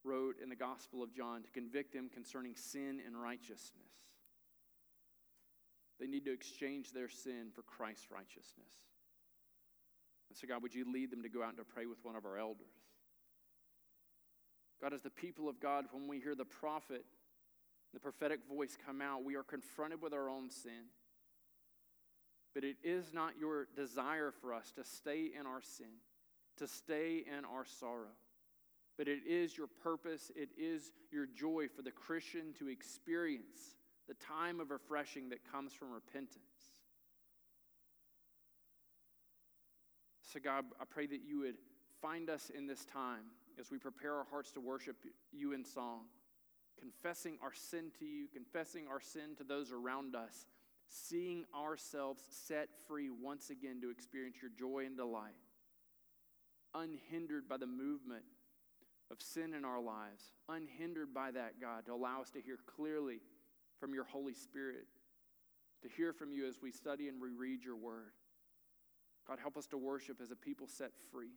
wrote 0.05 0.37
in 0.43 0.49
the 0.49 0.57
Gospel 0.57 1.03
of 1.03 1.15
John 1.15 1.43
to 1.43 1.51
convict 1.51 1.93
them 1.93 2.11
concerning 2.13 2.57
sin 2.57 3.01
and 3.07 3.21
righteousness? 3.21 3.93
They 6.01 6.07
need 6.07 6.25
to 6.25 6.33
exchange 6.33 6.93
their 6.93 7.09
sin 7.09 7.51
for 7.55 7.63
Christ's 7.63 8.11
righteousness. 8.11 8.75
And 10.29 10.37
so, 10.37 10.49
God, 10.49 10.63
would 10.63 10.75
you 10.75 10.91
lead 10.91 11.11
them 11.11 11.23
to 11.23 11.29
go 11.29 11.43
out 11.43 11.51
and 11.51 11.59
to 11.59 11.65
pray 11.65 11.87
with 11.87 11.99
one 12.03 12.17
of 12.17 12.25
our 12.25 12.39
elders? 12.39 12.73
God, 14.81 14.93
as 14.93 15.03
the 15.03 15.11
people 15.11 15.49
of 15.49 15.61
God, 15.61 15.85
when 15.93 16.09
we 16.09 16.19
hear 16.19 16.35
the 16.35 16.45
prophet, 16.45 17.05
the 17.95 18.01
prophetic 18.01 18.41
voice 18.49 18.77
come 18.85 19.01
out, 19.01 19.23
we 19.23 19.37
are 19.37 19.45
confronted 19.45 20.03
with 20.03 20.13
our 20.13 20.29
own 20.29 20.51
sin. 20.51 20.91
But 22.55 22.65
it 22.65 22.77
is 22.83 23.15
not 23.15 23.33
your 23.39 23.69
desire 23.77 24.33
for 24.41 24.53
us 24.53 24.73
to 24.73 24.85
stay 24.85 25.31
in 25.39 25.47
our 25.47 25.63
sin, 25.63 26.01
to 26.59 26.69
stay 26.69 27.25
in 27.27 27.45
our 27.45 27.65
sorrow. 27.65 28.15
But 28.99 29.09
it 29.09 29.21
is 29.27 29.57
your 29.57 29.69
purpose, 29.83 30.31
it 30.37 30.51
is 30.59 30.93
your 31.11 31.27
joy 31.27 31.67
for 31.75 31.83
the 31.83 31.91
Christian 31.91 32.53
to 32.59 32.69
experience 32.69 33.77
the 34.07 34.15
time 34.15 34.61
of 34.61 34.71
refreshing 34.71 35.31
that 35.31 35.51
comes 35.51 35.73
from 35.73 35.93
repentance. 35.93 36.37
So, 40.33 40.41
God, 40.41 40.65
I 40.81 40.85
pray 40.85 41.07
that 41.07 41.21
you 41.27 41.41
would 41.41 41.57
find 42.01 42.31
us 42.31 42.51
in 42.55 42.67
this 42.67 42.85
time 42.85 43.25
as 43.61 43.71
we 43.71 43.79
prepare 43.79 44.15
our 44.15 44.27
hearts 44.31 44.51
to 44.53 44.61
worship 44.61 44.97
you 45.31 45.53
in 45.53 45.65
song, 45.65 46.05
confessing 46.79 47.39
our 47.43 47.53
sin 47.53 47.93
to 47.99 48.05
you, 48.05 48.27
confessing 48.33 48.87
our 48.89 49.01
sin 49.01 49.37
to 49.37 49.45
those 49.45 49.73
around 49.73 50.17
us, 50.17 50.47
seeing 50.93 51.45
ourselves 51.55 52.23
set 52.47 52.69
free 52.87 53.09
once 53.09 53.51
again 53.51 53.81
to 53.81 53.91
experience 53.91 54.37
your 54.43 54.51
joy 54.59 54.85
and 54.85 54.97
delight, 54.97 55.33
unhindered 56.75 57.49
by 57.49 57.57
the 57.57 57.67
movement 57.67 58.25
of 59.11 59.21
sin 59.21 59.55
in 59.55 59.65
our 59.65 59.81
lives, 59.81 60.33
unhindered 60.49 61.15
by 61.15 61.31
that, 61.31 61.61
God, 61.61 61.87
to 61.87 61.93
allow 61.93 62.21
us 62.21 62.31
to 62.31 62.41
hear 62.41 62.59
clearly 62.67 63.21
from 63.81 63.95
your 63.95 64.05
Holy 64.05 64.35
Spirit, 64.35 64.87
to 65.83 65.89
hear 65.97 66.13
from 66.13 66.33
you 66.33 66.47
as 66.47 66.61
we 66.63 66.71
study 66.71 67.09
and 67.09 67.21
reread 67.21 67.65
your 67.65 67.77
word. 67.77 68.13
God, 69.27 69.39
help 69.41 69.57
us 69.57 69.67
to 69.69 69.79
worship 69.79 70.21
as 70.21 70.31
a 70.31 70.37
people 70.37 70.67
set 70.67 70.91
free 71.11 71.33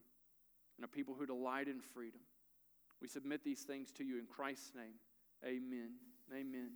and 0.76 0.84
a 0.84 0.88
people 0.88 1.14
who 1.18 1.26
delight 1.26 1.68
in 1.68 1.80
freedom. 1.80 2.20
We 3.00 3.08
submit 3.08 3.44
these 3.44 3.62
things 3.62 3.90
to 3.92 4.04
you 4.04 4.18
in 4.18 4.26
Christ's 4.26 4.72
name. 4.74 4.94
Amen. 5.44 5.90
Amen. 6.32 6.70